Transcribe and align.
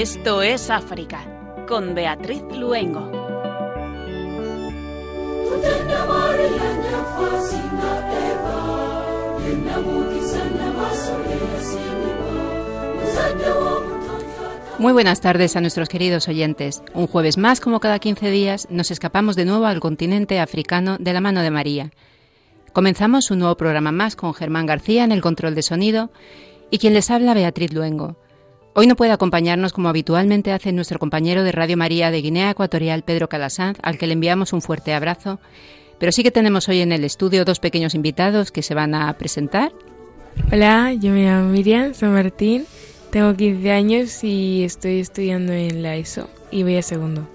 Esto 0.00 0.40
es 0.40 0.70
África, 0.70 1.26
con 1.68 1.94
Beatriz 1.94 2.42
Luengo. 2.56 3.02
Muy 14.78 14.94
buenas 14.94 15.20
tardes 15.20 15.54
a 15.56 15.60
nuestros 15.60 15.90
queridos 15.90 16.28
oyentes. 16.28 16.82
Un 16.94 17.06
jueves 17.06 17.36
más, 17.36 17.60
como 17.60 17.80
cada 17.80 17.98
15 17.98 18.30
días, 18.30 18.68
nos 18.70 18.90
escapamos 18.90 19.36
de 19.36 19.44
nuevo 19.44 19.66
al 19.66 19.80
continente 19.80 20.40
africano 20.40 20.96
de 20.98 21.12
la 21.12 21.20
mano 21.20 21.42
de 21.42 21.50
María. 21.50 21.90
Comenzamos 22.72 23.30
un 23.30 23.40
nuevo 23.40 23.58
programa 23.58 23.92
más 23.92 24.16
con 24.16 24.32
Germán 24.32 24.64
García 24.64 25.04
en 25.04 25.12
el 25.12 25.20
control 25.20 25.54
de 25.54 25.62
sonido 25.62 26.10
y 26.70 26.78
quien 26.78 26.94
les 26.94 27.10
habla 27.10 27.34
Beatriz 27.34 27.74
Luengo. 27.74 28.16
Hoy 28.72 28.86
no 28.86 28.94
puede 28.94 29.10
acompañarnos 29.10 29.72
como 29.72 29.88
habitualmente 29.88 30.52
hace 30.52 30.70
nuestro 30.70 31.00
compañero 31.00 31.42
de 31.42 31.50
Radio 31.50 31.76
María 31.76 32.12
de 32.12 32.22
Guinea 32.22 32.50
Ecuatorial, 32.50 33.02
Pedro 33.02 33.28
Calasanz, 33.28 33.78
al 33.82 33.98
que 33.98 34.06
le 34.06 34.12
enviamos 34.12 34.52
un 34.52 34.62
fuerte 34.62 34.94
abrazo, 34.94 35.40
pero 35.98 36.12
sí 36.12 36.22
que 36.22 36.30
tenemos 36.30 36.68
hoy 36.68 36.80
en 36.80 36.92
el 36.92 37.02
estudio 37.02 37.44
dos 37.44 37.58
pequeños 37.58 37.96
invitados 37.96 38.52
que 38.52 38.62
se 38.62 38.74
van 38.74 38.94
a 38.94 39.12
presentar. 39.18 39.72
Hola, 40.52 40.92
yo 40.92 41.10
me 41.10 41.24
llamo 41.24 41.48
Miriam 41.48 41.94
San 41.94 42.14
Martín, 42.14 42.64
tengo 43.10 43.34
15 43.34 43.72
años 43.72 44.22
y 44.22 44.62
estoy 44.62 45.00
estudiando 45.00 45.52
en 45.52 45.82
la 45.82 45.96
ESO 45.96 46.30
y 46.52 46.62
voy 46.62 46.76
a 46.76 46.82
segundo. 46.82 47.28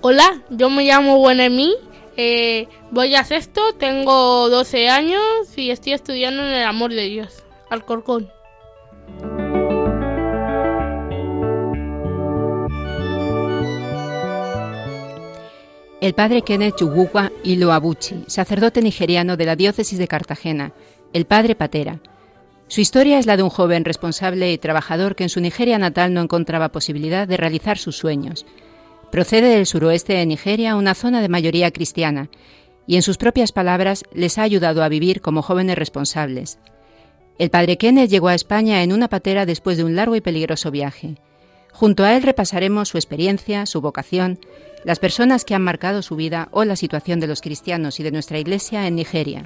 Hola, 0.00 0.42
yo 0.50 0.70
me 0.70 0.84
llamo 0.84 1.18
Buenemí, 1.18 1.72
eh, 2.16 2.66
voy 2.90 3.14
a 3.14 3.22
sexto, 3.22 3.60
tengo 3.78 4.50
12 4.50 4.88
años 4.88 5.22
y 5.56 5.70
estoy 5.70 5.92
estudiando 5.92 6.44
en 6.44 6.52
el 6.52 6.64
amor 6.64 6.92
de 6.92 7.04
Dios, 7.04 7.44
Alcorcón. 7.70 8.28
El 16.04 16.12
padre 16.12 16.42
Kenneth 16.42 16.76
Chugukwa 16.76 17.32
Iloabuchi, 17.44 18.24
sacerdote 18.26 18.82
nigeriano 18.82 19.38
de 19.38 19.46
la 19.46 19.56
diócesis 19.56 19.98
de 19.98 20.06
Cartagena, 20.06 20.74
el 21.14 21.24
padre 21.24 21.54
Patera. 21.54 21.98
Su 22.68 22.82
historia 22.82 23.18
es 23.18 23.24
la 23.24 23.38
de 23.38 23.42
un 23.42 23.48
joven 23.48 23.86
responsable 23.86 24.52
y 24.52 24.58
trabajador 24.58 25.16
que 25.16 25.22
en 25.22 25.30
su 25.30 25.40
Nigeria 25.40 25.78
natal 25.78 26.12
no 26.12 26.20
encontraba 26.20 26.72
posibilidad 26.72 27.26
de 27.26 27.38
realizar 27.38 27.78
sus 27.78 27.96
sueños. 27.96 28.44
Procede 29.10 29.48
del 29.48 29.64
suroeste 29.64 30.12
de 30.12 30.26
Nigeria, 30.26 30.76
una 30.76 30.94
zona 30.94 31.22
de 31.22 31.30
mayoría 31.30 31.70
cristiana, 31.70 32.28
y 32.86 32.96
en 32.96 33.02
sus 33.02 33.16
propias 33.16 33.52
palabras 33.52 34.04
les 34.12 34.36
ha 34.36 34.42
ayudado 34.42 34.82
a 34.82 34.90
vivir 34.90 35.22
como 35.22 35.40
jóvenes 35.40 35.78
responsables. 35.78 36.58
El 37.38 37.48
padre 37.48 37.78
Kenneth 37.78 38.10
llegó 38.10 38.28
a 38.28 38.34
España 38.34 38.82
en 38.82 38.92
una 38.92 39.08
patera 39.08 39.46
después 39.46 39.78
de 39.78 39.84
un 39.84 39.96
largo 39.96 40.16
y 40.16 40.20
peligroso 40.20 40.70
viaje. 40.70 41.14
Junto 41.72 42.04
a 42.04 42.14
él 42.14 42.22
repasaremos 42.22 42.90
su 42.90 42.98
experiencia, 42.98 43.64
su 43.64 43.80
vocación, 43.80 44.38
las 44.84 44.98
personas 44.98 45.44
que 45.44 45.54
han 45.54 45.62
marcado 45.62 46.02
su 46.02 46.14
vida 46.14 46.48
o 46.50 46.64
la 46.64 46.76
situación 46.76 47.18
de 47.18 47.26
los 47.26 47.40
cristianos 47.40 47.98
y 48.00 48.02
de 48.02 48.12
nuestra 48.12 48.38
Iglesia 48.38 48.86
en 48.86 48.96
Nigeria. 48.96 49.44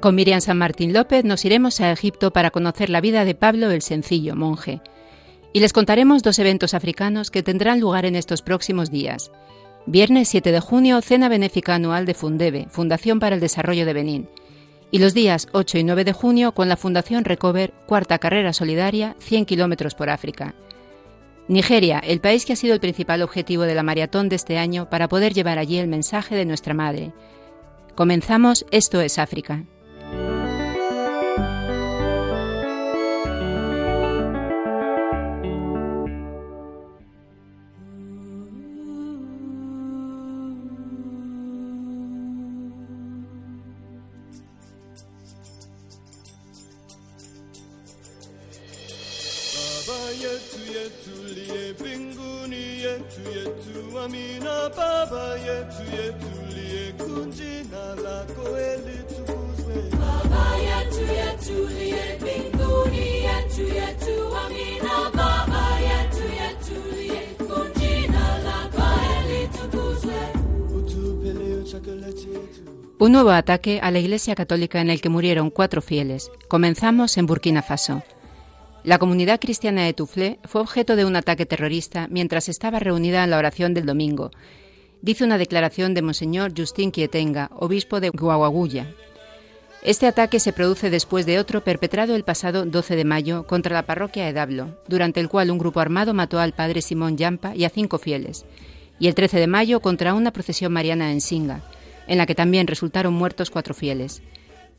Con 0.00 0.14
Miriam 0.14 0.40
San 0.40 0.58
Martín 0.58 0.92
López 0.92 1.24
nos 1.24 1.44
iremos 1.44 1.80
a 1.80 1.90
Egipto 1.90 2.32
para 2.32 2.52
conocer 2.52 2.88
la 2.88 3.00
vida 3.00 3.24
de 3.24 3.34
Pablo 3.34 3.70
el 3.72 3.82
Sencillo, 3.82 4.36
monje. 4.36 4.80
Y 5.52 5.58
les 5.58 5.72
contaremos 5.72 6.22
dos 6.22 6.38
eventos 6.38 6.72
africanos 6.72 7.32
que 7.32 7.42
tendrán 7.42 7.80
lugar 7.80 8.06
en 8.06 8.14
estos 8.14 8.42
próximos 8.42 8.92
días. 8.92 9.32
Viernes 9.86 10.28
7 10.28 10.52
de 10.52 10.60
junio, 10.60 11.00
cena 11.00 11.28
benéfica 11.28 11.74
anual 11.74 12.06
de 12.06 12.14
Fundebe, 12.14 12.66
Fundación 12.70 13.18
para 13.18 13.34
el 13.34 13.40
Desarrollo 13.40 13.84
de 13.84 13.92
Benín 13.92 14.28
y 14.90 14.98
los 14.98 15.14
días 15.14 15.48
8 15.52 15.78
y 15.78 15.84
9 15.84 16.04
de 16.04 16.12
junio 16.12 16.52
con 16.52 16.68
la 16.68 16.76
Fundación 16.76 17.24
Recover, 17.24 17.72
cuarta 17.86 18.18
carrera 18.18 18.52
solidaria, 18.52 19.16
100 19.18 19.44
kilómetros 19.44 19.94
por 19.94 20.10
África. 20.10 20.54
Nigeria, 21.46 21.98
el 21.98 22.20
país 22.20 22.44
que 22.44 22.52
ha 22.52 22.56
sido 22.56 22.74
el 22.74 22.80
principal 22.80 23.22
objetivo 23.22 23.62
de 23.62 23.74
la 23.74 23.82
maratón 23.82 24.28
de 24.28 24.36
este 24.36 24.58
año 24.58 24.90
para 24.90 25.08
poder 25.08 25.32
llevar 25.32 25.58
allí 25.58 25.78
el 25.78 25.88
mensaje 25.88 26.34
de 26.36 26.44
nuestra 26.44 26.74
madre. 26.74 27.12
Comenzamos 27.94 28.66
Esto 28.70 29.00
es 29.00 29.18
África. 29.18 29.64
Un 73.00 73.12
nuevo 73.12 73.30
ataque 73.30 73.80
a 73.82 73.90
la 73.90 73.98
Iglesia 74.00 74.34
Católica 74.34 74.80
en 74.80 74.90
el 74.90 75.00
que 75.00 75.08
murieron 75.08 75.50
cuatro 75.50 75.80
fieles. 75.80 76.30
Comenzamos 76.48 77.16
en 77.16 77.26
Burkina 77.26 77.62
Faso. 77.62 78.02
La 78.84 78.98
comunidad 78.98 79.40
cristiana 79.40 79.84
de 79.84 79.92
Tuflé 79.92 80.38
fue 80.44 80.60
objeto 80.60 80.94
de 80.94 81.04
un 81.04 81.16
ataque 81.16 81.46
terrorista 81.46 82.06
mientras 82.10 82.48
estaba 82.48 82.78
reunida 82.78 83.24
en 83.24 83.30
la 83.30 83.38
oración 83.38 83.74
del 83.74 83.86
domingo, 83.86 84.30
dice 85.02 85.24
una 85.24 85.36
declaración 85.36 85.94
de 85.94 86.02
Monseñor 86.02 86.52
Justin 86.56 86.90
Quietenga, 86.90 87.50
obispo 87.54 88.00
de 88.00 88.10
Guaguaguya. 88.10 88.94
Este 89.82 90.06
ataque 90.06 90.40
se 90.40 90.52
produce 90.52 90.90
después 90.90 91.26
de 91.26 91.38
otro 91.38 91.62
perpetrado 91.62 92.14
el 92.14 92.24
pasado 92.24 92.64
12 92.64 92.96
de 92.96 93.04
mayo 93.04 93.46
contra 93.46 93.74
la 93.74 93.86
parroquia 93.86 94.26
de 94.26 94.32
Dablo, 94.32 94.76
durante 94.88 95.20
el 95.20 95.28
cual 95.28 95.50
un 95.50 95.58
grupo 95.58 95.80
armado 95.80 96.14
mató 96.14 96.40
al 96.40 96.52
padre 96.52 96.82
Simón 96.82 97.16
Yampa 97.16 97.54
y 97.54 97.64
a 97.64 97.70
cinco 97.70 97.98
fieles, 97.98 98.44
y 98.98 99.08
el 99.08 99.14
13 99.14 99.38
de 99.38 99.46
mayo 99.46 99.80
contra 99.80 100.14
una 100.14 100.32
procesión 100.32 100.72
mariana 100.72 101.12
en 101.12 101.20
Singa, 101.20 101.62
en 102.08 102.18
la 102.18 102.26
que 102.26 102.34
también 102.34 102.66
resultaron 102.66 103.12
muertos 103.12 103.50
cuatro 103.50 103.74
fieles. 103.74 104.22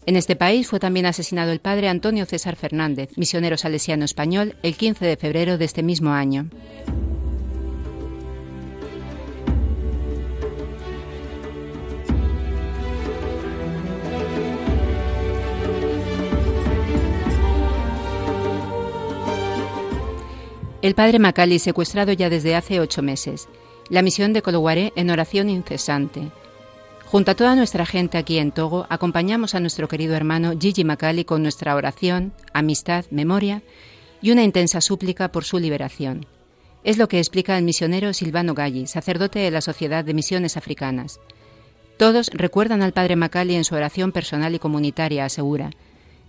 En 0.09 0.15
este 0.15 0.35
país 0.35 0.67
fue 0.67 0.79
también 0.79 1.05
asesinado 1.05 1.51
el 1.51 1.59
padre 1.59 1.87
Antonio 1.87 2.25
César 2.25 2.55
Fernández, 2.55 3.11
misionero 3.15 3.57
salesiano 3.57 4.05
español, 4.05 4.55
el 4.63 4.75
15 4.75 5.05
de 5.05 5.17
febrero 5.17 5.59
de 5.59 5.65
este 5.65 5.83
mismo 5.83 6.09
año. 6.09 6.49
El 20.81 20.95
padre 20.95 21.19
Macali 21.19 21.59
secuestrado 21.59 22.13
ya 22.13 22.31
desde 22.31 22.55
hace 22.55 22.79
ocho 22.79 23.03
meses. 23.03 23.47
La 23.89 24.01
misión 24.01 24.33
de 24.33 24.41
Cologuaré 24.41 24.91
en 24.95 25.11
oración 25.11 25.51
incesante. 25.51 26.31
Junto 27.11 27.31
a 27.31 27.35
toda 27.35 27.55
nuestra 27.55 27.87
gente 27.87 28.19
aquí 28.19 28.37
en 28.37 28.51
Togo, 28.51 28.85
acompañamos 28.87 29.55
a 29.55 29.59
nuestro 29.59 29.87
querido 29.87 30.13
hermano 30.13 30.53
Gigi 30.59 30.83
Macali 30.83 31.25
con 31.25 31.41
nuestra 31.41 31.73
oración, 31.73 32.33
amistad, 32.53 33.03
memoria 33.09 33.63
y 34.21 34.29
una 34.29 34.43
intensa 34.43 34.79
súplica 34.79 35.31
por 35.31 35.43
su 35.43 35.57
liberación. 35.57 36.27
Es 36.83 36.99
lo 36.99 37.07
que 37.07 37.17
explica 37.17 37.57
el 37.57 37.63
misionero 37.63 38.13
Silvano 38.13 38.53
Galli, 38.53 38.85
sacerdote 38.85 39.39
de 39.39 39.49
la 39.49 39.61
Sociedad 39.61 40.05
de 40.05 40.13
Misiones 40.13 40.55
Africanas. 40.55 41.19
Todos 41.97 42.29
recuerdan 42.31 42.83
al 42.83 42.93
padre 42.93 43.15
Macali 43.15 43.55
en 43.55 43.63
su 43.63 43.73
oración 43.73 44.11
personal 44.11 44.53
y 44.53 44.59
comunitaria, 44.59 45.25
asegura. 45.25 45.71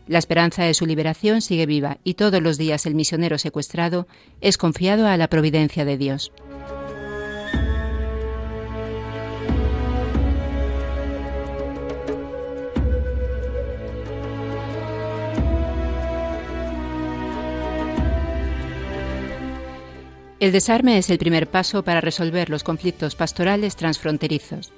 La 0.09 0.19
esperanza 0.19 0.65
de 0.65 0.73
su 0.73 0.87
liberación 0.87 1.43
sigue 1.43 1.67
viva 1.67 1.99
y 2.05 2.15
todos 2.15 2.41
los 2.41 2.57
días 2.57 2.87
el 2.87 2.95
misionero 2.95 3.37
secuestrado 3.37 4.09
es 4.41 4.57
confiado 4.57 5.07
a 5.07 5.19
la 5.19 5.29
providencia 5.29 5.85
de 5.85 5.99
Dios. 5.99 6.33
El 20.41 20.53
desarme 20.53 20.97
es 20.97 21.11
el 21.11 21.19
primer 21.19 21.49
paso 21.49 21.85
para 21.85 22.01
resolver 22.01 22.49
los 22.49 22.65
conflictos 22.65 23.15
pastorales 23.15 23.77
transfronterizos. 23.77 24.73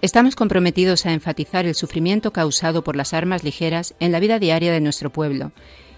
Estamos 0.00 0.34
comprometidos 0.34 1.04
a 1.04 1.12
enfatizar 1.12 1.66
el 1.66 1.74
sufrimiento 1.74 2.32
causado 2.32 2.82
por 2.82 2.96
las 2.96 3.12
armas 3.12 3.44
ligeras 3.44 3.94
en 4.00 4.10
la 4.10 4.20
vida 4.20 4.38
diaria 4.38 4.72
de 4.72 4.80
nuestro 4.80 5.10
pueblo, 5.10 5.52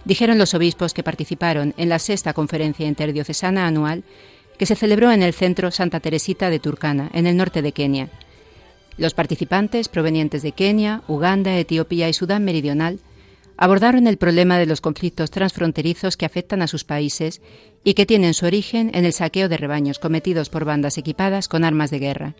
dijeron 0.05 0.37
los 0.37 0.53
obispos 0.53 0.95
que 0.95 1.05
participaron 1.05 1.75
en 1.77 1.89
la 1.89 2.01
sexta 2.01 2.33
conferencia 2.33 2.89
interdiocesana 2.89 3.69
anual 3.69 4.03
que 4.59 4.67
se 4.67 4.75
celebró 4.75 5.13
en 5.13 5.23
el 5.23 5.33
centro 5.33 5.71
Santa 5.71 6.01
Teresita 6.01 6.51
de 6.51 6.59
Turkana, 6.59 7.09
en 7.13 7.29
el 7.29 7.37
norte 7.37 7.63
de 7.63 7.71
Kenia. 7.71 8.09
Los 8.97 9.15
participantes, 9.15 9.89
provenientes 9.89 10.43
de 10.43 10.51
Kenia, 10.51 11.03
Uganda, 11.07 11.57
Etiopía 11.57 12.09
y 12.09 12.15
Sudán 12.15 12.45
Meridional, 12.45 12.99
abordaron 13.59 14.07
el 14.07 14.17
problema 14.17 14.57
de 14.57 14.67
los 14.67 14.81
conflictos 14.81 15.31
transfronterizos 15.31 16.17
que 16.17 16.25
afectan 16.25 16.63
a 16.63 16.69
sus 16.69 16.85
países 16.85 17.43
y 17.85 17.95
que 17.95 18.07
tienen 18.07 18.33
su 18.33 18.47
origen 18.47 18.91
en 18.95 19.05
el 19.05 19.13
saqueo 19.13 19.49
de 19.49 19.57
rebaños 19.57 19.99
cometidos 19.99 20.49
por 20.49 20.65
bandas 20.65 20.97
equipadas 20.97 21.49
con 21.49 21.65
armas 21.65 21.91
de 21.91 21.99
guerra. 21.99 22.35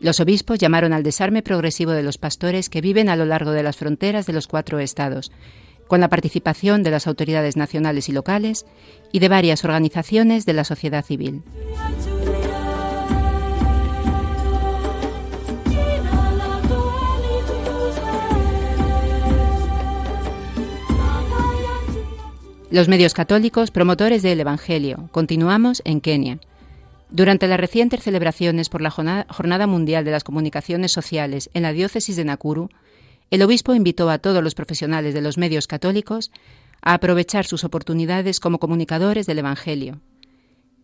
Los 0.00 0.18
obispos 0.18 0.58
llamaron 0.58 0.94
al 0.94 1.02
desarme 1.02 1.42
progresivo 1.42 1.92
de 1.92 2.02
los 2.02 2.18
pastores 2.18 2.70
que 2.70 2.80
viven 2.80 3.08
a 3.10 3.16
lo 3.16 3.26
largo 3.26 3.50
de 3.52 3.62
las 3.62 3.76
fronteras 3.76 4.26
de 4.26 4.32
los 4.32 4.46
cuatro 4.46 4.78
estados, 4.78 5.30
con 5.86 6.00
la 6.00 6.08
participación 6.08 6.82
de 6.82 6.90
las 6.90 7.06
autoridades 7.06 7.56
nacionales 7.56 8.08
y 8.08 8.12
locales 8.12 8.66
y 9.12 9.18
de 9.18 9.28
varias 9.28 9.62
organizaciones 9.62 10.46
de 10.46 10.52
la 10.54 10.64
sociedad 10.64 11.04
civil. 11.04 11.42
Los 22.68 22.88
medios 22.88 23.14
católicos 23.14 23.70
promotores 23.70 24.22
del 24.22 24.40
Evangelio. 24.40 25.08
Continuamos 25.12 25.82
en 25.84 26.00
Kenia. 26.00 26.40
Durante 27.10 27.46
las 27.46 27.60
recientes 27.60 28.02
celebraciones 28.02 28.68
por 28.68 28.82
la 28.82 28.90
Jornada 28.90 29.68
Mundial 29.68 30.04
de 30.04 30.10
las 30.10 30.24
Comunicaciones 30.24 30.90
Sociales 30.90 31.48
en 31.54 31.62
la 31.62 31.72
diócesis 31.72 32.16
de 32.16 32.24
Nakuru, 32.24 32.68
el 33.30 33.42
obispo 33.42 33.72
invitó 33.72 34.10
a 34.10 34.18
todos 34.18 34.42
los 34.42 34.56
profesionales 34.56 35.14
de 35.14 35.20
los 35.20 35.38
medios 35.38 35.68
católicos 35.68 36.32
a 36.82 36.94
aprovechar 36.94 37.46
sus 37.46 37.62
oportunidades 37.62 38.40
como 38.40 38.58
comunicadores 38.58 39.26
del 39.26 39.38
Evangelio. 39.38 40.00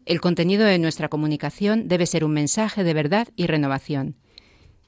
El 0.07 0.21
contenido 0.21 0.65
de 0.65 0.79
nuestra 0.79 1.09
comunicación 1.09 1.89
debe 1.89 2.07
ser 2.07 2.25
un 2.25 2.33
mensaje 2.33 2.85
de 2.85 2.95
verdad 2.95 3.27
y 3.35 3.49
renovación. 3.49 4.15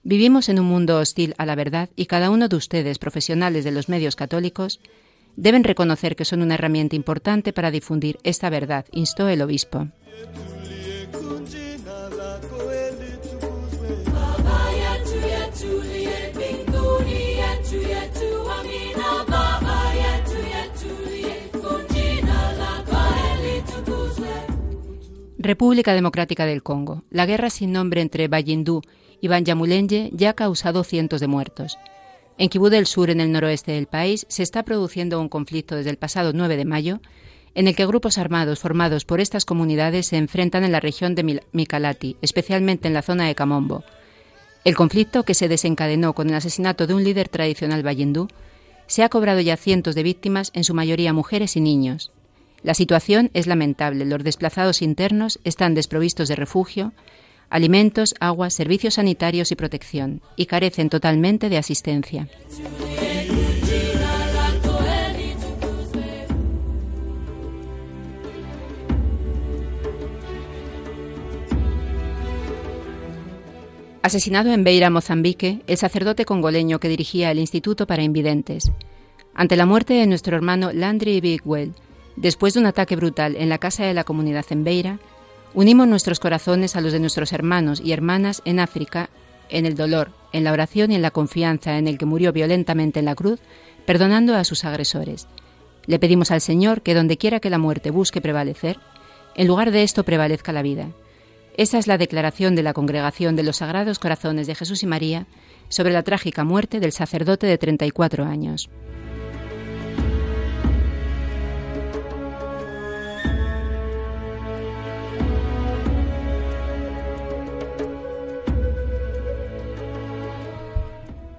Vivimos 0.05 0.49
en 0.49 0.61
un 0.61 0.67
mundo 0.67 1.00
hostil 1.00 1.35
a 1.38 1.46
la 1.46 1.56
verdad 1.56 1.88
y 1.96 2.06
cada 2.06 2.31
uno 2.31 2.46
de 2.46 2.55
ustedes, 2.55 3.00
profesionales 3.00 3.64
de 3.64 3.73
los 3.73 3.88
medios 3.88 4.14
católicos, 4.14 4.79
deben 5.36 5.64
reconocer 5.64 6.16
que 6.16 6.25
son 6.25 6.42
una 6.42 6.54
herramienta 6.54 6.96
importante 6.96 7.52
para 7.52 7.70
difundir 7.70 8.19
esta 8.22 8.50
verdad, 8.50 8.86
instó 8.92 9.28
el 9.28 9.42
obispo. 9.42 9.88
República 25.44 25.92
Democrática 25.92 26.46
del 26.46 26.62
Congo. 26.62 27.04
La 27.10 27.26
guerra 27.26 27.50
sin 27.50 27.70
nombre 27.70 28.00
entre 28.00 28.28
Bayindú 28.28 28.81
y 29.20 29.28
Banyamulenge 29.28 30.10
ya 30.14 30.31
ha 30.31 30.34
causado 30.34 30.84
cientos 30.84 31.20
de 31.20 31.26
muertos. 31.26 31.76
En 32.36 32.48
Kibú 32.48 32.69
del 32.69 32.86
Sur, 32.86 33.10
en 33.10 33.20
el 33.20 33.31
noroeste 33.31 33.72
del 33.72 33.86
país, 33.86 34.26
se 34.28 34.42
está 34.42 34.64
produciendo 34.64 35.20
un 35.20 35.28
conflicto 35.28 35.76
desde 35.76 35.90
el 35.90 35.98
pasado 35.98 36.32
9 36.34 36.56
de 36.56 36.64
mayo, 36.64 37.00
en 37.54 37.69
el 37.69 37.76
que 37.76 37.86
grupos 37.86 38.19
armados 38.19 38.58
formados 38.58 39.04
por 39.04 39.20
estas 39.20 39.44
comunidades 39.44 40.08
se 40.08 40.16
enfrentan 40.16 40.64
en 40.64 40.72
la 40.72 40.81
región 40.81 41.14
de 41.14 41.40
Mikalati, 41.52 42.16
especialmente 42.22 42.88
en 42.88 42.94
la 42.94 43.02
zona 43.02 43.26
de 43.26 43.36
Kamombo. 43.36 43.84
El 44.64 44.75
conflicto, 44.75 45.22
que 45.22 45.34
se 45.34 45.46
desencadenó 45.46 46.14
con 46.14 46.28
el 46.28 46.34
asesinato 46.34 46.88
de 46.88 46.94
un 46.94 47.04
líder 47.04 47.28
tradicional 47.28 47.84
bayindú, 47.84 48.26
se 48.88 49.04
ha 49.04 49.08
cobrado 49.08 49.40
ya 49.40 49.56
cientos 49.56 49.94
de 49.94 50.02
víctimas, 50.02 50.50
en 50.54 50.64
su 50.64 50.75
mayoría 50.75 51.12
mujeres 51.12 51.56
y 51.56 51.60
niños. 51.60 52.10
La 52.64 52.75
situación 52.75 53.31
es 53.34 53.46
lamentable. 53.46 54.06
Los 54.06 54.25
desplazados 54.25 54.82
internos 54.82 55.38
están 55.44 55.75
desprovistos 55.75 56.28
de 56.28 56.36
refugio, 56.36 56.92
alimentos, 57.55 58.17
agua, 58.19 58.51
servicios 58.51 58.95
sanitarios 58.95 59.53
y 59.53 59.55
protección, 59.55 60.21
y 60.35 60.47
carecen 60.47 60.91
totalmente 60.91 61.49
de 61.49 61.56
asistencia. 61.56 62.27
Asesinado 74.03 74.53
en 74.53 74.65
Beira, 74.65 74.91
Mozambique, 74.91 75.62
el 75.69 75.77
sacerdote 75.77 76.25
congoleño 76.25 76.81
que 76.81 76.89
dirigía 76.89 77.31
el 77.31 77.39
Instituto 77.39 77.87
para 77.87 78.03
Invidentes. 78.03 78.73
Ante 79.33 79.55
la 79.55 79.65
muerte 79.65 79.95
de 79.95 80.09
nuestro 80.09 80.35
hermano 80.35 80.73
Landry 80.73 81.21
Bigwell, 81.21 81.73
Después 82.17 82.55
de 82.55 82.61
un 82.61 82.67
ataque 82.67 82.97
brutal 82.97 83.35
en 83.37 83.49
la 83.49 83.59
casa 83.59 83.85
de 83.85 83.95
la 83.95 84.05
comunidad 84.05 84.45
en 84.51 84.62
Beira, 84.62 84.99
unimos 85.55 85.89
nuestros 85.89 86.21
corazones 86.21 86.77
a 86.77 86.81
los 86.81 86.93
de 86.93 87.01
nuestros 87.01 87.33
hermanos 87.33 87.81
y 87.83 87.93
hermanas 87.93 88.43
en 88.45 88.61
África, 88.61 89.09
en 89.49 89.67
el 89.67 89.77
dolor, 89.77 90.11
en 90.33 90.45
la 90.45 90.53
oración 90.53 90.91
y 90.91 90.97
en 90.97 91.03
la 91.03 91.11
confianza 91.11 91.79
en 91.79 91.89
el 91.89 91.99
que 91.99 92.06
murió 92.06 92.33
violentamente 92.33 92.99
en 92.99 93.06
la 93.06 93.15
cruz, 93.15 93.41
perdonando 93.87 94.35
a 94.35 94.45
sus 94.45 94.65
agresores. 94.65 95.29
Le 95.87 95.99
pedimos 95.99 96.31
al 96.31 96.41
Señor 96.41 96.83
que 96.83 96.95
donde 96.95 97.19
quiera 97.19 97.41
que 97.41 97.51
la 97.51 97.59
muerte 97.59 97.91
busque 97.91 98.21
prevalecer, 98.21 98.79
en 99.35 99.47
lugar 99.47 99.71
de 99.71 99.83
esto 99.83 100.05
prevalezca 100.05 100.53
la 100.53 100.62
vida. 100.62 100.89
Esa 101.56 101.79
es 101.79 101.87
la 101.87 101.99
declaración 101.99 102.56
de 102.56 102.62
la 102.62 102.73
Congregación 102.73 103.37
de 103.37 103.45
los 103.45 103.59
Sagrados 103.59 103.99
Corazones 103.99 104.47
de 104.47 104.55
Jesús 104.55 104.83
y 104.83 104.87
María 104.87 105.27
sobre 105.69 105.93
la 105.93 106.03
trágica 106.03 106.43
muerte 106.43 106.81
del 106.81 106.93
sacerdote 106.93 107.47
de 107.47 107.59
34 107.59 108.25
años. 108.25 108.71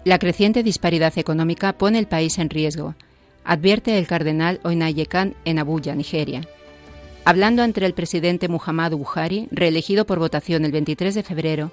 La 0.05 0.19
creciente 0.19 0.61
disparidad 0.61 1.17
económica 1.17 1.73
pone 1.73 1.97
el 1.97 2.05
país 2.05 2.37
en 2.37 2.51
riesgo, 2.51 2.93
advierte 3.43 3.97
el 3.97 4.05
cardenal 4.05 4.59
Oinayekan 4.63 5.33
en 5.45 5.57
Abuya, 5.57 5.95
Nigeria. 5.95 6.47
Hablando 7.25 7.63
ante 7.63 7.83
el 7.83 7.95
presidente 7.95 8.47
Muhammadu 8.47 8.99
Buhari, 8.99 9.47
reelegido 9.49 10.05
por 10.05 10.19
votación 10.19 10.63
el 10.63 10.71
23 10.71 11.15
de 11.15 11.23
febrero, 11.23 11.71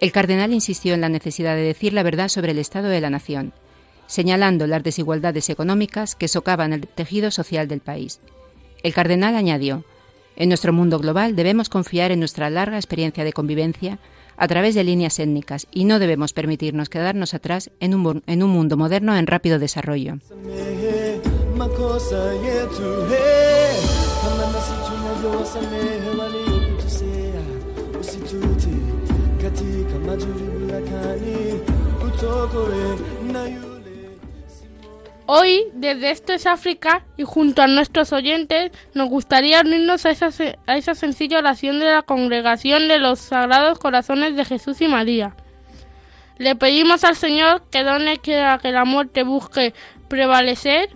el 0.00 0.12
cardenal 0.12 0.52
insistió 0.52 0.92
en 0.92 1.00
la 1.00 1.08
necesidad 1.08 1.56
de 1.56 1.62
decir 1.62 1.94
la 1.94 2.02
verdad 2.02 2.28
sobre 2.28 2.50
el 2.50 2.58
estado 2.58 2.88
de 2.88 3.00
la 3.00 3.08
nación, 3.08 3.54
señalando 4.06 4.66
las 4.66 4.82
desigualdades 4.82 5.48
económicas 5.48 6.14
que 6.14 6.28
socavan 6.28 6.74
el 6.74 6.86
tejido 6.86 7.30
social 7.30 7.68
del 7.68 7.80
país. 7.80 8.20
El 8.82 8.92
cardenal 8.92 9.34
añadió, 9.34 9.82
en 10.36 10.50
nuestro 10.50 10.74
mundo 10.74 10.98
global 10.98 11.36
debemos 11.36 11.70
confiar 11.70 12.12
en 12.12 12.18
nuestra 12.18 12.50
larga 12.50 12.76
experiencia 12.76 13.24
de 13.24 13.32
convivencia 13.32 13.98
a 14.36 14.48
través 14.48 14.74
de 14.74 14.84
líneas 14.84 15.18
étnicas 15.18 15.66
y 15.70 15.84
no 15.84 15.98
debemos 15.98 16.32
permitirnos 16.32 16.88
quedarnos 16.88 17.34
atrás 17.34 17.70
en 17.80 17.94
un, 17.94 18.22
en 18.26 18.42
un 18.42 18.50
mundo 18.50 18.76
moderno 18.76 19.16
en 19.16 19.26
rápido 19.26 19.58
desarrollo. 19.58 20.18
Hoy, 35.26 35.66
desde 35.72 36.10
Esto 36.10 36.32
es 36.32 36.46
África 36.46 37.04
y 37.16 37.22
junto 37.22 37.62
a 37.62 37.68
nuestros 37.68 38.12
oyentes, 38.12 38.72
nos 38.92 39.08
gustaría 39.08 39.60
unirnos 39.60 40.04
a 40.04 40.10
esa, 40.10 40.94
sencilla 40.94 41.38
oración 41.38 41.78
de 41.78 41.86
la 41.86 42.02
congregación 42.02 42.88
de 42.88 42.98
los 42.98 43.20
Sagrados 43.20 43.78
Corazones 43.78 44.34
de 44.34 44.44
Jesús 44.44 44.80
y 44.80 44.88
María. 44.88 45.36
Le 46.38 46.56
pedimos 46.56 47.04
al 47.04 47.14
Señor 47.14 47.62
que 47.70 47.84
donde 47.84 48.18
quiera 48.18 48.58
que 48.58 48.72
la 48.72 48.84
muerte 48.84 49.22
busque 49.22 49.74
prevalecer, 50.08 50.90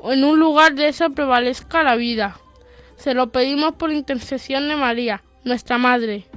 o 0.00 0.12
en 0.12 0.24
un 0.24 0.40
lugar 0.40 0.74
de 0.74 0.88
eso 0.88 1.10
prevalezca 1.10 1.82
la 1.84 1.94
vida. 1.94 2.36
Se 2.96 3.14
lo 3.14 3.30
pedimos 3.30 3.74
por 3.74 3.92
intercesión 3.92 4.68
de 4.68 4.74
María, 4.74 5.22
nuestra 5.44 5.78
Madre. 5.78 6.27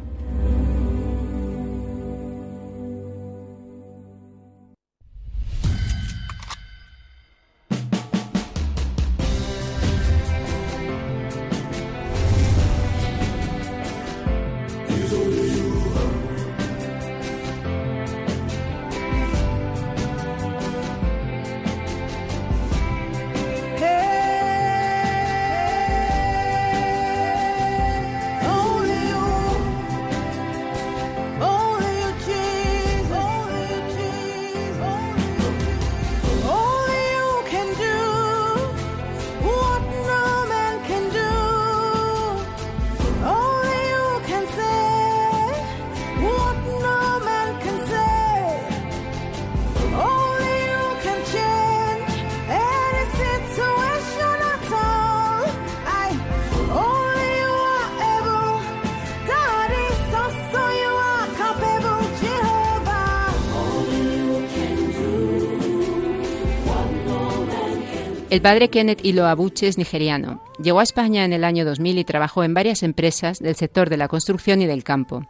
El 68.32 68.42
padre 68.42 68.70
Kenneth 68.70 69.04
Iloabuche 69.04 69.68
es 69.68 69.78
nigeriano. 69.78 70.42
Llegó 70.58 70.80
a 70.80 70.84
España 70.84 71.26
en 71.26 71.34
el 71.34 71.44
año 71.44 71.66
2000 71.66 71.98
y 71.98 72.06
trabajó 72.06 72.46
en 72.46 72.54
varias 72.54 72.82
empresas 72.82 73.40
del 73.40 73.58
sector 73.58 73.90
de 73.90 73.98
la 73.98 74.08
construcción 74.08 74.62
y 74.62 74.68
del 74.68 74.86
campo. 74.86 75.28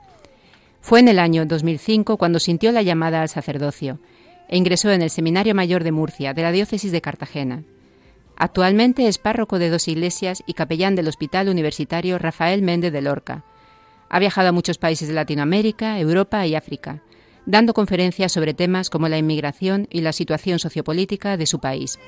Fue 0.81 0.99
en 0.99 1.07
el 1.07 1.17
año 1.17 1.47
2005 1.47 2.17
cuando 2.17 2.37
sintió 2.37 2.71
la 2.71 2.83
llamada 2.83 3.23
al 3.23 3.29
sacerdocio 3.29 3.97
e 4.49 4.55
ingresó 4.55 4.91
en 4.91 5.01
el 5.01 5.09
Seminario 5.09 5.55
Mayor 5.55 5.83
de 5.83 5.91
Murcia, 5.91 6.35
de 6.35 6.43
la 6.43 6.51
diócesis 6.51 6.91
de 6.91 7.01
Cartagena. 7.01 7.63
Actualmente 8.35 9.07
es 9.07 9.17
párroco 9.17 9.57
de 9.57 9.71
dos 9.71 9.87
iglesias 9.87 10.43
y 10.45 10.53
capellán 10.53 10.93
del 10.93 11.07
Hospital 11.07 11.49
Universitario 11.49 12.19
Rafael 12.19 12.61
Méndez 12.61 12.93
de 12.93 13.01
Lorca. 13.01 13.45
Ha 14.09 14.19
viajado 14.19 14.49
a 14.49 14.51
muchos 14.51 14.77
países 14.77 15.07
de 15.07 15.15
Latinoamérica, 15.15 15.97
Europa 15.97 16.45
y 16.45 16.53
África, 16.53 17.01
dando 17.45 17.73
conferencias 17.73 18.31
sobre 18.31 18.53
temas 18.53 18.89
como 18.89 19.09
la 19.09 19.17
inmigración 19.17 19.87
y 19.89 20.01
la 20.01 20.13
situación 20.13 20.59
sociopolítica 20.59 21.37
de 21.37 21.45
su 21.45 21.59
país. 21.59 21.99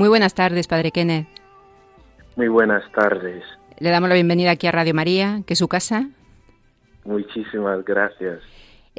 Muy 0.00 0.08
buenas 0.08 0.34
tardes, 0.34 0.66
Padre 0.66 0.92
Kenneth. 0.92 1.28
Muy 2.36 2.48
buenas 2.48 2.90
tardes. 2.92 3.44
Le 3.78 3.90
damos 3.90 4.08
la 4.08 4.14
bienvenida 4.14 4.52
aquí 4.52 4.66
a 4.66 4.72
Radio 4.72 4.94
María, 4.94 5.42
que 5.46 5.52
es 5.52 5.58
su 5.58 5.68
casa. 5.68 6.08
Muchísimas 7.04 7.84
gracias. 7.84 8.40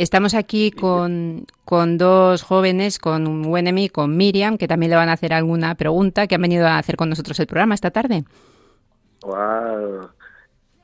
Estamos 0.01 0.34
aquí 0.34 0.72
con, 0.72 1.46
con 1.63 2.00
dos 2.00 2.41
jóvenes, 2.41 2.98
con 2.98 3.46
Wenemi 3.46 3.84
y 3.84 3.89
con 3.89 4.17
Miriam, 4.17 4.58
que 4.58 4.67
también 4.67 4.89
le 4.89 4.96
van 4.96 5.10
a 5.10 5.13
hacer 5.13 5.31
alguna 5.31 5.75
pregunta, 5.75 6.25
que 6.25 6.34
han 6.34 6.41
venido 6.41 6.65
a 6.65 6.79
hacer 6.79 6.96
con 6.96 7.08
nosotros 7.08 7.39
el 7.39 7.46
programa 7.46 7.75
esta 7.75 7.91
tarde. 7.91 8.24
¡Wow! 9.22 10.10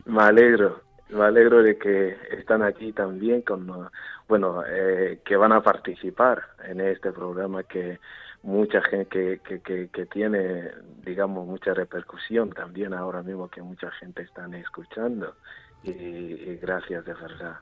Me 0.05 0.21
alegro, 0.21 0.81
me 1.09 1.23
alegro 1.23 1.63
de 1.63 1.79
que 1.79 2.15
están 2.37 2.61
aquí 2.61 2.91
también, 2.91 3.41
con, 3.41 3.89
bueno, 4.27 4.61
eh, 4.69 5.19
que 5.25 5.35
van 5.35 5.51
a 5.51 5.63
participar 5.63 6.43
en 6.63 6.79
este 6.79 7.11
programa 7.11 7.63
que 7.63 7.99
mucha 8.43 8.83
gente 8.83 9.41
que, 9.43 9.61
que, 9.61 9.89
que, 9.89 10.05
tiene, 10.05 10.69
digamos, 11.03 11.47
mucha 11.47 11.73
repercusión 11.73 12.51
también 12.51 12.93
ahora 12.93 13.23
mismo 13.23 13.49
que 13.49 13.63
mucha 13.63 13.89
gente 13.93 14.21
está 14.21 14.47
escuchando. 14.55 15.33
Y, 15.81 16.55
gracias 16.57 17.03
de 17.03 17.15
verdad. 17.15 17.55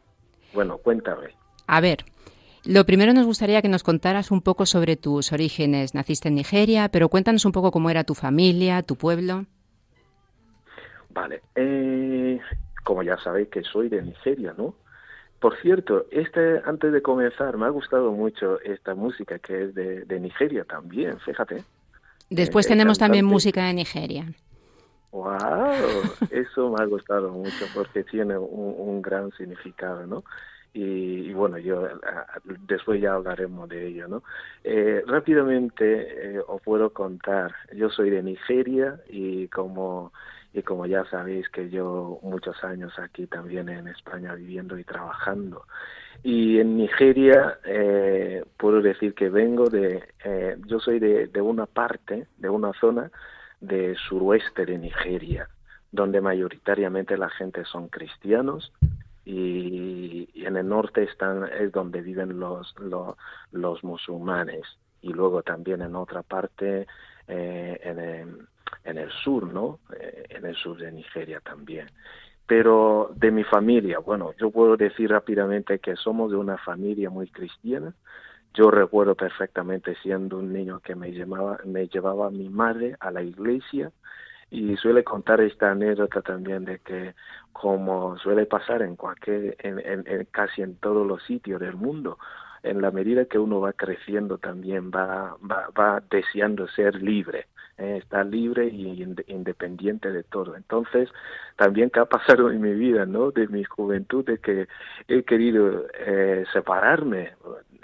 Bueno, 0.53 0.79
cuéntame. 0.79 1.44
A 1.67 1.81
ver, 1.81 2.05
lo 2.65 2.85
primero 2.85 3.13
nos 3.13 3.25
gustaría 3.25 3.61
que 3.61 3.69
nos 3.69 3.83
contaras 3.83 4.31
un 4.31 4.41
poco 4.41 4.65
sobre 4.65 4.95
tus 4.95 5.31
orígenes. 5.31 5.93
Naciste 5.93 6.29
en 6.29 6.35
Nigeria, 6.35 6.89
pero 6.89 7.09
cuéntanos 7.09 7.45
un 7.45 7.51
poco 7.51 7.71
cómo 7.71 7.89
era 7.89 8.03
tu 8.03 8.15
familia, 8.15 8.83
tu 8.83 8.95
pueblo. 8.95 9.45
Vale, 11.09 11.41
eh, 11.55 12.39
como 12.83 13.03
ya 13.03 13.17
sabéis 13.17 13.49
que 13.49 13.63
soy 13.63 13.89
de 13.89 14.01
Nigeria, 14.01 14.53
¿no? 14.57 14.75
Por 15.39 15.57
cierto, 15.61 16.07
este, 16.11 16.61
antes 16.65 16.91
de 16.91 17.01
comenzar, 17.01 17.57
me 17.57 17.65
ha 17.65 17.69
gustado 17.69 18.11
mucho 18.11 18.59
esta 18.61 18.95
música 18.95 19.37
que 19.39 19.65
es 19.65 19.75
de, 19.75 20.19
Nigeria 20.19 20.63
también, 20.63 21.19
fíjate. 21.19 21.63
Después 22.29 22.65
eh, 22.65 22.69
tenemos 22.69 22.97
también 22.97 23.25
música 23.25 23.65
de 23.65 23.73
Nigeria. 23.73 24.25
¡Wow! 25.11 25.29
Eso 26.31 26.71
me 26.71 26.81
ha 26.83 26.85
gustado 26.85 27.31
mucho 27.31 27.65
porque 27.73 28.03
tiene 28.03 28.37
un, 28.37 29.01
gran 29.01 29.31
significado, 29.33 30.07
¿no? 30.07 30.23
Y, 30.77 31.31
bueno, 31.31 31.57
yo 31.57 31.87
después 32.67 32.99
ya 32.99 33.13
hablaremos 33.13 33.69
de 33.69 33.87
ello, 33.87 34.09
¿no? 34.09 34.23
Eh, 34.61 35.01
rápidamente 35.07 36.35
eh, 36.35 36.41
os 36.45 36.61
puedo 36.61 36.89
contar, 36.89 37.55
yo 37.73 37.89
soy 37.89 38.09
de 38.09 38.21
Nigeria 38.21 38.99
y 39.07 39.47
como 39.47 40.11
y 40.53 40.63
como 40.63 40.85
ya 40.85 41.05
sabéis 41.05 41.47
que 41.47 41.69
yo 41.69 42.19
muchos 42.23 42.61
años 42.65 42.91
aquí 42.99 43.25
también 43.25 43.69
en 43.69 43.87
España 43.87 44.35
viviendo 44.35 44.77
y 44.77 44.83
trabajando. 44.83 45.63
Y 46.23 46.59
en 46.59 46.75
Nigeria 46.75 47.57
eh, 47.63 48.43
puedo 48.57 48.81
decir 48.81 49.13
que 49.13 49.29
vengo 49.29 49.69
de, 49.69 50.03
eh, 50.25 50.57
yo 50.65 50.79
soy 50.79 50.99
de, 50.99 51.27
de 51.27 51.41
una 51.41 51.67
parte, 51.67 52.27
de 52.37 52.49
una 52.49 52.73
zona 52.73 53.11
de 53.61 53.95
suroeste 53.95 54.65
de 54.65 54.77
Nigeria, 54.77 55.47
donde 55.91 56.19
mayoritariamente 56.19 57.17
la 57.17 57.29
gente 57.29 57.63
son 57.63 57.87
cristianos 57.87 58.73
y, 59.25 60.29
en 60.45 60.57
el 60.57 60.67
norte 60.67 61.03
están 61.03 61.49
es 61.59 61.71
donde 61.71 62.01
viven 62.01 62.39
los, 62.39 62.75
los, 62.79 63.15
los 63.51 63.83
musulmanes 63.83 64.61
y 65.01 65.09
luego 65.09 65.41
también 65.41 65.81
en 65.81 65.95
otra 65.95 66.21
parte 66.21 66.85
eh, 67.27 67.79
en, 67.83 68.47
en 68.83 68.97
el 68.97 69.11
sur, 69.11 69.51
¿no? 69.51 69.79
Eh, 69.99 70.25
en 70.29 70.45
el 70.45 70.55
sur 70.55 70.77
de 70.77 70.91
Nigeria 70.91 71.41
también. 71.41 71.87
Pero 72.47 73.11
de 73.15 73.31
mi 73.31 73.43
familia, 73.43 73.99
bueno, 73.99 74.33
yo 74.39 74.51
puedo 74.51 74.77
decir 74.77 75.09
rápidamente 75.09 75.79
que 75.79 75.95
somos 75.95 76.31
de 76.31 76.37
una 76.37 76.57
familia 76.59 77.09
muy 77.09 77.27
cristiana. 77.27 77.93
Yo 78.53 78.69
recuerdo 78.69 79.15
perfectamente 79.15 79.95
siendo 80.01 80.37
un 80.37 80.53
niño 80.53 80.79
que 80.79 80.95
me 80.95 81.11
llevaba, 81.11 81.59
me 81.65 81.87
llevaba 81.87 82.29
mi 82.29 82.49
madre 82.49 82.95
a 82.99 83.11
la 83.11 83.23
iglesia 83.23 83.91
y 84.55 84.77
suele 84.77 85.03
contar 85.03 85.41
esta 85.41 85.71
anécdota 85.71 86.21
también 86.21 86.65
de 86.65 86.79
que 86.79 87.13
como 87.51 88.17
suele 88.17 88.45
pasar 88.45 88.81
en 88.81 88.95
cualquier, 88.95 89.55
en, 89.59 89.79
en, 89.79 90.25
casi 90.31 90.61
en 90.61 90.75
todos 90.77 91.05
los 91.05 91.23
sitios 91.23 91.59
del 91.59 91.75
mundo, 91.75 92.17
en 92.63 92.81
la 92.81 92.91
medida 92.91 93.25
que 93.25 93.39
uno 93.39 93.59
va 93.59 93.73
creciendo 93.73 94.37
también 94.37 94.91
va, 94.91 95.37
va, 95.49 95.69
va 95.77 96.01
deseando 96.09 96.67
ser 96.69 97.01
libre 97.01 97.47
eh, 97.77 97.97
estar 98.01 98.25
libre 98.25 98.67
y 98.67 99.03
independiente 99.27 100.09
de 100.09 100.23
todo. 100.23 100.55
Entonces, 100.55 101.09
también 101.57 101.89
que 101.89 101.99
ha 101.99 102.05
pasado 102.05 102.49
en 102.49 102.61
mi 102.61 102.73
vida, 102.73 103.05
¿no? 103.05 103.31
De 103.31 103.49
mi 103.49 103.65
juventud, 103.65 104.25
de 104.25 104.37
que 104.37 104.67
he 105.09 105.23
querido 105.23 105.85
eh, 105.99 106.45
separarme, 106.53 107.33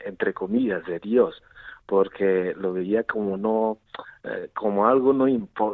entre 0.06 0.34
comillas, 0.34 0.86
de 0.86 1.00
Dios, 1.00 1.44
porque 1.92 2.56
lo 2.58 2.72
veía 2.72 3.04
como 3.04 3.36
no, 3.36 3.80
eh, 4.24 4.50
como 4.54 4.88
algo 4.88 5.12
no 5.12 5.26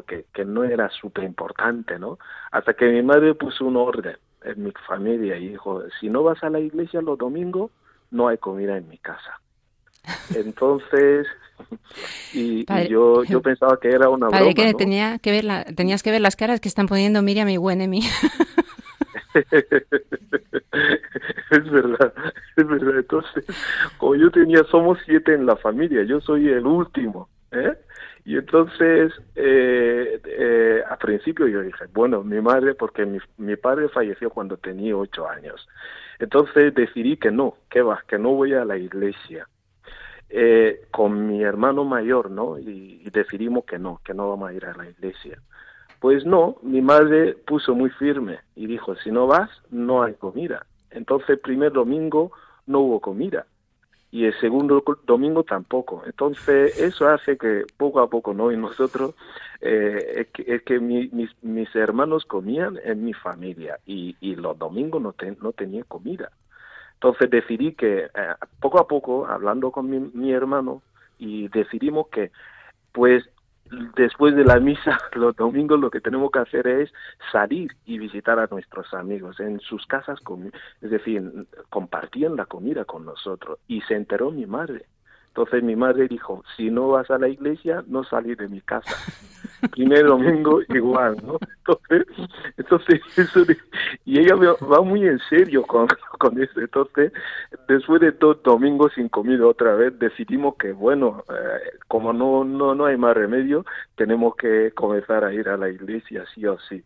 que, 0.08 0.26
que 0.34 0.46
no 0.46 0.64
era 0.64 0.90
súper 0.90 1.26
importante, 1.26 2.00
¿no? 2.00 2.18
Hasta 2.50 2.74
que 2.74 2.88
mi 2.88 3.04
madre 3.04 3.36
puso 3.36 3.66
un 3.66 3.78
orden 3.78 4.18
en 4.44 4.64
mi 4.64 4.74
familia 4.88 5.38
y 5.38 5.50
dijo, 5.50 5.84
si 6.00 6.10
no 6.10 6.24
vas 6.24 6.44
a 6.44 6.50
la 6.50 6.60
iglesia 6.60 7.04
los 7.04 7.20
domingos, 7.20 7.70
no 8.10 8.30
hay 8.30 8.40
comida 8.40 8.76
en 8.76 8.90
mi 8.90 8.98
casa. 8.98 9.40
Entonces, 10.36 11.28
y, 12.34 12.66
yo, 12.90 13.24
yo 13.24 13.40
pensaba 13.44 13.80
que 13.80 13.90
era 13.90 14.10
una 14.10 14.30
padre, 14.30 14.56
que 14.56 14.74
tenía 14.74 15.20
que 15.20 15.30
ver 15.30 15.44
la, 15.44 15.66
tenías 15.66 16.02
que 16.02 16.10
ver 16.10 16.22
las 16.22 16.36
caras 16.36 16.60
que 16.60 16.68
están 16.68 16.88
poniendo 16.88 17.22
Miriam 17.22 17.50
y 17.50 17.60
Wenemi. 17.60 18.02
es 21.52 21.72
verdad, 21.72 22.14
es 22.56 22.68
verdad. 22.68 22.98
Entonces, 22.98 23.46
como 23.98 24.16
yo 24.16 24.32
tenía, 24.32 24.64
somos 24.66 24.98
siete 25.06 25.34
en 25.34 25.46
la 25.46 25.56
familia, 25.56 26.04
yo 26.04 26.22
soy 26.22 26.50
el 26.50 26.66
último, 26.66 27.30
¿eh? 27.52 27.74
Y 28.26 28.36
entonces, 28.36 29.14
eh, 29.36 30.20
eh, 30.26 30.84
al 30.90 30.98
principio 30.98 31.48
yo 31.48 31.62
dije, 31.62 31.86
bueno, 31.94 32.24
mi 32.24 32.42
madre, 32.42 32.74
porque 32.76 33.06
mi, 33.06 33.20
mi 33.38 33.56
padre 33.56 33.88
falleció 33.88 34.30
cuando 34.30 34.58
tenía 34.58 34.98
ocho 34.98 35.30
años. 35.30 35.66
Entonces 36.20 36.74
decidí 36.76 37.16
que 37.16 37.32
no, 37.32 37.56
que 37.70 37.82
va, 37.82 38.04
que 38.08 38.18
no 38.18 38.32
voy 38.32 38.54
a 38.54 38.66
la 38.66 38.78
iglesia 38.78 39.48
eh, 40.30 40.82
con 40.92 41.28
mi 41.28 41.42
hermano 41.44 41.86
mayor, 41.86 42.30
¿no? 42.30 42.60
Y, 42.60 43.10
decidimos 43.12 43.66
que 43.66 43.80
no, 43.80 44.02
que 44.04 44.14
no 44.14 44.30
vamos 44.30 44.50
a 44.50 44.54
ir 44.54 44.66
a 44.66 44.74
la 44.74 44.90
iglesia. 44.90 45.42
Pues 46.00 46.26
no, 46.26 46.58
mi 46.62 46.82
madre 46.82 47.34
puso 47.34 47.74
muy 47.74 47.90
firme 47.90 48.40
y 48.56 48.68
dijo, 48.68 48.96
si 48.98 49.12
no 49.12 49.28
vas, 49.28 49.50
no 49.72 50.04
hay 50.04 50.14
comida. 50.14 50.66
Entonces 50.92 51.30
el 51.30 51.40
primer 51.40 51.72
domingo 51.72 52.32
no 52.66 52.80
hubo 52.80 53.00
comida 53.00 53.46
y 54.12 54.26
el 54.26 54.40
segundo 54.40 54.84
domingo 55.06 55.44
tampoco. 55.44 56.04
Entonces 56.06 56.80
eso 56.80 57.10
hace 57.10 57.38
que 57.38 57.66
poco 57.78 58.00
a 58.00 58.10
poco, 58.10 58.34
¿no? 58.34 58.52
Y 58.52 58.58
nosotros, 58.58 59.16
eh, 59.62 60.28
es 60.34 60.62
que, 60.62 60.62
que 60.62 60.80
mis, 60.80 61.76
hermanos 61.76 62.26
comían 62.26 62.80
en 62.84 63.04
mi 63.04 63.14
familia 63.14 63.80
y, 63.86 64.16
los 64.36 64.58
domingos 64.58 65.02
no, 65.02 65.14
no 65.42 65.52
tenía 65.52 65.84
comida. 65.84 66.32
Entonces 66.94 67.30
decidí 67.30 67.74
que 67.74 68.06
eh, 68.06 68.10
poco 68.60 68.80
a 68.80 68.88
poco, 68.88 69.28
hablando 69.28 69.72
con 69.72 69.90
mi, 69.90 70.00
mi, 70.00 70.32
hermano, 70.32 70.82
y 71.20 71.48
decidimos 71.50 72.08
que, 72.08 72.32
pues, 72.94 73.24
después 73.96 74.36
de 74.36 74.44
la 74.44 74.60
misa, 74.60 75.00
los 75.14 75.36
domingos 75.36 75.80
lo 75.80 75.90
que 75.90 76.02
tenemos 76.02 76.32
que 76.32 76.40
hacer 76.40 76.68
es 76.68 76.92
salir 77.32 77.72
y 77.86 77.98
visitar 77.98 78.40
a 78.40 78.48
nuestros 78.48 78.94
amigos 78.94 79.40
en 79.40 79.60
sus 79.60 79.86
casas, 79.86 80.20
es 80.82 80.92
decir, 80.92 81.48
compartían 81.70 82.36
la 82.36 82.46
comida 82.46 82.86
con 82.86 83.06
nosotros. 83.06 83.60
Y 83.68 83.82
se 83.82 83.96
enteró 83.96 84.32
mi 84.32 84.46
madre. 84.46 84.86
Entonces 85.28 85.64
mi 85.64 85.76
madre 85.76 86.08
dijo, 86.08 86.44
si 86.56 86.72
no 86.72 86.88
vas 86.90 87.12
a 87.12 87.20
la 87.20 87.28
iglesia, 87.28 87.84
no 87.88 88.04
salís 88.04 88.38
de 88.38 88.48
mi 88.48 88.62
casa. 88.62 88.96
primer 89.72 90.06
domingo 90.06 90.62
igual, 90.70 91.18
¿no? 91.26 91.38
Entonces, 91.58 92.06
entonces 92.58 93.02
eso 93.18 93.44
y 94.06 94.20
ella 94.20 94.36
va 94.36 94.82
muy 94.82 95.06
en 95.06 95.20
serio 95.30 95.64
con, 95.64 95.88
con 96.20 96.42
eso. 96.42 96.60
Entonces, 96.60 97.12
después 97.68 98.02
de 98.02 98.12
dos 98.12 98.42
domingos 98.44 98.94
sin 98.96 99.10
comida 99.10 99.46
otra 99.46 99.76
vez, 99.76 99.98
decidimos 100.00 100.56
que, 100.56 100.72
bueno, 100.72 101.24
eh, 101.30 101.78
como 101.88 102.14
no, 102.14 102.44
no, 102.44 102.76
no 102.76 102.86
hay 102.86 102.98
más 102.98 103.16
remedio, 103.16 103.66
tenemos 103.96 104.36
que 104.36 104.72
comenzar 104.72 105.24
a 105.24 105.34
ir 105.34 105.50
a 105.50 105.58
la 105.58 105.70
iglesia 105.70 106.26
sí 106.34 106.46
o 106.46 106.58
sí. 106.60 106.84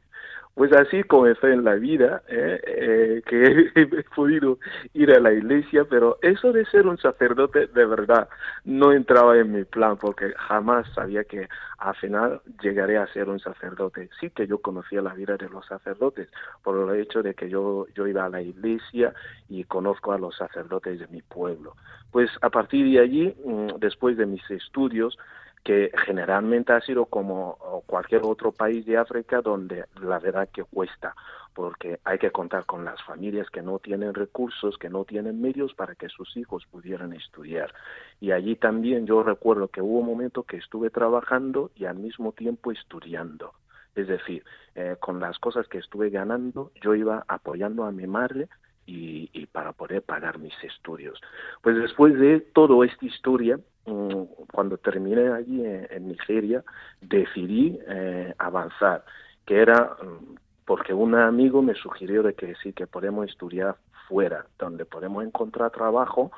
Pues 0.53 0.73
así 0.73 1.03
comencé 1.03 1.53
en 1.53 1.63
la 1.63 1.75
vida, 1.75 2.23
¿eh? 2.27 2.59
Eh, 2.65 3.21
que 3.25 3.71
he, 3.75 4.03
podido 4.15 4.59
ir 4.93 5.11
a 5.11 5.19
la 5.19 5.31
iglesia, 5.31 5.85
pero 5.89 6.17
eso 6.21 6.51
de 6.51 6.65
ser 6.65 6.87
un 6.87 6.97
sacerdote 6.97 7.67
de 7.67 7.85
verdad 7.85 8.27
no 8.65 8.91
entraba 8.91 9.37
en 9.37 9.53
mi 9.53 9.63
plan 9.63 9.97
porque 9.97 10.33
jamás 10.37 10.85
sabía 10.93 11.23
que 11.23 11.47
al 11.77 11.95
final 11.95 12.41
llegaré 12.61 12.97
a 12.97 13.07
ser 13.07 13.29
un 13.29 13.39
sacerdote. 13.39 14.09
Sí 14.19 14.29
que 14.29 14.45
yo 14.45 14.59
conocía 14.59 15.01
la 15.01 15.13
vida 15.13 15.37
de 15.37 15.49
los 15.49 15.65
sacerdotes 15.65 16.27
por 16.63 16.77
el 16.77 16.99
hecho 16.99 17.23
de 17.23 17.33
que 17.33 17.49
yo, 17.49 17.87
yo 17.95 18.05
iba 18.05 18.25
a 18.25 18.29
la 18.29 18.41
iglesia 18.41 19.13
y 19.47 19.63
conozco 19.63 20.11
a 20.11 20.17
los 20.17 20.35
sacerdotes 20.35 20.99
de 20.99 21.07
mi 21.07 21.21
pueblo. 21.21 21.75
Pues 22.11 22.29
a 22.41 22.49
partir 22.49 22.91
de 22.91 22.99
allí, 22.99 23.35
mm, 23.45 23.79
después 23.79 24.17
de 24.17 24.25
mis 24.25 24.47
estudios, 24.51 25.17
que 25.63 25.91
generalmente 26.05 26.73
ha 26.73 26.81
sido 26.81 27.05
como 27.05 27.83
cualquier 27.85 28.21
otro 28.23 28.51
país 28.51 28.85
de 28.85 28.97
África 28.97 29.41
donde 29.41 29.85
la 30.01 30.19
verdad 30.19 30.49
que 30.51 30.63
cuesta, 30.63 31.15
porque 31.53 31.99
hay 32.03 32.17
que 32.17 32.31
contar 32.31 32.65
con 32.65 32.83
las 32.83 33.01
familias 33.03 33.49
que 33.49 33.61
no 33.61 33.79
tienen 33.79 34.13
recursos, 34.13 34.77
que 34.77 34.89
no 34.89 35.05
tienen 35.05 35.41
medios 35.41 35.73
para 35.73 35.95
que 35.95 36.09
sus 36.09 36.35
hijos 36.37 36.65
pudieran 36.71 37.13
estudiar. 37.13 37.73
Y 38.19 38.31
allí 38.31 38.55
también 38.55 39.05
yo 39.05 39.21
recuerdo 39.23 39.67
que 39.67 39.81
hubo 39.81 39.99
un 39.99 40.07
momento 40.07 40.43
que 40.43 40.57
estuve 40.57 40.89
trabajando 40.89 41.71
y 41.75 41.85
al 41.85 41.97
mismo 41.97 42.31
tiempo 42.31 42.71
estudiando. 42.71 43.53
Es 43.95 44.07
decir, 44.07 44.43
eh, 44.75 44.95
con 44.99 45.19
las 45.19 45.37
cosas 45.37 45.67
que 45.67 45.77
estuve 45.77 46.09
ganando, 46.09 46.71
yo 46.81 46.95
iba 46.95 47.25
apoyando 47.27 47.83
a 47.83 47.91
mi 47.91 48.07
madre 48.07 48.47
y, 48.91 49.29
y, 49.33 49.45
para 49.45 49.71
poder 49.71 50.01
pagar 50.01 50.39
mis 50.39 50.53
estudios. 50.63 51.19
Pues 51.61 51.75
después 51.77 52.17
de 52.19 52.41
toda 52.41 52.85
esta 52.85 53.05
historia, 53.05 53.57
Mm, 53.85 54.25
cuando 54.53 54.77
terminé 54.77 55.29
allí 55.31 55.65
en, 55.65 56.07
Nigeria, 56.07 56.63
decidí 57.01 57.79
eh, 57.87 58.33
avanzar, 58.37 59.03
que 59.45 59.59
era 59.59 59.97
mm, 60.03 60.35
porque 60.65 60.93
un 60.93 61.15
amigo 61.15 61.63
me 61.63 61.73
sugirió 61.73 62.21
de 62.21 62.35
que 62.35 62.53
sí, 62.61 62.73
que 62.73 62.85
podemos 62.85 63.27
estudiar 63.27 63.77
fuera, 64.07 64.45
donde 64.59 64.85
podemos 64.85 65.23
encontrar 65.25 65.71
trabajo 65.71 66.31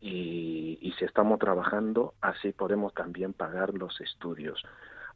y, 0.00 0.78
y 0.80 0.92
si 0.92 1.04
estamos 1.04 1.38
trabajando, 1.38 2.14
así 2.22 2.52
podemos 2.52 2.94
también 2.94 3.34
pagar 3.34 3.74
los 3.74 4.00
estudios. 4.00 4.62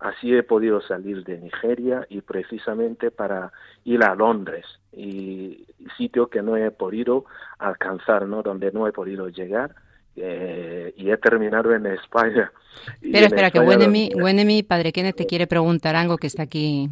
Así 0.00 0.35
he 0.35 0.42
podido 0.42 0.80
salir 0.80 1.25
de 1.25 1.38
Nigeria 1.38 2.07
y 2.09 2.23
precisamente 2.23 3.11
para 3.11 3.52
ir 3.85 4.02
a 4.02 4.14
Londres, 4.14 4.64
y 4.92 5.66
sitio 5.99 6.28
que 6.28 6.40
no 6.42 6.57
he 6.57 6.71
podido 6.71 7.26
alcanzar, 7.59 8.26
¿no? 8.26 8.42
donde 8.42 8.73
no 8.73 8.87
he 8.87 8.92
podido 8.92 9.28
llegar, 9.28 9.75
eh, 10.16 10.95
y 10.97 11.11
he 11.11 11.16
terminado 11.19 11.75
en 11.75 11.85
España. 11.87 12.50
Pero 13.02 13.26
espera, 13.26 13.50
que 13.50 13.61
Wenemi, 13.61 14.62
Padre 14.62 14.92
Kenneth, 14.92 15.16
te 15.16 15.26
quiere 15.26 15.47
preguntar 15.47 15.95
algo 15.97 16.17
que 16.17 16.28
está 16.28 16.45
aquí. 16.45 16.89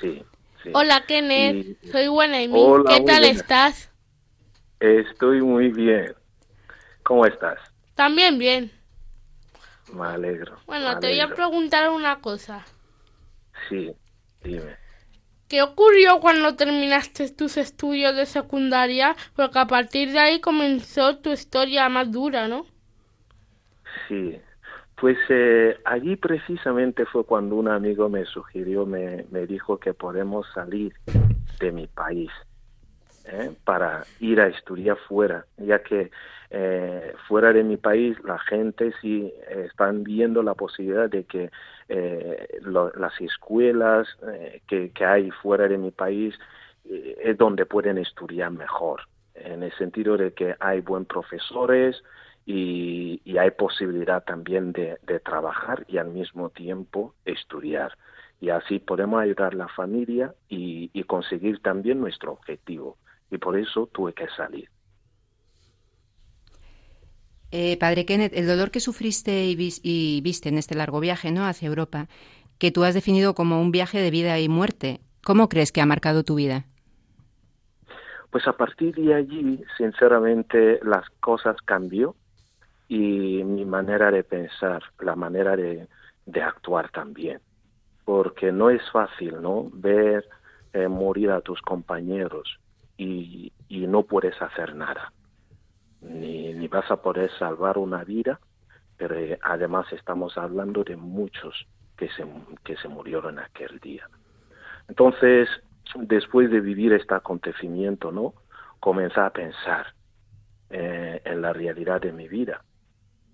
Sí. 0.00 0.22
Hola 0.74 1.04
Kenneth, 1.06 1.78
soy 1.84 2.08
Wenemi. 2.08 2.60
¿Qué 2.88 3.00
tal 3.02 3.24
estás? 3.24 3.92
Estoy 4.80 5.40
muy 5.40 5.68
bien. 5.68 6.14
¿Cómo 7.04 7.24
estás? 7.26 7.58
También 7.94 8.38
bien. 8.38 8.72
Me 9.92 10.06
alegro. 10.06 10.56
Bueno, 10.66 10.98
te 11.00 11.08
voy 11.08 11.20
a 11.20 11.34
preguntar 11.34 11.88
una 11.90 12.20
cosa. 12.20 12.64
Sí, 13.68 13.92
dime. 14.42 14.76
¿Qué 15.48 15.62
ocurrió 15.62 16.20
cuando 16.20 16.56
terminaste 16.56 17.30
tus 17.30 17.56
estudios 17.56 18.14
de 18.14 18.26
secundaria? 18.26 19.16
Porque 19.34 19.58
a 19.58 19.66
partir 19.66 20.12
de 20.12 20.18
ahí 20.18 20.40
comenzó 20.40 21.18
tu 21.18 21.30
historia 21.30 21.88
más 21.88 22.12
dura, 22.12 22.48
¿no? 22.48 22.66
Sí, 24.06 24.38
pues 25.00 25.16
eh, 25.30 25.78
allí 25.86 26.16
precisamente 26.16 27.06
fue 27.06 27.24
cuando 27.24 27.56
un 27.56 27.68
amigo 27.68 28.08
me 28.10 28.26
sugirió, 28.26 28.84
me, 28.84 29.24
me 29.30 29.46
dijo 29.46 29.78
que 29.78 29.94
podemos 29.94 30.46
salir 30.52 30.92
de 31.60 31.72
mi 31.72 31.86
país 31.86 32.30
¿eh? 33.24 33.52
para 33.64 34.04
ir 34.20 34.40
a 34.40 34.48
estudiar 34.48 34.98
fuera, 35.08 35.46
ya 35.56 35.82
que 35.82 36.10
eh, 36.50 37.14
fuera 37.26 37.52
de 37.52 37.62
mi 37.62 37.76
país 37.76 38.16
la 38.24 38.38
gente 38.38 38.92
sí 39.02 39.32
eh, 39.48 39.66
están 39.68 40.02
viendo 40.02 40.42
la 40.42 40.54
posibilidad 40.54 41.10
de 41.10 41.24
que 41.24 41.50
eh, 41.88 42.60
las 42.62 43.20
escuelas 43.20 44.08
eh, 44.26 44.62
que, 44.66 44.92
hay 45.04 45.30
fuera 45.30 45.68
de 45.68 45.78
mi 45.78 45.90
país 45.90 46.34
es 46.84 47.36
donde 47.36 47.66
pueden 47.66 47.98
estudiar 47.98 48.50
mejor, 48.50 49.02
en 49.34 49.62
el 49.62 49.72
sentido 49.72 50.16
de 50.16 50.32
que 50.32 50.54
hay 50.58 50.80
buen 50.80 51.04
profesores 51.04 52.02
y, 52.46 53.20
y 53.26 53.36
hay 53.36 53.50
posibilidad 53.50 54.24
también 54.24 54.72
de, 54.72 54.96
de 55.02 55.20
trabajar 55.20 55.84
y 55.86 55.98
al 55.98 56.08
mismo 56.08 56.48
tiempo 56.48 57.14
estudiar 57.26 57.92
y 58.40 58.50
así 58.50 58.78
podemos 58.78 59.20
ayudar 59.20 59.52
a 59.52 59.56
la 59.56 59.68
familia 59.68 60.34
y, 60.48 60.90
y, 60.92 61.02
conseguir 61.04 61.60
también 61.60 62.00
nuestro 62.00 62.32
objetivo. 62.32 62.96
Y 63.30 63.38
por 63.38 63.58
eso 63.58 63.88
tuve 63.92 64.12
que 64.12 64.28
salir. 64.28 64.70
Eh, 67.50 67.78
padre 67.78 68.04
Kenneth, 68.04 68.34
el 68.34 68.46
dolor 68.46 68.70
que 68.70 68.80
sufriste 68.80 69.46
y, 69.46 70.20
viste 70.20 70.48
en 70.50 70.58
este 70.58 70.74
largo 70.74 71.00
viaje 71.00 71.30
¿no? 71.30 71.46
hacia 71.46 71.68
Europa, 71.68 72.06
que 72.58 72.70
tú 72.70 72.84
has 72.84 72.94
definido 72.94 73.34
como 73.34 73.60
un 73.60 73.70
viaje 73.72 74.00
de 74.00 74.10
vida 74.10 74.38
y 74.38 74.48
muerte, 74.48 75.00
¿cómo 75.24 75.48
crees 75.48 75.72
que 75.72 75.80
ha 75.80 75.86
marcado 75.86 76.24
tu 76.24 76.34
vida? 76.34 76.66
Pues 78.30 78.46
a 78.46 78.52
partir 78.52 78.94
de 78.94 79.14
allí, 79.14 79.64
sinceramente, 79.78 80.80
las 80.82 81.08
cosas 81.20 81.56
cambió 81.64 82.14
y 82.86 83.42
mi 83.44 83.64
manera 83.64 84.10
de 84.10 84.24
pensar, 84.24 84.82
la 85.00 85.16
manera 85.16 85.56
de, 85.56 85.88
actuar 86.42 86.90
también. 86.90 87.40
Porque 88.04 88.52
no 88.52 88.68
es 88.68 88.82
fácil, 88.90 89.40
¿no? 89.40 89.70
Ver 89.72 90.26
eh, 90.74 90.88
morir 90.88 91.30
a 91.30 91.40
tus 91.40 91.60
compañeros 91.62 92.58
y 92.98 93.52
no 93.70 94.02
puedes 94.02 94.40
hacer 94.42 94.74
nada 94.74 95.12
ni, 96.00 96.52
ni 96.54 96.68
vas 96.68 96.90
a 96.90 97.02
poder 97.02 97.30
salvar 97.38 97.78
una 97.78 98.04
vida, 98.04 98.40
pero 98.96 99.16
eh, 99.16 99.38
además 99.42 99.92
estamos 99.92 100.36
hablando 100.38 100.84
de 100.84 100.96
muchos 100.96 101.66
que 101.96 102.08
se, 102.10 102.24
que 102.64 102.76
se 102.76 102.88
murieron 102.88 103.38
aquel 103.38 103.78
día. 103.80 104.08
Entonces, 104.88 105.48
después 105.96 106.50
de 106.50 106.60
vivir 106.60 106.92
este 106.92 107.14
acontecimiento, 107.14 108.12
¿no? 108.12 108.34
Comencé 108.80 109.20
a 109.20 109.30
pensar 109.30 109.94
eh, 110.70 111.20
en 111.24 111.42
la 111.42 111.52
realidad 111.52 112.00
de 112.00 112.12
mi 112.12 112.28
vida, 112.28 112.64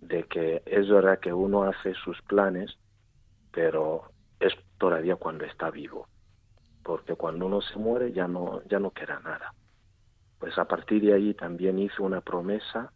de 0.01 0.25
que 0.25 0.63
es 0.67 0.89
verdad 0.89 1.19
que 1.19 1.33
uno 1.33 1.65
hace 1.65 1.95
sus 1.95 2.21
planes, 2.23 2.77
pero 3.53 4.11
es 4.41 4.53
todavía 4.79 5.17
cuando 5.17 5.45
está 5.45 5.71
vivo, 5.71 6.09
porque 6.83 7.15
cuando 7.15 7.47
uno 7.47 7.61
se 7.61 7.79
muere 7.79 8.13
ya 8.13 8.27
no, 8.27 8.63
ya 8.69 8.79
no 8.79 8.91
queda 8.91 9.21
nada 9.21 9.55
pues 10.45 10.59
a 10.59 10.67
partir 10.67 11.01
de 11.01 11.15
ahí 11.15 11.33
también 11.33 11.79
hice 11.79 12.03
una 12.03 12.21
promesa 12.21 12.93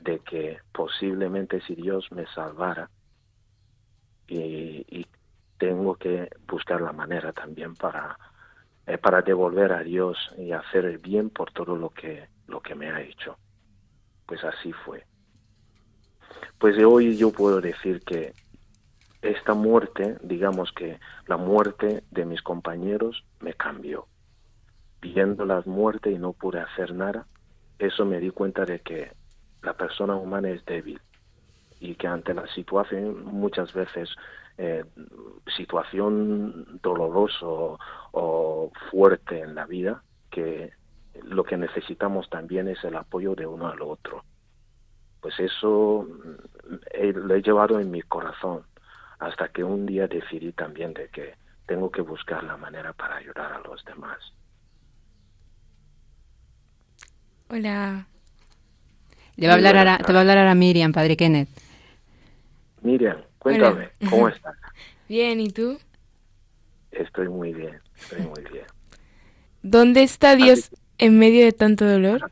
de 0.00 0.18
que 0.18 0.58
posiblemente 0.72 1.60
si 1.60 1.76
Dios 1.76 2.10
me 2.10 2.26
salvara 2.34 2.90
y, 4.26 5.06
tengo 5.56 5.94
que 5.94 6.28
buscar 6.48 6.80
la 6.80 6.92
manera 6.92 7.32
también 7.32 7.76
para 7.76 8.18
eh, 8.86 8.98
para 8.98 9.22
devolver 9.22 9.72
a 9.72 9.84
Dios 9.84 10.16
y 10.36 10.50
hacer 10.50 10.84
el 10.84 10.98
bien 10.98 11.30
por 11.30 11.52
todo 11.52 11.76
lo 11.76 11.90
que 11.90 12.28
lo 12.48 12.60
que 12.60 12.74
me 12.74 12.90
ha 12.90 13.02
hecho. 13.02 13.36
Pues 14.26 14.42
así 14.42 14.72
fue. 14.72 15.04
Pues 16.58 16.76
de 16.76 16.84
hoy 16.84 17.16
yo 17.16 17.30
puedo 17.30 17.60
decir 17.60 18.02
que 18.02 18.34
esta 19.22 19.54
muerte 19.54 20.16
digamos 20.22 20.72
que 20.72 20.98
la 21.28 21.36
muerte 21.36 22.02
de 22.10 22.24
mis 22.24 22.42
compañeros 22.42 23.24
me 23.38 23.54
cambió 23.54 24.08
viendo 25.00 25.44
la 25.44 25.62
muerte 25.66 26.10
y 26.10 26.18
no 26.18 26.32
pude 26.32 26.60
hacer 26.60 26.94
nada, 26.94 27.26
eso 27.78 28.04
me 28.04 28.20
di 28.20 28.30
cuenta 28.30 28.64
de 28.64 28.80
que 28.80 29.12
la 29.62 29.74
persona 29.74 30.16
humana 30.16 30.50
es 30.50 30.64
débil 30.64 31.00
y 31.80 31.94
que 31.94 32.08
ante 32.08 32.34
la 32.34 32.46
situación 32.48 33.24
muchas 33.24 33.72
veces 33.72 34.10
eh, 34.56 34.84
situación 35.56 36.80
dolorosa 36.82 37.46
o, 38.12 38.72
fuerte 38.90 39.40
en 39.40 39.54
la 39.54 39.66
vida 39.66 40.02
que 40.30 40.72
lo 41.22 41.44
que 41.44 41.56
necesitamos 41.56 42.28
también 42.30 42.68
es 42.68 42.82
el 42.84 42.96
apoyo 42.96 43.34
de 43.34 43.46
uno 43.46 43.68
al 43.68 43.80
otro. 43.82 44.24
Pues 45.20 45.38
eso 45.38 46.06
eh, 46.92 47.12
lo 47.12 47.34
he 47.34 47.42
llevado 47.42 47.80
en 47.80 47.90
mi 47.90 48.02
corazón 48.02 48.62
hasta 49.18 49.48
que 49.48 49.64
un 49.64 49.86
día 49.86 50.06
decidí 50.06 50.52
también 50.52 50.94
de 50.94 51.08
que 51.08 51.34
tengo 51.66 51.90
que 51.90 52.02
buscar 52.02 52.42
la 52.44 52.56
manera 52.56 52.92
para 52.92 53.16
ayudar 53.16 53.52
a 53.52 53.60
los 53.60 53.84
demás 53.84 54.18
Hola. 57.50 58.06
Le 59.36 59.46
va 59.46 59.54
a 59.54 59.56
hablar 59.56 59.76
a, 59.76 59.98
te 59.98 60.12
va 60.12 60.18
a 60.18 60.20
hablar 60.22 60.38
a 60.38 60.54
Miriam, 60.54 60.92
padre 60.92 61.16
Kenneth. 61.16 61.48
Miriam, 62.82 63.18
cuéntame, 63.38 63.88
¿cómo 64.10 64.28
estás? 64.28 64.54
Bien, 65.08 65.40
¿y 65.40 65.48
tú? 65.48 65.78
Estoy 66.90 67.28
muy 67.28 67.54
bien, 67.54 67.80
estoy 68.02 68.20
muy 68.22 68.42
bien. 68.52 68.64
¿Dónde 69.62 70.02
está 70.02 70.36
Dios 70.36 70.70
en 70.98 71.18
medio 71.18 71.44
de 71.44 71.52
tanto 71.52 71.86
dolor? 71.86 72.30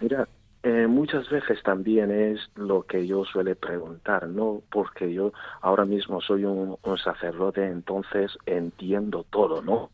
Mira, 0.00 0.26
eh, 0.62 0.86
muchas 0.86 1.28
veces 1.28 1.62
también 1.62 2.10
es 2.10 2.40
lo 2.54 2.82
que 2.82 3.06
yo 3.06 3.24
suele 3.24 3.54
preguntar, 3.54 4.28
¿no? 4.28 4.62
Porque 4.70 5.12
yo 5.12 5.32
ahora 5.60 5.84
mismo 5.84 6.20
soy 6.20 6.44
un, 6.44 6.76
un 6.82 6.98
sacerdote, 6.98 7.66
entonces 7.66 8.32
entiendo 8.46 9.26
todo, 9.28 9.60
¿no? 9.60 9.90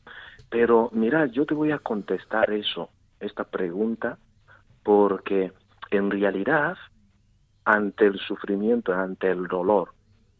Pero 0.48 0.90
mira, 0.92 1.26
yo 1.26 1.44
te 1.44 1.54
voy 1.54 1.72
a 1.72 1.78
contestar 1.78 2.50
eso, 2.52 2.90
esta 3.22 3.44
pregunta, 3.44 4.18
porque 4.82 5.52
en 5.90 6.11
realidad, 6.11 6.76
ante 7.64 8.06
el 8.06 8.18
sufrimiento, 8.18 8.92
ante 8.92 9.30
el 9.30 9.46
dolor, 9.46 9.94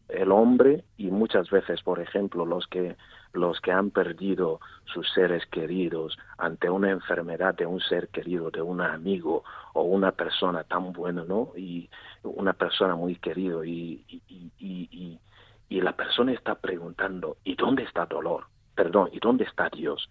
el 0.09 0.31
hombre 0.31 0.83
y 0.97 1.09
muchas 1.09 1.49
veces, 1.49 1.81
por 1.81 1.99
ejemplo, 1.99 2.45
los 2.45 2.67
que 2.67 2.95
los 3.33 3.59
que 3.61 3.71
han 3.71 3.89
perdido 3.89 4.59
sus 4.85 5.11
seres 5.11 5.43
queridos 5.47 6.17
ante 6.37 6.69
una 6.69 6.91
enfermedad 6.91 7.55
de 7.55 7.65
un 7.65 7.79
ser 7.79 8.09
querido, 8.09 8.51
de 8.51 8.61
un 8.61 8.79
amigo 8.79 9.43
o 9.73 9.81
una 9.81 10.11
persona 10.11 10.63
tan 10.63 10.93
buena, 10.93 11.23
¿no? 11.23 11.51
Y 11.57 11.89
una 12.21 12.53
persona 12.53 12.95
muy 12.95 13.15
querido 13.15 13.65
y, 13.65 14.05
y, 14.07 14.51
y, 14.59 15.19
y 15.67 15.81
la 15.81 15.93
persona 15.93 16.31
está 16.31 16.53
preguntando, 16.55 17.37
¿y 17.43 17.55
dónde 17.55 17.81
está 17.83 18.05
dolor? 18.05 18.45
Perdón, 18.75 19.09
¿y 19.11 19.19
dónde 19.19 19.45
está 19.45 19.69
Dios? 19.69 20.07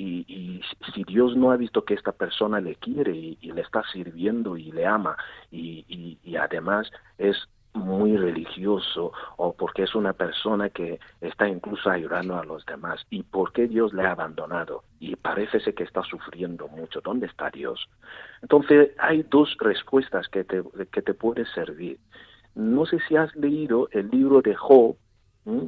Y, 0.00 0.24
y, 0.28 0.60
si 0.94 1.02
Dios 1.02 1.36
no 1.36 1.50
ha 1.50 1.56
visto 1.56 1.84
que 1.84 1.94
esta 1.94 2.12
persona 2.12 2.60
le 2.60 2.76
quiere 2.76 3.10
y, 3.16 3.36
le 3.52 3.62
está 3.62 3.82
sirviendo 3.92 4.56
y 4.56 4.70
le 4.70 4.86
ama 4.86 5.16
y, 5.50 6.16
además 6.40 6.88
es 7.18 7.48
muy 7.74 8.16
religioso 8.16 9.12
o 9.38 9.52
porque 9.54 9.82
es 9.82 9.96
una 9.96 10.12
persona 10.12 10.70
que 10.70 11.00
está 11.20 11.48
incluso 11.48 11.90
ayudando 11.90 12.36
a 12.36 12.44
los 12.44 12.64
demás 12.64 13.04
y 13.10 13.24
por 13.24 13.52
qué 13.52 13.66
Dios 13.66 13.92
le 13.92 14.04
ha 14.06 14.12
abandonado 14.12 14.84
y 15.00 15.16
parece 15.16 15.58
que 15.74 15.82
está 15.82 16.04
sufriendo 16.04 16.68
mucho. 16.68 17.00
¿Dónde 17.00 17.26
está 17.26 17.50
Dios? 17.50 17.88
Entonces 18.42 18.92
hay 18.98 19.24
dos 19.24 19.56
respuestas 19.58 20.28
que 20.28 20.44
te, 20.44 20.62
que 20.92 21.02
te 21.02 21.14
servir. 21.54 21.98
No 22.54 22.86
sé 22.86 23.00
si 23.08 23.16
has 23.16 23.34
leído 23.34 23.88
el 23.90 24.08
libro 24.10 24.42
de 24.42 24.54
Job. 24.54 24.96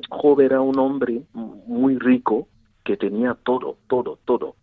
Job 0.09 0.41
era 0.41 0.61
un 0.61 0.79
hombre 0.79 1.23
muy 1.33 1.99
rico 1.99 2.47
que 2.91 2.97
tenía 2.97 3.37
todo, 3.45 3.77
todo, 3.87 4.19
todo, 4.25 4.57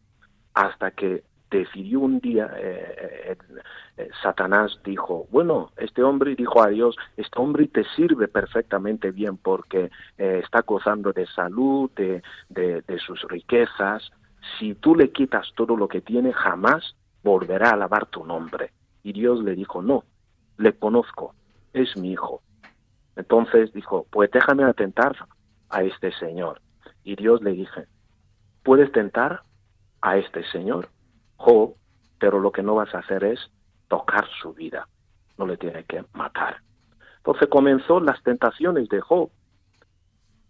hasta 0.54 0.92
que 0.92 1.24
decidió 1.50 2.02
un 2.02 2.20
día, 2.20 2.52
eh, 2.58 2.96
eh, 3.26 3.38
eh, 3.96 4.10
Satanás 4.22 4.82
dijo, 4.84 5.28
bueno, 5.32 5.72
este 5.78 6.04
hombre 6.04 6.36
dijo 6.36 6.62
a 6.62 6.68
Dios, 6.68 6.98
este 7.16 7.40
hombre 7.40 7.70
te 7.70 7.86
sirve 7.96 8.28
perfectamente 8.28 9.12
bien 9.12 9.38
porque 9.38 9.90
está 10.18 10.64
gozando 10.64 11.14
de 11.14 11.26
salud, 11.28 11.90
de, 11.96 12.22
de, 12.50 12.82
de, 12.82 13.00
sus 13.00 13.22
riquezas, 13.30 14.12
si 14.60 14.76
tú 14.76 14.94
le 14.94 15.14
quitas 15.14 15.48
todo 15.56 15.78
lo 15.78 15.88
que 15.88 16.02
tiene, 16.02 16.34
jamás 16.34 16.98
volverá 17.24 17.70
a 17.70 17.74
alabar 17.76 18.08
tu 18.08 18.26
nombre. 18.26 18.72
Y 19.04 19.14
Dios 19.14 19.42
le 19.42 19.56
dijo, 19.56 19.82
no, 19.82 20.04
le 20.58 20.74
conozco, 20.74 21.34
es 21.72 21.96
mi 21.96 22.12
hijo. 22.12 22.42
Entonces 23.16 23.72
dijo, 23.72 24.06
pues 24.12 24.30
déjame 24.32 24.66
atentar 24.66 25.16
a 25.70 25.82
este 25.84 26.12
Señor. 26.12 26.60
Y 27.06 27.16
Dios 27.16 27.42
le 27.42 27.52
dije, 27.52 27.88
puedes 28.68 28.92
tentar 28.92 29.44
a 30.02 30.18
este 30.18 30.44
Señor, 30.52 30.90
Job, 31.38 31.76
pero 32.20 32.42
lo 32.42 32.52
que 32.52 32.62
no 32.62 32.76
vas 32.76 32.94
a 32.94 33.00
hacer 33.00 33.24
es 33.24 33.40
tocar 33.88 34.28
su 34.42 34.54
vida, 34.54 34.90
no 35.38 35.48
le 35.48 35.56
tiene 35.56 35.86
que 35.86 36.04
matar. 36.12 36.58
Entonces 37.16 37.48
comenzó 37.48 38.02
las 38.02 38.22
tentaciones 38.24 38.90
de 38.90 39.00
Job. 39.00 39.30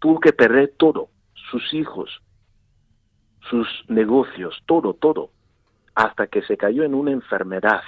Tuvo 0.00 0.18
que 0.18 0.32
perder 0.32 0.74
todo, 0.76 1.10
sus 1.52 1.72
hijos, 1.72 2.20
sus 3.48 3.68
negocios, 3.86 4.64
todo, 4.66 4.94
todo, 4.94 5.30
hasta 5.94 6.26
que 6.26 6.42
se 6.42 6.56
cayó 6.56 6.82
en 6.82 6.96
una 6.96 7.12
enfermedad 7.12 7.82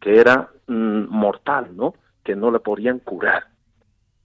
que 0.00 0.18
era 0.18 0.48
mm, 0.66 1.10
mortal, 1.10 1.76
¿no? 1.76 1.92
Que 2.22 2.36
no 2.36 2.50
le 2.50 2.60
podían 2.60 3.00
curar. 3.00 3.48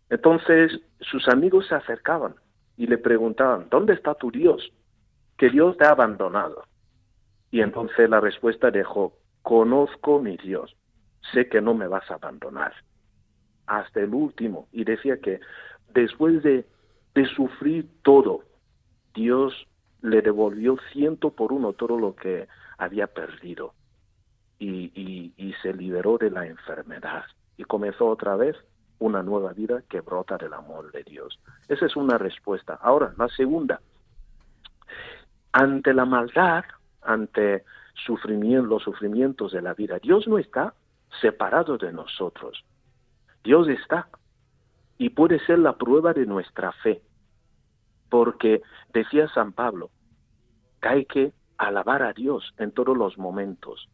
Entonces 0.10 0.80
sus 1.02 1.28
amigos 1.28 1.68
se 1.68 1.76
acercaban 1.76 2.36
y 2.80 2.88
le 2.88 2.98
preguntaban, 2.98 3.68
¿dónde 3.70 3.94
está 3.94 4.16
tu 4.16 4.32
Dios? 4.32 4.72
Que 5.38 5.50
Dios 5.50 5.76
te 5.76 5.86
ha 5.86 5.90
abandonado. 5.90 6.64
Y 7.52 7.60
entonces 7.60 8.10
la 8.10 8.22
respuesta 8.22 8.72
de 8.72 8.86
Job, 8.86 9.12
conozco 9.42 10.22
mi 10.22 10.38
Dios, 10.38 10.78
sé 11.34 11.50
que 11.50 11.60
no 11.60 11.74
me 11.74 11.90
vas 11.90 12.10
a 12.10 12.14
abandonar 12.14 12.74
hasta 13.68 14.00
el 14.00 14.14
último. 14.14 14.70
Y 14.72 14.86
decía 14.86 15.18
que 15.18 15.42
después 15.94 16.42
de, 16.42 16.66
de 17.16 17.26
sufrir 17.36 17.86
todo, 18.02 18.46
Dios 19.14 19.68
le 20.02 20.22
devolvió 20.22 20.78
ciento 20.94 21.32
por 21.32 21.52
uno 21.52 21.74
todo 21.74 22.00
lo 22.00 22.16
que 22.16 22.48
había 22.78 23.08
perdido 23.08 23.74
y, 24.58 24.90
y, 24.96 25.34
y 25.36 25.52
se 25.62 25.74
liberó 25.74 26.18
de 26.18 26.32
la 26.32 26.48
enfermedad 26.48 27.26
y 27.58 27.66
comenzó 27.66 28.08
otra 28.08 28.38
vez 28.38 28.56
una 29.00 29.24
nueva 29.24 29.54
vida 29.54 29.82
que 29.90 30.02
brota 30.02 30.38
del 30.38 30.54
amor 30.54 30.92
de 30.92 31.04
Dios. 31.04 31.40
Esa 31.68 31.86
es 31.86 31.96
una 31.96 32.18
respuesta. 32.18 32.78
Ahora, 32.82 33.14
la 33.18 33.28
segunda, 33.30 33.82
ante 35.52 35.94
la 35.94 36.06
maldad, 36.06 36.66
ante 37.02 37.64
sufrimiento, 38.06 38.68
los 38.68 38.84
sufrimientos 38.84 39.52
de 39.52 39.62
la 39.62 39.74
vida. 39.74 40.00
Dios 40.00 40.28
no 40.28 40.38
está 40.38 40.74
separado 41.22 41.78
de 41.78 41.92
nosotros. 41.92 42.64
Dios 43.44 43.68
está 43.68 44.10
y 44.98 45.10
puede 45.10 45.40
ser 45.46 45.60
la 45.60 45.74
prueba 45.74 46.14
de 46.14 46.26
nuestra 46.26 46.72
fe. 46.72 47.02
Porque 48.10 48.62
decía 48.94 49.28
San 49.30 49.54
Pablo 49.54 49.90
que 50.82 50.88
hay 50.88 51.06
que 51.06 51.34
alabar 51.58 52.04
a 52.04 52.14
Dios 52.14 52.54
en 52.58 52.72
todos 52.72 52.98
los 52.98 53.18
momentos, 53.18 53.90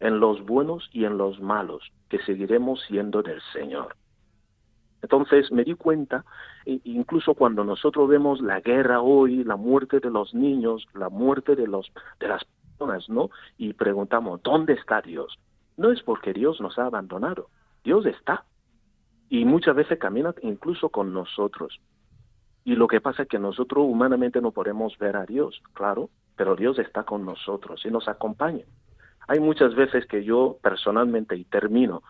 en 0.00 0.20
los 0.20 0.44
buenos 0.44 0.88
y 0.92 1.04
en 1.04 1.16
los 1.16 1.40
malos, 1.40 1.92
que 2.08 2.18
seguiremos 2.20 2.82
siendo 2.88 3.22
del 3.22 3.40
Señor. 3.52 3.96
Entonces 5.04 5.52
me 5.52 5.64
di 5.64 5.74
cuenta, 5.74 6.24
incluso 6.64 7.34
cuando 7.34 7.62
nosotros 7.62 8.08
vemos 8.08 8.40
la 8.40 8.60
guerra 8.60 9.02
hoy, 9.02 9.44
la 9.44 9.56
muerte 9.56 10.00
de 10.00 10.08
los 10.08 10.32
niños, 10.32 10.86
la 10.94 11.10
muerte 11.10 11.56
de, 11.56 11.66
los, 11.66 11.92
de 12.18 12.28
las 12.28 12.42
¿no? 13.08 13.28
Y 13.58 13.74
preguntamos, 13.74 14.42
¿dónde 14.42 14.72
está 14.72 15.02
Dios? 15.02 15.38
No 15.76 15.90
es 15.90 16.02
porque 16.02 16.32
Dios 16.32 16.58
nos 16.62 16.78
ha 16.78 16.86
abandonado, 16.86 17.50
Dios 17.84 18.06
está. 18.06 18.46
Y 19.28 19.44
muchas 19.44 19.76
veces 19.76 19.98
camina 19.98 20.34
incluso 20.40 20.88
con 20.88 21.12
nosotros. 21.12 21.78
Y 22.64 22.74
lo 22.74 22.88
que 22.88 23.02
pasa 23.02 23.24
es 23.24 23.28
que 23.28 23.38
nosotros 23.38 23.84
humanamente 23.86 24.40
no 24.40 24.52
podemos 24.52 24.96
ver 24.96 25.16
a 25.16 25.26
Dios, 25.26 25.60
claro, 25.74 26.08
pero 26.34 26.56
Dios 26.56 26.78
está 26.78 27.02
con 27.02 27.26
nosotros 27.26 27.84
y 27.84 27.90
nos 27.90 28.08
acompaña. 28.08 28.64
Hay 29.28 29.38
muchas 29.38 29.74
veces 29.74 30.06
que 30.06 30.24
yo 30.24 30.56
personalmente, 30.62 31.36
y 31.36 31.44
termino, 31.44 32.02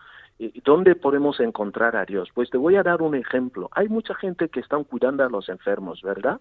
¿dónde 0.65 0.95
podemos 0.95 1.41
encontrar 1.41 1.97
a 1.97 2.05
Dios? 2.05 2.29
Pues 2.35 2.51
te 2.51 2.59
voy 2.59 2.77
a 2.77 2.83
dar 2.83 3.03
un 3.03 3.15
ejemplo. 3.15 3.69
Hay 3.73 3.89
mucha 3.89 4.15
gente 4.15 4.49
que 4.49 4.61
están 4.61 4.85
cuidando 4.85 5.25
a 5.25 5.29
los 5.29 5.49
enfermos, 5.49 6.03
¿verdad? 6.03 6.41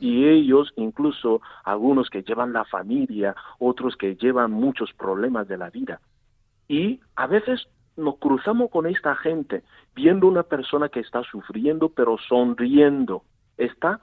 y 0.00 0.26
ellos, 0.26 0.72
incluso 0.76 1.42
algunos 1.62 2.08
que 2.08 2.22
llevan 2.22 2.52
la 2.52 2.64
familia, 2.64 3.36
otros 3.58 3.96
que 3.96 4.16
llevan 4.16 4.50
muchos 4.50 4.92
problemas 4.94 5.46
de 5.46 5.58
la 5.58 5.68
vida. 5.70 6.00
Y 6.66 7.00
a 7.16 7.26
veces 7.26 7.68
nos 7.96 8.16
cruzamos 8.16 8.70
con 8.70 8.86
esta 8.86 9.14
gente 9.16 9.62
viendo 9.94 10.26
una 10.26 10.42
persona 10.42 10.88
que 10.88 11.00
está 11.00 11.22
sufriendo 11.24 11.90
pero 11.90 12.16
sonriendo, 12.16 13.22
está 13.58 14.00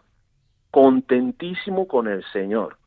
contentísimo 0.69 1.87
con 1.87 2.07
el 2.07 2.23
Señor. 2.31 2.77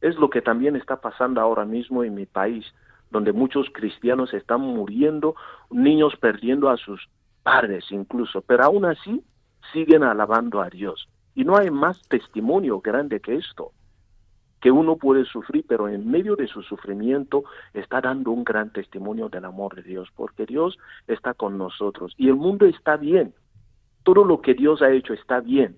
Es 0.00 0.16
lo 0.16 0.30
que 0.30 0.40
también 0.40 0.76
está 0.76 1.00
pasando 1.00 1.40
ahora 1.40 1.64
mismo 1.64 2.04
en 2.04 2.14
mi 2.14 2.26
país, 2.26 2.64
donde 3.10 3.32
muchos 3.32 3.68
cristianos 3.72 4.32
están 4.34 4.60
muriendo, 4.60 5.34
niños 5.70 6.14
perdiendo 6.16 6.70
a 6.70 6.76
sus 6.76 7.08
padres 7.42 7.84
incluso, 7.90 8.42
pero 8.42 8.64
aún 8.64 8.84
así 8.84 9.22
siguen 9.72 10.02
alabando 10.02 10.60
a 10.60 10.68
Dios. 10.68 11.08
Y 11.34 11.44
no 11.44 11.56
hay 11.56 11.70
más 11.70 12.00
testimonio 12.08 12.80
grande 12.80 13.20
que 13.20 13.36
esto, 13.36 13.72
que 14.60 14.70
uno 14.70 14.96
puede 14.96 15.24
sufrir, 15.24 15.64
pero 15.66 15.88
en 15.88 16.10
medio 16.10 16.36
de 16.36 16.46
su 16.46 16.62
sufrimiento 16.62 17.44
está 17.72 18.00
dando 18.00 18.30
un 18.30 18.44
gran 18.44 18.72
testimonio 18.72 19.28
del 19.28 19.44
amor 19.44 19.74
de 19.74 19.82
Dios, 19.82 20.08
porque 20.14 20.44
Dios 20.44 20.78
está 21.06 21.34
con 21.34 21.56
nosotros 21.56 22.14
y 22.16 22.28
el 22.28 22.36
mundo 22.36 22.66
está 22.66 22.96
bien. 22.96 23.34
Todo 24.02 24.24
lo 24.24 24.40
que 24.40 24.54
Dios 24.54 24.82
ha 24.82 24.90
hecho 24.90 25.14
está 25.14 25.40
bien. 25.40 25.76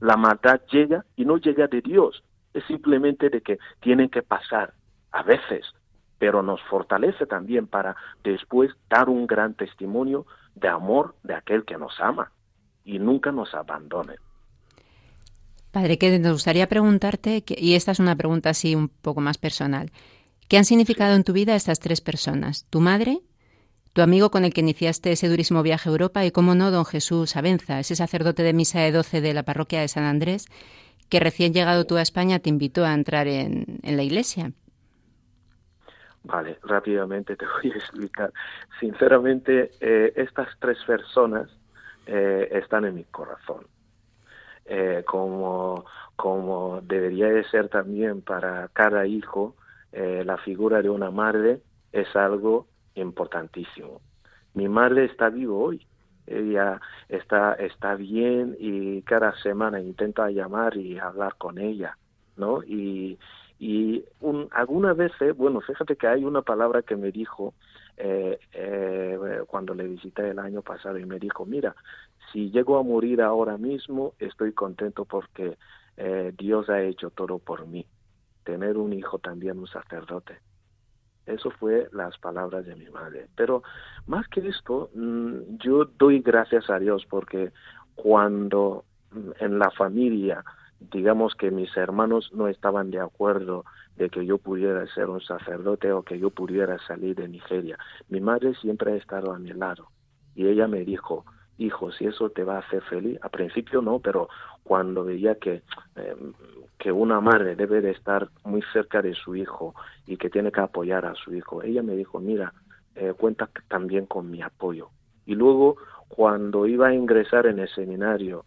La 0.00 0.16
maldad 0.16 0.60
llega 0.70 1.04
y 1.16 1.24
no 1.24 1.38
llega 1.38 1.66
de 1.66 1.80
Dios, 1.80 2.22
es 2.54 2.64
simplemente 2.64 3.30
de 3.30 3.42
que 3.42 3.58
tienen 3.80 4.08
que 4.08 4.22
pasar 4.22 4.74
a 5.12 5.22
veces, 5.22 5.66
pero 6.20 6.42
nos 6.42 6.60
fortalece 6.68 7.24
también 7.24 7.66
para 7.66 7.96
después 8.22 8.70
dar 8.90 9.08
un 9.08 9.26
gran 9.26 9.54
testimonio 9.54 10.26
de 10.54 10.68
amor 10.68 11.14
de 11.22 11.34
aquel 11.34 11.64
que 11.64 11.78
nos 11.78 11.98
ama 11.98 12.30
y 12.84 12.98
nunca 12.98 13.32
nos 13.32 13.54
abandone. 13.54 14.16
Padre, 15.70 15.96
que 15.96 16.18
nos 16.18 16.32
gustaría 16.34 16.68
preguntarte, 16.68 17.42
y 17.48 17.74
esta 17.74 17.92
es 17.92 18.00
una 18.00 18.16
pregunta 18.16 18.50
así 18.50 18.74
un 18.74 18.88
poco 18.88 19.22
más 19.22 19.38
personal, 19.38 19.90
¿qué 20.46 20.58
han 20.58 20.66
significado 20.66 21.14
en 21.14 21.24
tu 21.24 21.32
vida 21.32 21.56
estas 21.56 21.80
tres 21.80 22.02
personas? 22.02 22.66
Tu 22.68 22.80
madre, 22.80 23.20
tu 23.94 24.02
amigo 24.02 24.30
con 24.30 24.44
el 24.44 24.52
que 24.52 24.60
iniciaste 24.60 25.12
ese 25.12 25.28
durísimo 25.28 25.62
viaje 25.62 25.88
a 25.88 25.92
Europa 25.92 26.26
y, 26.26 26.32
cómo 26.32 26.54
no, 26.54 26.70
don 26.70 26.84
Jesús 26.84 27.34
Abenza, 27.34 27.80
ese 27.80 27.96
sacerdote 27.96 28.42
de 28.42 28.52
misa 28.52 28.80
de 28.80 28.92
12 28.92 29.22
de 29.22 29.32
la 29.32 29.44
parroquia 29.44 29.80
de 29.80 29.88
San 29.88 30.04
Andrés, 30.04 30.48
que 31.10 31.20
recién 31.20 31.52
llegado 31.52 31.86
tú 31.86 31.96
a 31.96 32.02
España 32.02 32.38
te 32.38 32.48
invitó 32.48 32.86
a 32.86 32.94
entrar 32.94 33.26
en, 33.26 33.80
la 33.82 34.02
iglesia. 34.02 34.52
Vale, 36.24 36.58
rápidamente 36.62 37.36
te 37.36 37.46
voy 37.62 37.72
a 37.72 37.76
explicar. 37.76 38.32
Sinceramente, 38.78 39.70
eh, 39.80 40.12
estas 40.16 40.48
tres 40.58 40.78
personas 40.84 41.48
eh, 42.06 42.48
están 42.52 42.84
en 42.84 42.94
mi 42.96 43.04
corazón. 43.04 43.66
Eh, 44.66 45.02
como, 45.06 45.84
como 46.16 46.80
debería 46.82 47.28
de 47.28 47.44
ser 47.44 47.68
también 47.68 48.22
para 48.22 48.68
cada 48.68 49.06
hijo, 49.06 49.56
la 49.92 50.36
figura 50.38 50.82
de 50.82 50.88
una 50.88 51.10
madre 51.10 51.62
es 51.90 52.14
algo 52.14 52.68
importantísimo. 52.94 54.00
Mi 54.54 54.68
madre 54.68 55.06
está 55.06 55.30
viva 55.30 55.52
hoy, 55.52 55.84
ella 56.28 56.80
está, 57.08 57.54
está 57.54 57.96
bien 57.96 58.56
y 58.60 59.02
cada 59.02 59.36
semana 59.38 59.80
intenta 59.80 60.30
llamar 60.30 60.76
y 60.76 60.96
hablar 61.00 61.34
con 61.38 61.58
ella, 61.58 61.98
¿no? 62.36 62.62
Y, 62.62 63.18
y 63.60 64.02
un, 64.20 64.48
algunas 64.52 64.96
veces, 64.96 65.36
bueno, 65.36 65.60
fíjate 65.60 65.94
que 65.96 66.06
hay 66.06 66.24
una 66.24 66.40
palabra 66.40 66.80
que 66.80 66.96
me 66.96 67.12
dijo 67.12 67.52
eh, 67.98 68.38
eh, 68.54 69.18
cuando 69.46 69.74
le 69.74 69.86
visité 69.86 70.30
el 70.30 70.38
año 70.38 70.62
pasado 70.62 70.98
y 70.98 71.04
me 71.04 71.18
dijo, 71.18 71.44
mira, 71.44 71.76
si 72.32 72.50
llego 72.50 72.78
a 72.78 72.82
morir 72.82 73.20
ahora 73.20 73.58
mismo, 73.58 74.14
estoy 74.18 74.54
contento 74.54 75.04
porque 75.04 75.58
eh, 75.98 76.32
Dios 76.38 76.70
ha 76.70 76.80
hecho 76.80 77.10
todo 77.10 77.38
por 77.38 77.66
mí. 77.66 77.84
Tener 78.44 78.78
un 78.78 78.94
hijo 78.94 79.18
también, 79.18 79.58
un 79.58 79.66
sacerdote. 79.66 80.38
Eso 81.26 81.50
fue 81.50 81.86
las 81.92 82.16
palabras 82.16 82.64
de 82.64 82.76
mi 82.76 82.88
madre. 82.88 83.26
Pero 83.36 83.62
más 84.06 84.26
que 84.28 84.40
esto, 84.48 84.88
mm, 84.94 85.58
yo 85.58 85.84
doy 85.84 86.20
gracias 86.20 86.70
a 86.70 86.78
Dios 86.78 87.04
porque 87.10 87.52
cuando 87.94 88.86
mm, 89.10 89.32
en 89.38 89.58
la 89.58 89.70
familia, 89.70 90.42
digamos 90.80 91.34
que 91.34 91.50
mis 91.50 91.76
hermanos 91.76 92.30
no 92.32 92.48
estaban 92.48 92.90
de 92.90 93.00
acuerdo 93.00 93.64
de 93.96 94.08
que 94.08 94.24
yo 94.24 94.38
pudiera 94.38 94.86
ser 94.94 95.08
un 95.08 95.20
sacerdote 95.20 95.92
o 95.92 96.02
que 96.02 96.18
yo 96.18 96.30
pudiera 96.30 96.78
salir 96.86 97.16
de 97.16 97.28
Nigeria, 97.28 97.78
mi 98.08 98.20
madre 98.20 98.54
siempre 98.54 98.92
ha 98.92 98.96
estado 98.96 99.32
a 99.32 99.38
mi 99.38 99.52
lado 99.52 99.88
y 100.34 100.46
ella 100.46 100.66
me 100.66 100.84
dijo, 100.84 101.24
hijo, 101.58 101.92
si 101.92 102.06
eso 102.06 102.30
te 102.30 102.44
va 102.44 102.56
a 102.56 102.60
hacer 102.60 102.82
feliz, 102.82 103.18
a 103.22 103.28
principio 103.28 103.82
no, 103.82 103.98
pero 103.98 104.28
cuando 104.62 105.04
veía 105.04 105.34
que 105.34 105.62
eh, 105.96 106.16
que 106.80 106.90
una 106.90 107.20
madre 107.20 107.54
debe 107.54 107.82
de 107.82 107.90
estar 107.90 108.30
muy 108.42 108.62
cerca 108.72 109.02
de 109.02 109.14
su 109.14 109.36
hijo 109.36 109.74
y 110.06 110.16
que 110.16 110.30
tiene 110.30 110.50
que 110.50 110.62
apoyar 110.62 111.04
a 111.04 111.14
su 111.14 111.34
hijo. 111.34 111.62
Ella 111.62 111.82
me 111.82 111.94
dijo, 111.94 112.18
mira, 112.20 112.54
eh, 112.94 113.12
cuenta 113.16 113.50
también 113.68 114.06
con 114.06 114.30
mi 114.30 114.40
apoyo. 114.40 114.88
Y 115.26 115.34
luego, 115.34 115.76
cuando 116.08 116.66
iba 116.66 116.88
a 116.88 116.94
ingresar 116.94 117.46
en 117.46 117.58
el 117.58 117.68
seminario, 117.68 118.46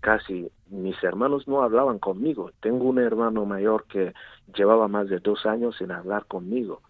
casi 0.00 0.50
mis 0.68 1.02
hermanos 1.02 1.46
no 1.46 1.62
hablaban 1.62 1.98
conmigo. 1.98 2.50
Tengo 2.60 2.84
un 2.84 2.98
hermano 2.98 3.44
mayor 3.44 3.84
que 3.84 4.14
llevaba 4.54 4.88
más 4.88 5.08
de 5.08 5.18
dos 5.18 5.44
años 5.46 5.76
sin 5.76 5.90
hablar 5.90 6.24
conmigo, 6.26 6.80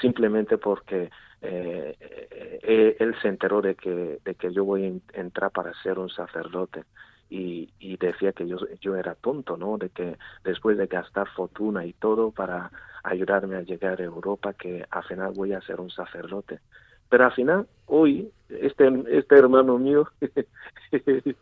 simplemente 0.00 0.58
porque 0.58 1.10
eh, 1.40 1.96
eh, 2.00 2.96
él 2.98 3.14
se 3.20 3.28
enteró 3.28 3.62
de 3.62 3.74
que, 3.74 4.20
de 4.24 4.34
que 4.34 4.52
yo 4.52 4.64
voy 4.64 4.84
a 4.84 5.18
entrar 5.20 5.50
para 5.50 5.72
ser 5.82 5.98
un 5.98 6.10
sacerdote 6.10 6.84
y, 7.30 7.96
decía 7.96 8.32
que 8.32 8.46
yo, 8.46 8.58
yo 8.80 8.96
era 8.96 9.14
tonto, 9.14 9.56
¿no? 9.56 9.78
De 9.78 9.88
que 9.90 10.18
después 10.44 10.76
de 10.76 10.86
gastar 10.86 11.28
fortuna 11.28 11.84
y 11.86 11.92
todo 11.94 12.30
para 12.30 12.70
ayudarme 13.02 13.56
a 13.56 13.62
llegar 13.62 14.00
a 14.00 14.04
Europa, 14.04 14.52
que 14.52 14.84
al 14.90 15.04
final 15.04 15.32
voy 15.34 15.52
a 15.52 15.60
ser 15.62 15.80
un 15.80 15.90
sacerdote. 15.90 16.60
Pero 17.08 17.24
al 17.24 17.32
final, 17.32 17.66
hoy, 17.86 18.30
este, 18.60 18.90
este 19.08 19.36
hermano 19.36 19.78
mío 19.78 20.08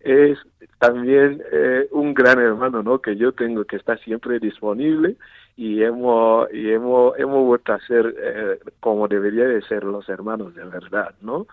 es 0.00 0.38
también 0.78 1.42
eh, 1.52 1.88
un 1.90 2.14
gran 2.14 2.38
hermano, 2.40 2.82
¿no? 2.82 3.00
Que 3.00 3.16
yo 3.16 3.32
tengo 3.32 3.64
que 3.64 3.76
estar 3.76 3.98
siempre 4.00 4.38
disponible 4.38 5.16
y 5.56 5.82
hemos, 5.82 6.52
y 6.52 6.70
hemos, 6.70 7.18
hemos 7.18 7.44
vuelto 7.46 7.72
a 7.72 7.80
ser 7.80 8.14
eh, 8.18 8.60
como 8.80 9.08
debería 9.08 9.44
de 9.44 9.62
ser 9.62 9.84
los 9.84 10.08
hermanos 10.08 10.54
de 10.54 10.64
verdad, 10.64 11.14
¿no? 11.20 11.46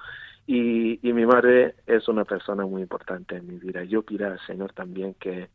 Y, 0.46 1.00
y 1.08 1.14
mi 1.14 1.26
madre 1.26 1.76
es 1.88 2.08
una 2.10 2.26
persona 2.26 2.66
muy 2.66 2.82
importante 2.82 3.38
en 3.38 3.48
mi 3.48 3.58
vida. 3.60 3.84
Yo 3.86 4.02
pido 4.02 4.28
al 4.28 4.40
Señor 4.46 4.74
también 4.74 5.14
que, 5.16 5.50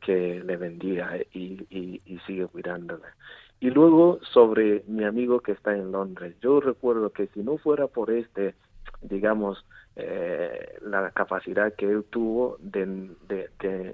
que 0.00 0.42
le 0.44 0.56
bendiga 0.56 1.16
y, 1.32 1.66
y, 1.70 2.00
y 2.06 2.18
sigue 2.26 2.46
cuidándole. 2.46 3.06
Y 3.60 3.70
luego 3.70 4.20
sobre 4.32 4.84
mi 4.86 5.04
amigo 5.04 5.40
que 5.40 5.52
está 5.52 5.74
en 5.74 5.90
Londres, 5.90 6.36
yo 6.40 6.60
recuerdo 6.60 7.10
que 7.10 7.26
si 7.28 7.40
no 7.40 7.58
fuera 7.58 7.88
por 7.88 8.10
este, 8.12 8.54
digamos, 9.00 9.64
eh, 9.96 10.78
la 10.82 11.10
capacidad 11.10 11.74
que 11.74 11.90
él 11.90 12.04
tuvo 12.08 12.56
de, 12.60 13.10
de, 13.28 13.50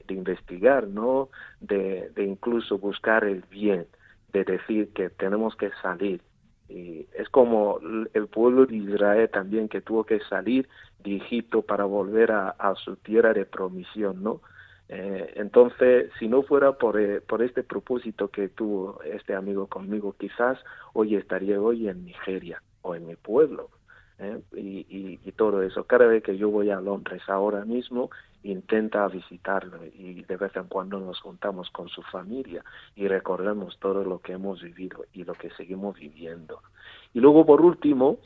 de, 0.07 0.15
investigar, 0.15 0.87
¿no? 0.87 1.31
De, 1.61 2.11
de 2.15 2.25
incluso 2.25 2.79
buscar 2.79 3.25
el 3.25 3.43
bien, 3.51 3.87
de 4.33 4.45
decir 4.45 4.93
que 4.93 5.11
tenemos 5.11 5.57
que 5.57 5.71
salir, 5.83 6.21
y 6.69 7.07
es 7.15 7.29
como 7.29 7.79
el 8.15 8.27
pueblo 8.29 8.67
de 8.67 8.77
Israel 8.77 9.29
también 9.31 9.69
que 9.69 9.81
tuvo 9.81 10.05
que 10.05 10.21
salir 10.21 10.69
de 11.03 11.17
Egipto 11.17 11.63
para 11.63 11.85
volver 11.85 12.33
a, 12.33 12.75
su 12.77 12.97
tierra 12.97 13.33
de 13.35 13.45
promisión, 13.45 14.23
¿no? 14.23 14.41
Eh, 14.89 15.33
entonces, 15.37 16.11
si 16.19 16.29
no 16.29 16.43
fuera 16.43 16.73
por, 16.73 17.01
eh, 17.01 17.21
por 17.21 17.43
este 17.43 17.63
propósito 17.63 18.29
que 18.29 18.49
tuvo 18.49 19.01
este 19.03 19.35
amigo 19.35 19.67
conmigo, 19.67 20.15
quizás 20.19 20.59
hoy 20.93 21.17
estaría 21.17 21.61
hoy 21.61 21.89
en 21.89 22.05
Nigeria 22.05 22.63
o 22.83 22.95
en 22.95 23.07
mi 23.07 23.17
pueblo. 23.17 23.71
¿Eh? 24.19 24.41
Y, 24.53 24.87
y, 24.89 25.21
y, 25.25 25.33
todo 25.33 25.63
eso. 25.63 25.85
Cada 25.85 26.07
vez 26.07 26.23
que 26.23 26.37
yo 26.37 26.51
voy 26.51 26.71
a 26.71 26.81
Londres 26.81 27.23
ahora 27.29 27.65
mismo, 27.65 28.11
intenta 28.45 29.09
visitarlo 29.09 29.85
y 29.87 30.23
de 30.23 30.37
vez 30.37 30.55
en 30.55 30.65
cuando 30.65 31.01
nos 31.01 31.19
juntamos 31.21 31.71
con 31.71 31.89
su 31.89 32.03
familia 32.03 32.63
y 32.95 33.09
recordamos 33.09 33.79
todo 33.79 34.05
lo 34.05 34.21
que 34.21 34.33
hemos 34.33 34.63
vivido 34.63 35.07
y 35.13 35.25
lo 35.25 35.33
que 35.33 35.51
seguimos 35.51 35.99
viviendo. 35.99 36.61
Y 37.15 37.21
luego, 37.21 37.47
por 37.47 37.63
último, 37.63 38.19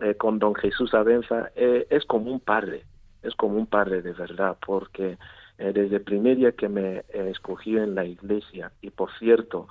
eh, 0.00 0.14
con 0.14 0.38
don 0.38 0.54
Jesús 0.54 0.94
Abenza, 0.94 1.50
eh, 1.54 1.86
es 1.90 2.04
como 2.06 2.32
un 2.32 2.40
padre, 2.40 2.84
es 3.22 3.34
como 3.34 3.56
un 3.56 3.66
padre 3.66 4.02
de 4.02 4.12
verdad, 4.12 4.56
porque 4.64 5.18
eh, 5.58 5.72
desde 5.72 5.96
el 5.96 6.02
primer 6.02 6.36
día 6.36 6.52
que 6.52 6.68
me 6.68 7.04
escogió 7.12 7.82
en 7.82 7.94
la 7.94 8.04
iglesia, 8.04 8.72
y 8.80 8.90
por 8.90 9.10
cierto, 9.18 9.68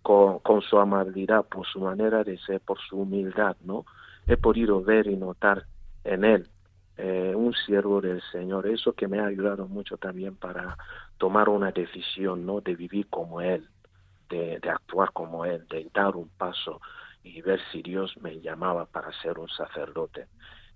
con, 0.00 0.38
con 0.40 0.62
su 0.62 0.78
amabilidad, 0.78 1.44
por 1.44 1.66
su 1.66 1.80
manera 1.80 2.24
de 2.24 2.38
ser, 2.38 2.60
por 2.60 2.78
su 2.80 3.00
humildad, 3.00 3.56
¿no? 3.64 3.84
He 4.26 4.36
podido 4.36 4.82
ver 4.82 5.06
y 5.06 5.16
notar 5.16 5.64
en 6.04 6.24
él 6.24 6.48
eh, 6.96 7.32
un 7.34 7.54
siervo 7.54 8.00
del 8.00 8.22
Señor, 8.30 8.66
eso 8.66 8.92
que 8.92 9.08
me 9.08 9.20
ha 9.20 9.26
ayudado 9.26 9.66
mucho 9.66 9.96
también 9.96 10.36
para 10.36 10.76
tomar 11.18 11.48
una 11.48 11.72
decisión, 11.72 12.44
¿no? 12.44 12.60
De 12.60 12.74
vivir 12.74 13.08
como 13.08 13.40
Él, 13.40 13.66
de, 14.28 14.60
actuar 14.68 15.12
como 15.12 15.44
Él, 15.44 15.66
de 15.68 15.88
dar 15.94 16.16
un 16.16 16.28
paso 16.28 16.80
y 17.22 17.40
ver 17.42 17.60
si 17.70 17.82
Dios 17.82 18.14
me 18.20 18.40
llamaba 18.40 18.86
para 18.86 19.12
ser 19.20 19.38
un 19.38 19.48
sacerdote. 19.48 20.26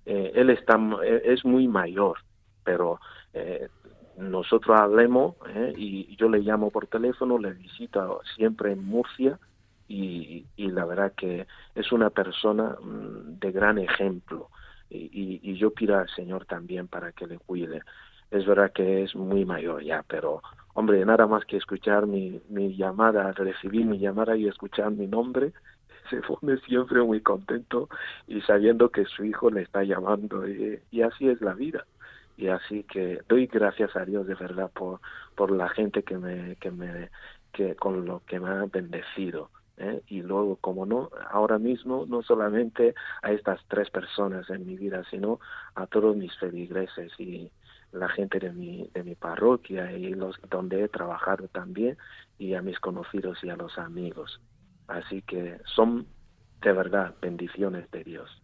Eh, 0.04 0.32
él 0.34 0.50
está, 0.50 0.78
eh, 1.04 1.22
es 1.24 1.44
muy 1.44 1.66
mayor, 1.68 2.18
pero 2.64 3.00
eh, 3.32 3.68
nosotros 4.16 4.78
hablemos 4.78 5.34
eh, 5.54 5.74
y 5.76 6.16
yo 6.16 6.28
le 6.28 6.40
llamo 6.40 6.70
por 6.70 6.86
teléfono, 6.86 7.38
le 7.38 7.52
visito 7.52 8.20
siempre 8.36 8.72
en 8.72 8.84
Murcia 8.84 9.38
y, 9.88 10.46
y 10.56 10.70
la 10.70 10.84
verdad 10.84 11.12
que 11.16 11.46
es 11.74 11.92
una 11.92 12.10
persona 12.10 12.76
mm, 12.80 13.38
de 13.38 13.52
gran 13.52 13.78
ejemplo 13.78 14.50
y, 14.90 15.40
y, 15.42 15.56
yo 15.56 15.72
pido 15.72 15.98
al 15.98 16.08
Señor 16.10 16.46
también 16.46 16.86
para 16.86 17.12
que 17.12 17.26
le 17.26 17.38
cuide. 17.38 17.82
Es 18.30 18.46
verdad 18.46 18.72
que 18.72 19.02
es 19.02 19.14
muy 19.16 19.44
mayor 19.44 19.82
ya, 19.82 20.04
pero 20.06 20.42
hombre, 20.74 21.04
nada 21.04 21.26
más 21.26 21.44
que 21.44 21.56
escuchar 21.56 22.06
mi, 22.06 22.40
mi 22.48 22.76
llamada, 22.76 23.32
recibir 23.32 23.84
mi 23.86 23.98
llamada 23.98 24.36
y 24.36 24.46
escuchar 24.46 24.92
mi 24.92 25.06
nombre, 25.06 25.52
se 26.10 26.20
pone 26.22 26.58
siempre 26.58 27.02
muy 27.02 27.20
contento 27.20 27.88
y 28.28 28.40
sabiendo 28.42 28.90
que 28.90 29.04
su 29.06 29.24
hijo 29.24 29.50
le 29.50 29.62
está 29.62 29.82
llamando 29.82 30.48
y, 30.48 30.80
y 30.90 31.02
así 31.02 31.28
es 31.28 31.40
la 31.40 31.54
vida 31.54 31.84
y 32.36 32.48
así 32.48 32.84
que 32.84 33.20
doy 33.28 33.46
gracias 33.46 33.96
a 33.96 34.04
Dios 34.04 34.26
de 34.26 34.34
verdad 34.34 34.70
por 34.70 35.00
por 35.34 35.50
la 35.50 35.68
gente 35.70 36.02
que 36.02 36.18
me 36.18 36.56
que 36.56 36.70
me 36.70 37.10
que 37.52 37.74
con 37.76 38.04
lo 38.04 38.22
que 38.26 38.38
me 38.38 38.50
ha 38.50 38.66
bendecido 38.66 39.50
¿eh? 39.78 40.02
y 40.08 40.22
luego, 40.22 40.56
como 40.56 40.86
no, 40.86 41.10
ahora 41.30 41.58
mismo 41.58 42.06
no 42.06 42.22
solamente 42.22 42.94
a 43.22 43.32
estas 43.32 43.60
tres 43.68 43.90
personas 43.90 44.48
en 44.50 44.66
mi 44.66 44.76
vida, 44.76 45.02
sino 45.10 45.40
a 45.74 45.86
todos 45.86 46.16
mis 46.16 46.36
feligreses 46.38 47.12
y 47.18 47.50
la 47.92 48.08
gente 48.08 48.38
de 48.38 48.52
mi, 48.52 48.88
de 48.92 49.04
mi 49.04 49.14
parroquia 49.14 49.92
y 49.92 50.14
los 50.14 50.36
donde 50.50 50.84
he 50.84 50.88
trabajado 50.88 51.48
también 51.48 51.96
y 52.38 52.54
a 52.54 52.62
mis 52.62 52.78
conocidos 52.80 53.38
y 53.42 53.50
a 53.50 53.56
los 53.56 53.78
amigos. 53.78 54.40
Así 54.88 55.22
que 55.22 55.58
son 55.64 56.06
de 56.60 56.72
verdad 56.72 57.14
bendiciones 57.20 57.90
de 57.90 58.04
Dios. 58.04 58.42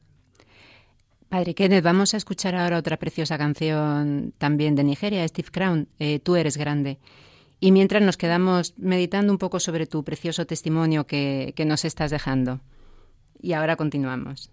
Padre 1.29 1.55
Kenneth, 1.55 1.83
vamos 1.83 2.13
a 2.13 2.19
escuchar 2.19 2.55
ahora 2.55 2.79
otra 2.79 2.99
preciosa 2.99 3.39
canción 3.39 4.35
también 4.37 4.75
de 4.75 4.85
Nigeria, 4.85 5.27
Steve 5.27 5.49
Crown, 5.51 5.89
eh, 5.99 6.19
Tú 6.19 6.37
eres 6.37 6.59
grande. 6.59 6.99
Y 7.63 7.71
mientras 7.71 8.03
nos 8.03 8.17
quedamos 8.17 8.75
meditando 8.77 9.33
un 9.33 9.39
poco 9.39 9.61
sobre 9.61 9.87
tu 9.87 10.03
precioso 10.03 10.45
testimonio 10.47 11.07
que, 11.07 11.53
que 11.55 11.65
nos 11.65 11.85
estás 11.85 12.11
dejando. 12.11 12.61
Y 13.41 13.53
ahora 13.53 13.77
continuamos. 13.77 14.51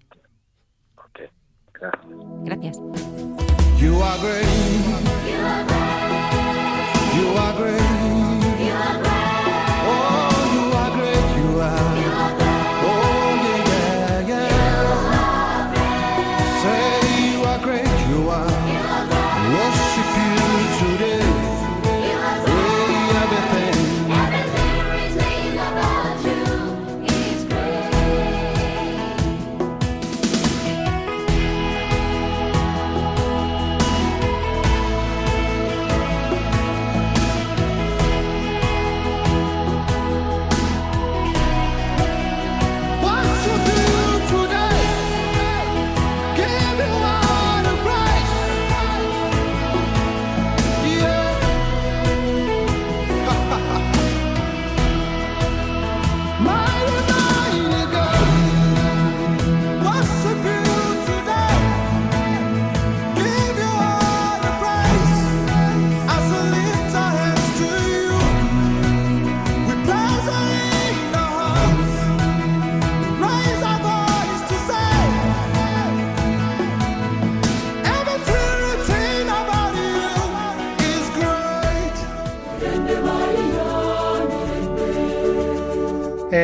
Okay. 1.09 1.25
Gracias. 2.43 2.77
Gracias. 2.77 2.77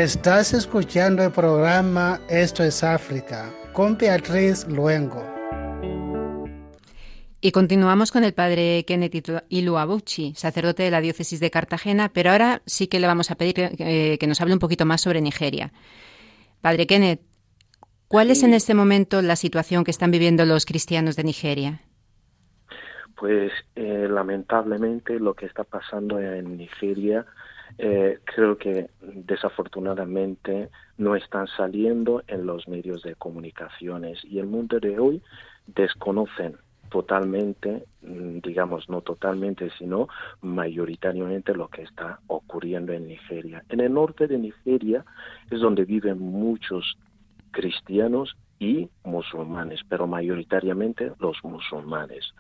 Estás 0.06 0.54
escuchando 0.54 1.24
el 1.24 1.32
programa 1.32 2.20
Esto 2.30 2.62
es 2.62 2.84
África 2.84 3.52
con 3.74 3.98
Beatriz 3.98 4.68
Luengo. 4.68 5.26
Y 7.42 7.52
continuamos 7.52 8.12
con 8.12 8.24
el 8.24 8.36
padre 8.36 8.86
Kenneth 8.86 9.44
Iluabuchi, 9.50 10.36
sacerdote 10.36 10.84
de 10.84 10.92
la 10.92 11.02
diócesis 11.02 11.40
de 11.40 11.50
Cartagena, 11.50 12.12
pero 12.14 12.30
ahora 12.30 12.62
sí 12.68 12.86
que 12.86 13.00
le 13.00 13.08
vamos 13.08 13.32
a 13.32 13.36
pedir 13.36 13.56
eh, 13.58 14.20
que 14.20 14.28
nos 14.28 14.40
hable 14.42 14.54
un 14.54 14.60
poquito 14.60 14.86
más 14.86 15.02
sobre 15.02 15.22
Nigeria. 15.22 15.72
Padre 16.62 16.86
Kenneth, 16.86 17.22
¿cuál 18.08 18.30
es 18.30 18.44
en 18.44 18.54
este 18.54 18.76
momento 18.76 19.24
la 19.24 19.36
situación 19.36 19.84
que 19.84 19.90
están 19.90 20.12
viviendo 20.12 20.46
los 20.46 20.68
cristianos 20.68 21.16
de 21.16 21.24
Nigeria? 21.24 21.82
Pues 23.16 23.52
eh, 23.76 24.08
lamentablemente 24.08 25.20
lo 25.20 25.34
que 25.34 25.48
está 25.48 25.64
pasando 25.64 26.20
en 26.20 26.58
Nigeria 26.58 27.26
eh, 27.78 28.20
creo 28.24 28.58
que 28.58 28.90
desafortunadamente 29.02 30.70
no 30.98 31.16
están 31.16 31.48
saliendo 31.48 32.24
en 32.28 32.46
los 32.46 32.68
medios 32.68 33.04
de 33.04 33.16
comunicaciones 33.16 34.24
y 34.24 34.40
el 34.40 34.48
mundo 34.48 34.80
de 34.80 34.98
hoy 34.98 35.22
desconocen 35.68 36.58
totalmente, 36.90 37.86
mm, 38.02 38.40
digamos, 38.40 38.88
no 38.90 39.02
totalmente, 39.02 39.70
sino 39.78 40.08
mayoritariamente 40.42 41.54
lo 41.54 41.68
que 41.68 41.82
está 41.82 42.20
ocurriendo 42.28 42.94
en 42.94 43.08
Nigeria. 43.08 43.64
En 43.70 43.82
el 43.82 43.94
norte 43.94 44.28
de 44.28 44.38
Nigeria 44.38 45.04
es 45.52 45.60
donde 45.60 45.84
viven 45.84 46.20
muchos 46.20 46.98
cristianos 47.52 48.38
y 48.60 48.90
musulmanes, 49.04 49.82
pero 49.90 50.08
mayoritariamente 50.08 51.12
los 51.20 51.44
musulmanes. 51.44 52.34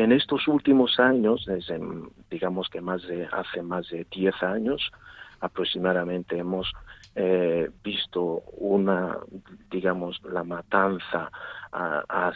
En 0.00 0.12
estos 0.12 0.48
últimos 0.48 0.98
años, 0.98 1.44
desde, 1.46 1.78
digamos 2.30 2.70
que 2.70 2.80
más 2.80 3.06
de 3.06 3.28
hace 3.30 3.60
más 3.60 3.86
de 3.90 4.06
10 4.10 4.42
años 4.42 4.90
aproximadamente, 5.40 6.38
hemos 6.38 6.72
eh, 7.14 7.68
visto 7.84 8.42
una, 8.56 9.18
digamos, 9.70 10.18
la 10.22 10.42
matanza, 10.42 11.30
a, 11.72 12.32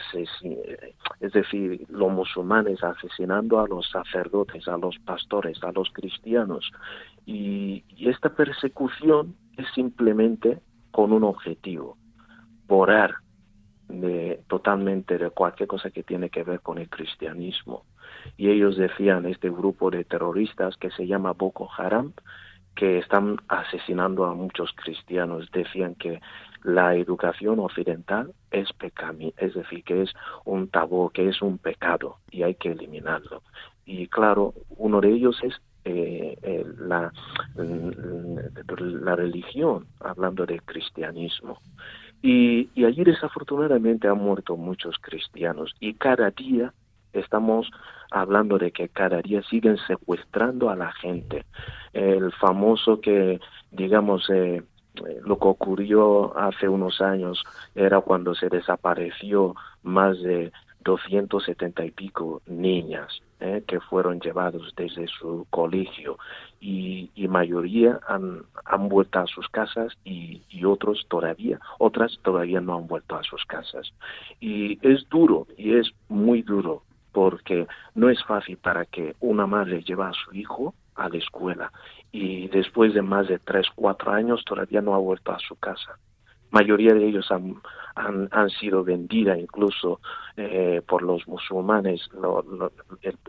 es 1.19 1.33
decir, 1.33 1.83
los 1.89 2.11
musulmanes 2.11 2.83
asesinando 2.83 3.59
a 3.59 3.67
los 3.67 3.89
sacerdotes, 3.89 4.67
a 4.67 4.77
los 4.77 4.99
pastores, 4.99 5.57
a 5.63 5.71
los 5.71 5.89
cristianos. 5.91 6.71
Y, 7.25 7.83
y 7.97 8.09
esta 8.09 8.29
persecución 8.29 9.35
es 9.57 9.65
simplemente 9.73 10.59
con 10.91 11.11
un 11.11 11.23
objetivo, 11.23 11.97
borrar 12.67 13.24
de 13.87 14.41
totalmente 14.47 15.17
de 15.17 15.29
cualquier 15.29 15.67
cosa 15.67 15.91
que 15.91 16.03
tiene 16.03 16.29
que 16.29 16.43
ver 16.43 16.61
con 16.61 16.77
el 16.77 16.89
cristianismo. 16.89 17.83
Y 18.37 18.49
ellos 18.49 18.77
decían, 18.77 19.25
este 19.25 19.49
grupo 19.49 19.91
de 19.91 20.03
terroristas 20.03 20.77
que 20.77 20.91
se 20.91 21.07
llama 21.07 21.33
Boko 21.33 21.69
Haram, 21.77 22.13
que 22.75 22.97
están 22.99 23.37
asesinando 23.47 24.25
a 24.25 24.33
muchos 24.33 24.71
cristianos, 24.73 25.49
decían 25.51 25.95
que 25.95 26.19
la 26.63 26.95
educación 26.95 27.59
occidental 27.59 28.33
es 28.51 28.73
pecami, 28.73 29.33
es 29.37 29.53
decir, 29.53 29.83
que 29.83 30.01
es 30.01 30.13
un 30.45 30.67
tabú, 30.67 31.09
que 31.11 31.29
es 31.29 31.41
un 31.41 31.57
pecado 31.57 32.17
y 32.31 32.43
hay 32.43 32.55
que 32.55 32.71
eliminarlo. 32.71 33.43
Y 33.85 34.07
claro, 34.07 34.53
uno 34.77 34.99
de 34.99 35.09
ellos 35.09 35.37
es 35.43 35.53
eh, 35.85 36.65
la, 36.79 37.13
la 37.55 39.15
religión, 39.15 39.85
hablando 39.99 40.45
del 40.47 40.63
cristianismo. 40.63 41.59
Y, 42.21 42.69
allí 42.83 43.03
desafortunadamente 43.03 44.07
han 44.07 44.17
muerto 44.17 44.57
muchos 44.57 44.95
cristianos 44.99 45.75
y 45.79 45.93
cada 45.93 46.31
día 46.31 46.73
estamos 47.13 47.69
hablando 48.11 48.57
de 48.57 48.71
que 48.71 48.89
cada 48.89 49.21
día 49.21 49.41
siguen 49.43 49.77
secuestrando 49.87 50.69
a 50.69 50.75
la 50.75 50.91
gente. 50.93 51.45
El 51.93 52.31
famoso 52.33 52.99
que, 52.99 53.39
digamos, 53.71 54.29
eh, 54.29 54.63
lo 55.23 55.37
que 55.37 55.47
ocurrió 55.47 56.37
hace 56.37 56.67
unos 56.67 57.01
años 57.01 57.43
era 57.73 58.01
cuando 58.01 58.35
se 58.35 58.49
desapareció 58.49 59.55
más 59.83 60.21
de 60.21 60.51
270 60.85 61.83
y 61.83 61.91
pico 61.91 62.41
niñas 62.45 63.21
¿eh? 63.39 63.63
que 63.67 63.79
fueron 63.81 64.21
llevados 64.21 64.73
desde 64.77 65.07
su 65.07 65.45
colegio 65.49 66.17
y, 66.61 67.11
mayoría 67.27 67.99
han, 68.07 68.45
vuelto 68.87 69.19
a 69.19 69.27
sus 69.27 69.49
casas 69.49 69.91
y, 70.05 70.41
y, 70.49 70.63
otros 70.63 71.05
todavía, 71.09 71.59
otras 71.79 72.17
todavía 72.23 72.61
no 72.61 72.77
han 72.77 72.87
vuelto 72.87 73.15
a 73.15 73.23
sus 73.23 73.43
casas. 73.45 73.91
Y 74.39 74.79
es 74.87 75.09
duro 75.09 75.47
y 75.57 75.73
es 75.73 75.91
muy 76.07 76.43
duro 76.43 76.83
porque 77.11 77.67
no 77.93 78.09
es 78.09 78.23
fácil 78.23 78.57
para 78.57 78.85
que 78.85 79.15
una 79.19 79.47
madre 79.47 79.81
lleve 79.81 80.03
a 80.03 80.13
su 80.13 80.33
hijo 80.33 80.73
a 80.95 81.09
la 81.09 81.17
escuela 81.17 81.71
y 82.11 82.47
después 82.47 82.93
de 82.93 83.01
más 83.01 83.27
de 83.27 83.39
tres, 83.39 83.67
cuatro 83.75 84.11
años 84.11 84.45
todavía 84.45 84.81
no 84.81 84.93
ha 84.93 84.99
vuelto 84.99 85.33
a 85.33 85.39
su 85.39 85.55
casa 85.55 85.97
mayoría 86.55 86.93
de 86.93 87.05
ellos 87.05 87.29
han, 87.31 87.61
han, 87.95 88.49
sido 88.49 88.83
vendidas 88.83 89.37
incluso 89.37 89.99
eh, 90.37 90.81
por 90.87 91.01
los 91.01 91.27
musulmanes, 91.27 92.09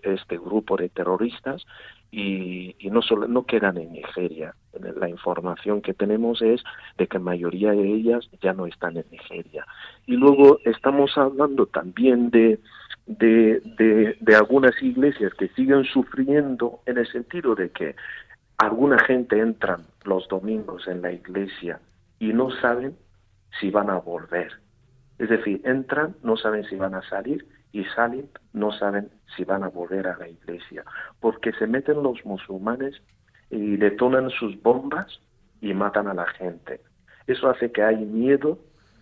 este 0.03 0.39
grupo 0.39 0.77
de 0.77 0.89
terroristas, 0.89 1.67
y, 2.13 2.77
y, 2.79 2.89
no 2.91 3.03
solo 3.03 3.27
no 3.27 3.45
quedan 3.45 3.79
en 3.79 3.93
Nigeria. 3.93 4.55
La 4.97 5.09
información 5.09 5.83
que 5.83 5.93
tenemos 5.93 6.41
es 6.41 6.63
de 6.99 7.09
que 7.09 7.19
mayoría 7.19 7.73
de 7.73 7.87
ellas 7.93 8.29
ya 8.41 8.53
no 8.53 8.67
están 8.67 8.97
en 8.97 9.05
Nigeria. 9.11 9.67
Y 10.07 10.15
luego 10.17 10.61
estamos 10.65 11.19
hablando 11.19 11.67
también 11.67 12.31
de, 12.31 12.61
de, 13.07 13.61
de, 13.77 14.17
de 14.21 14.37
algunas 14.37 14.81
iglesias 14.83 15.35
que 15.35 15.49
siguen 15.49 15.85
sufriendo 15.85 16.79
en 16.87 16.99
el 16.99 17.07
sentido 17.09 17.57
de 17.57 17.71
que 17.71 17.97
alguna 18.57 18.99
gente 19.01 19.41
entra 19.41 19.81
los 20.05 20.29
domingos 20.29 20.87
en 20.87 21.03
la 21.03 21.11
iglesia 21.13 21.81
y 22.21 22.33
no 22.33 22.51
saben 22.63 22.95
si 23.61 23.71
van 23.71 23.91
a 23.91 23.99
volver. 23.99 24.53
Es 25.19 25.29
decir, 25.29 25.61
entran, 25.65 26.17
no 26.23 26.37
saben 26.37 26.65
si 26.65 26.77
van 26.77 26.95
a 26.95 27.03
salir 27.03 27.47
y 27.73 27.85
salen, 27.85 28.29
no 28.53 28.73
saben 28.73 29.11
si 29.37 29.45
van 29.45 29.65
a 29.65 29.69
volver 29.69 30.07
a 30.07 30.17
la 30.17 30.29
iglesia, 30.29 30.85
porque 31.21 31.53
se 31.53 31.67
meten 31.67 32.03
los 32.03 32.25
musulmanes 32.25 33.03
y 33.51 33.77
detonan 33.77 34.31
sus 34.31 34.61
bombas 34.63 35.21
y 35.61 35.73
matan 35.75 36.09
a 36.09 36.15
la 36.15 36.27
gente. 36.27 36.81
Eso 37.27 37.49
hace 37.49 37.73
que 37.73 37.83
hay 37.83 37.97
miedo 37.97 38.59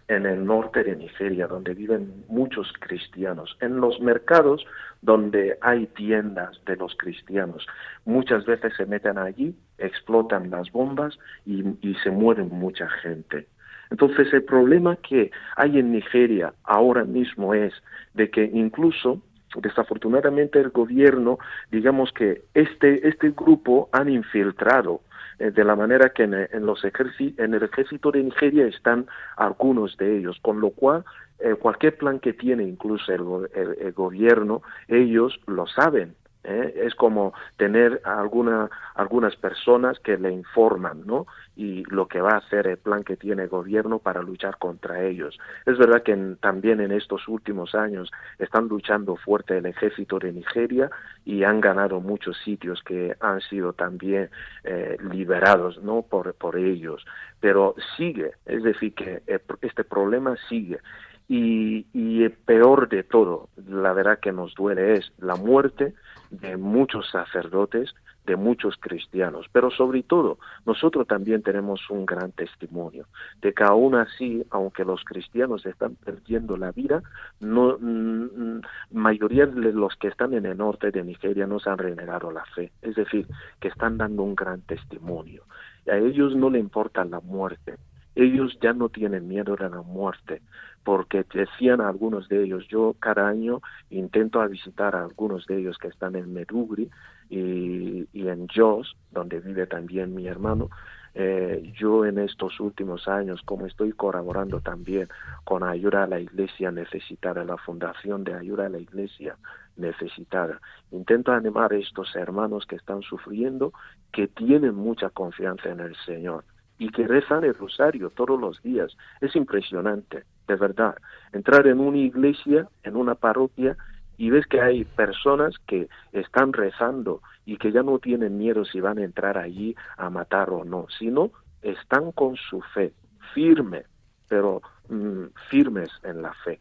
en 0.09 0.27
el 0.27 0.45
norte 0.45 0.85
de 0.85 0.97
Nigeria, 0.97 1.47
donde 1.47 1.73
viven 1.75 2.25
muchos 2.29 2.73
cristianos, 2.79 3.57
en 3.61 3.81
los 3.81 4.01
mercados 4.01 4.65
donde 5.01 5.57
hay 5.63 5.87
tiendas 5.87 6.61
de 6.67 6.77
los 6.77 6.95
cristianos. 6.97 7.67
Muchas 8.05 8.45
veces 8.45 8.75
se 8.77 8.87
meten 8.87 9.19
allí, 9.19 9.57
explotan 9.79 10.51
las 10.51 10.71
bombas 10.73 11.19
y, 11.47 11.65
y 11.81 11.95
se 12.03 12.11
mueren 12.11 12.51
mucha 12.51 12.89
gente. 12.89 13.47
Entonces 13.91 14.33
el 14.33 14.45
problema 14.45 14.97
que 14.97 15.31
hay 15.57 15.79
en 15.79 15.93
Nigeria 15.93 16.53
ahora 16.65 17.05
mismo 17.05 17.55
es 17.55 17.73
de 18.15 18.31
que 18.31 18.45
incluso 18.45 19.21
desafortunadamente 19.57 20.59
el 20.59 20.71
gobierno, 20.71 21.39
digamos 21.71 22.13
que 22.13 22.43
este, 22.55 23.07
este 23.09 23.31
grupo 23.31 23.89
han 23.93 24.09
infiltrado 24.09 25.01
eh, 25.39 25.51
de 25.51 25.65
la 25.65 25.77
manera 25.77 26.11
que 26.11 26.25
en, 26.25 26.67
los 26.67 26.83
en 26.85 27.55
el 27.55 27.63
ejército 27.63 28.11
de 28.11 28.23
Nigeria 28.23 28.67
están 28.67 29.07
algunos 29.37 29.97
de 29.97 30.19
ellos, 30.19 30.39
con 30.43 30.61
lo 30.61 30.71
cual 30.71 31.05
eh, 31.39 31.55
cualquier 31.55 31.97
plan 31.97 32.21
que 32.21 32.33
tiene 32.33 32.65
incluso 32.65 33.13
el 33.13 33.93
gobierno, 33.93 34.63
ellos 34.89 35.39
lo 35.47 35.67
saben 35.67 36.15
¿eh? 36.45 36.75
es 36.85 36.95
como 36.95 37.33
tener 37.57 38.01
alguna, 38.05 38.71
algunas 38.95 39.35
personas 39.37 39.99
que 40.01 40.17
le 40.17 40.31
informan, 40.31 41.07
¿no? 41.07 41.27
Y 41.57 41.85
lo 41.85 42.09
que 42.09 42.21
va 42.21 42.33
a 42.33 42.39
hacer 42.39 42.67
el 42.67 42.79
plan 42.79 43.05
que 43.05 43.17
tiene 43.17 43.45
el 43.45 43.49
gobierno 43.49 43.99
para 43.99 44.23
luchar 44.23 44.59
contra 44.59 45.03
ellos. 45.03 45.39
Es 45.67 45.79
verdad 45.79 46.03
que 46.03 46.37
también 46.41 46.81
en 46.81 46.93
estos 46.93 47.27
últimos 47.29 47.75
años 47.75 48.11
están 48.39 48.69
luchando 48.69 49.17
fuerte 49.17 49.59
el 49.59 49.67
ejército 49.67 50.19
de 50.19 50.33
Nigeria 50.33 50.91
y 51.25 51.45
han 51.45 51.61
ganado 51.61 52.01
muchos 52.01 52.37
sitios 52.45 52.83
que 52.83 53.17
han 53.21 53.41
sido 53.41 53.73
también 53.73 54.31
eh, 54.65 54.97
liberados, 55.11 55.83
¿no? 55.83 56.03
Por, 56.03 56.35
por 56.35 56.57
ellos. 56.57 57.05
Pero 57.41 57.75
sigue, 57.97 58.33
es 58.47 58.63
decir, 58.63 58.95
que 58.95 59.23
este 59.63 59.85
problema 59.85 60.37
sigue. 60.49 60.79
Y, 61.27 61.87
y 61.95 62.29
peor 62.29 62.89
de 62.89 63.03
todo, 63.03 63.49
la 63.67 63.93
verdad 63.95 64.19
que 64.21 64.33
nos 64.33 64.55
duele 64.55 64.97
es 64.97 65.11
la 65.19 65.37
muerte 65.37 65.95
de 66.31 66.57
muchos 66.57 67.09
sacerdotes, 67.11 67.95
de 68.27 68.37
muchos 68.37 68.77
cristianos, 68.81 69.47
pero 69.53 69.71
sobre 69.71 70.03
todo 70.03 70.39
nosotros 70.65 71.07
también 71.07 71.43
tenemos 71.43 71.91
un 71.91 72.07
gran 72.07 72.33
testimonio 72.33 73.07
de 73.43 73.53
que 73.53 73.65
aún 73.65 73.95
así, 73.95 74.43
aunque 74.51 74.85
los 74.85 75.05
cristianos 75.05 75.67
están 75.67 75.97
perdiendo 75.97 76.57
la 76.57 76.73
vida, 76.73 77.03
no 77.41 77.77
mm, 77.79 78.61
mayoría 78.93 79.47
de 79.47 79.73
los 79.73 79.95
que 79.97 80.09
están 80.09 80.33
en 80.33 80.47
el 80.47 80.57
norte 80.57 80.91
de 80.91 81.05
Nigeria 81.05 81.47
no 81.47 81.61
se 81.61 81.69
han 81.69 81.79
renegado 81.79 82.31
la 82.31 82.45
fe, 82.55 82.73
es 82.81 82.95
decir, 82.95 83.27
que 83.61 83.69
están 83.69 83.99
dando 83.99 84.23
un 84.23 84.35
gran 84.35 84.63
testimonio. 84.63 85.45
A 85.87 85.97
ellos 85.97 86.35
no 86.35 86.49
le 86.49 86.59
importa 86.59 87.05
la 87.05 87.21
muerte, 87.21 87.75
ellos 88.15 88.57
ya 88.61 88.73
no 88.73 88.89
tienen 88.89 89.29
miedo 89.29 89.57
de 89.57 89.69
la 89.69 89.83
muerte, 89.83 90.43
porque 90.85 91.25
decían 91.33 91.81
algunos 91.81 92.29
de 92.29 92.45
ellos, 92.45 92.67
yo 92.69 92.95
cada 92.99 93.27
año 93.27 93.61
intento 93.91 94.47
visitar 94.49 94.95
a 94.95 95.03
algunos 95.03 95.47
de 95.47 95.59
ellos 95.59 95.79
que 95.79 95.89
están 95.89 96.15
en 96.15 96.33
Medugri 96.33 96.91
y, 97.31 98.07
en 98.13 98.47
Jos, 98.49 98.97
donde 99.11 99.41
vive 99.41 99.67
también 99.67 100.15
mi 100.15 100.27
hermano, 100.27 100.69
eh, 101.17 101.73
yo 101.79 102.05
en 102.05 102.19
estos 102.19 102.59
últimos 102.61 103.07
años, 103.07 103.41
como 103.45 103.67
estoy 103.67 103.93
colaborando 103.93 104.61
también 104.61 105.09
con 105.45 105.63
Ayuda 105.63 106.05
a 106.05 106.07
la 106.09 106.19
Iglesia 106.19 106.71
Necesitada, 106.71 107.45
la 107.45 107.57
Fundación 107.57 108.25
de 108.25 108.35
Ayuda 108.35 108.67
a 108.67 108.69
la 108.69 108.79
Iglesia 108.79 109.37
Necesitada, 109.77 110.61
intento 110.91 111.33
animar 111.33 111.73
a 111.73 111.77
estos 111.77 112.15
hermanos 112.17 112.67
que 112.67 112.77
están 112.77 113.03
sufriendo, 113.03 113.73
que 114.13 114.27
tienen 114.27 114.75
mucha 114.75 115.09
confianza 115.11 115.71
en 115.71 115.81
el 115.81 115.97
Señor 116.05 116.45
y 116.85 116.91
que 116.91 117.09
rezan 117.09 117.45
el 117.45 117.55
rosario 117.55 118.11
todos 118.11 118.39
los 118.39 118.61
días. 118.63 118.95
Es 119.23 119.35
impresionante, 119.35 120.25
de 120.47 120.57
verdad. 120.57 120.95
Entrar 121.33 121.67
en 121.67 121.81
una 121.81 121.97
iglesia, 121.97 122.69
en 122.83 122.97
una 122.97 123.15
parroquia, 123.15 123.75
y 124.19 124.29
ves 124.29 124.47
que 124.47 124.61
hay 124.61 124.85
personas 124.85 125.55
que 125.67 125.89
están 126.13 126.53
rezando 126.53 127.23
y 127.47 127.57
que 127.57 127.73
ya 127.73 127.83
no 127.83 127.99
tienen 127.99 128.37
miedo 128.37 128.67
si 128.67 128.81
van 128.81 128.99
a 128.99 129.05
entrar 129.05 129.39
allí 129.39 129.75
a 129.97 130.11
matar 130.11 130.51
o 130.51 130.63
no, 130.65 130.87
sino 130.99 131.31
están 131.63 132.13
con 132.13 132.37
su 132.37 132.61
fe, 132.75 132.93
firme, 133.33 133.85
pero 134.29 134.61
mm, 134.91 135.25
firmes 135.49 135.89
en 136.03 136.21
la 136.21 136.35
fe. 136.45 136.61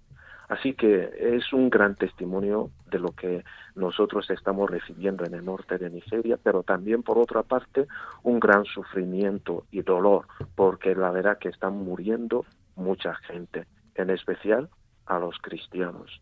Así 0.50 0.74
que 0.74 1.10
es 1.20 1.54
un 1.54 1.70
gran 1.70 1.96
testimonio 1.96 2.70
de 2.91 3.00
lo 3.00 3.10
que 3.10 3.44
nosotros 3.76 4.30
estamos 4.30 4.70
recibiendo 4.70 5.26
en 5.26 5.34
el 5.34 5.46
norte 5.46 5.78
de 5.78 5.89
Nigeria, 5.89 6.38
pero 6.41 6.64
también 6.64 7.02
por 7.02 7.18
otra 7.18 7.44
parte 7.44 7.88
un 8.24 8.39
gran 8.39 8.66
sufrimiento 8.66 9.66
y 9.72 9.82
dolor, 9.82 10.28
porque 10.56 10.96
la 10.96 11.12
verdad 11.12 11.38
que 11.39 11.50
están 11.50 11.78
muriendo 11.78 12.46
mucha 12.76 13.16
gente, 13.16 13.66
en 13.96 14.10
especial 14.10 14.70
a 15.06 15.20
los 15.20 15.38
cristianos. 15.39 16.22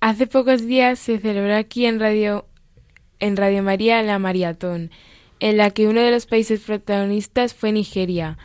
Hace 0.00 0.26
pocos 0.26 0.66
días 0.66 0.98
se 0.98 1.18
celebró 1.18 1.56
aquí 1.56 1.86
en 1.86 1.98
Radio, 1.98 2.44
en 3.20 3.36
Radio 3.36 3.62
María 3.62 4.02
la 4.02 4.18
Maratón, 4.18 4.90
en 5.40 5.56
la 5.56 5.70
que 5.70 5.88
uno 5.88 6.02
de 6.02 6.10
los 6.10 6.26
países 6.26 6.60
protagonistas 6.60 7.54
fue 7.54 7.72
Nigeria. 7.72 8.36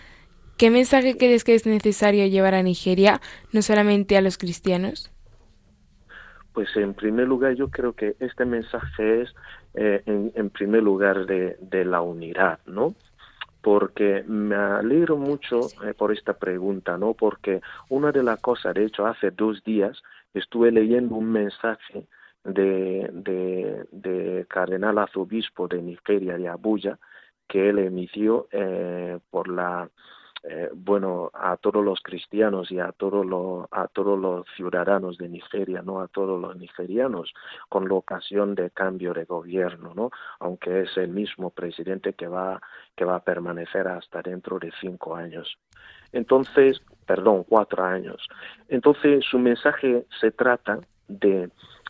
¿Qué 0.59 0.69
mensaje 0.69 1.15
crees 1.15 1.45
que 1.45 1.55
es 1.55 1.65
necesario 1.65 2.27
llevar 2.27 2.53
a 2.53 2.61
Nigeria, 2.61 3.21
no 3.53 3.61
solamente 3.61 4.17
a 4.17 4.21
los 4.21 4.37
cristianos? 4.37 5.09
Pues 6.51 6.75
en 6.75 6.93
primer 6.93 7.29
lugar 7.29 7.53
yo 7.53 7.69
creo 7.69 7.93
que 7.93 8.17
este 8.19 8.43
mensaje 8.43 9.21
es 9.21 9.33
eh, 9.75 10.03
en, 10.05 10.49
primer 10.49 10.83
lugar 10.83 11.25
de, 11.25 11.85
la 11.85 12.01
unidad, 12.01 12.59
¿no? 12.65 12.93
porque 13.61 14.25
me 14.27 14.55
alegro 14.55 15.15
mucho 15.15 15.61
eh, 15.85 15.93
por 15.97 16.11
esta 16.11 16.33
pregunta, 16.33 16.97
¿no? 16.97 17.13
Porque 17.13 17.61
una 17.87 18.11
de 18.11 18.23
las 18.23 18.41
cosas, 18.41 18.73
de 18.73 18.85
hecho, 18.85 19.05
hace 19.05 19.31
dos 19.31 19.63
días 19.63 20.01
estuve 20.33 20.71
leyendo 20.71 21.15
un 21.15 21.31
mensaje 21.31 22.05
de, 22.43 23.09
de, 23.13 23.85
de 23.91 24.45
cardenal 24.49 24.97
arzobispo 24.97 25.69
de 25.69 25.81
Nigeria, 25.81 26.37
de 26.37 26.47
Abuya, 26.49 26.99
que 27.47 27.69
él 27.69 27.79
emitió 27.79 28.47
eh, 28.51 29.19
por 29.29 29.49
la 29.49 29.89
eh, 30.43 30.69
bueno 30.73 31.31
a 31.33 31.57
todos 31.57 31.83
los 31.83 31.99
cristianos 32.01 32.71
y 32.71 32.79
a 32.79 32.91
todos 32.91 33.25
los 33.25 33.67
a 33.71 33.87
todos 33.87 34.17
los 34.17 34.45
ciudadanos 34.55 35.17
de 35.17 35.27
Nigeria 35.27 35.81
no 35.81 36.01
a 36.01 36.07
todos 36.07 36.39
los 36.39 36.55
nigerianos 36.55 37.33
con 37.67 37.87
la 37.87 37.95
ocasión 37.95 38.55
de 38.55 38.69
cambio 38.69 39.13
de 39.13 39.25
gobierno 39.25 39.93
no 39.93 40.11
aunque 40.39 40.81
es 40.81 40.97
el 40.97 41.09
mismo 41.09 41.49
presidente 41.49 42.13
que 42.13 42.27
va 42.27 42.61
que 42.95 43.05
va 43.05 43.15
a 43.15 43.23
permanecer 43.23 43.87
hasta 43.87 44.21
dentro 44.21 44.59
de 44.59 44.71
cinco 44.79 45.15
años. 45.15 45.57
Entonces 46.11 46.81
perdón 47.05 47.43
cuatro 47.43 47.83
años. 47.83 48.27
Entonces 48.67 49.25
su 49.25 49.39
mensaje 49.39 50.05
se 50.19 50.31
trata 50.31 50.79
de 51.07 51.49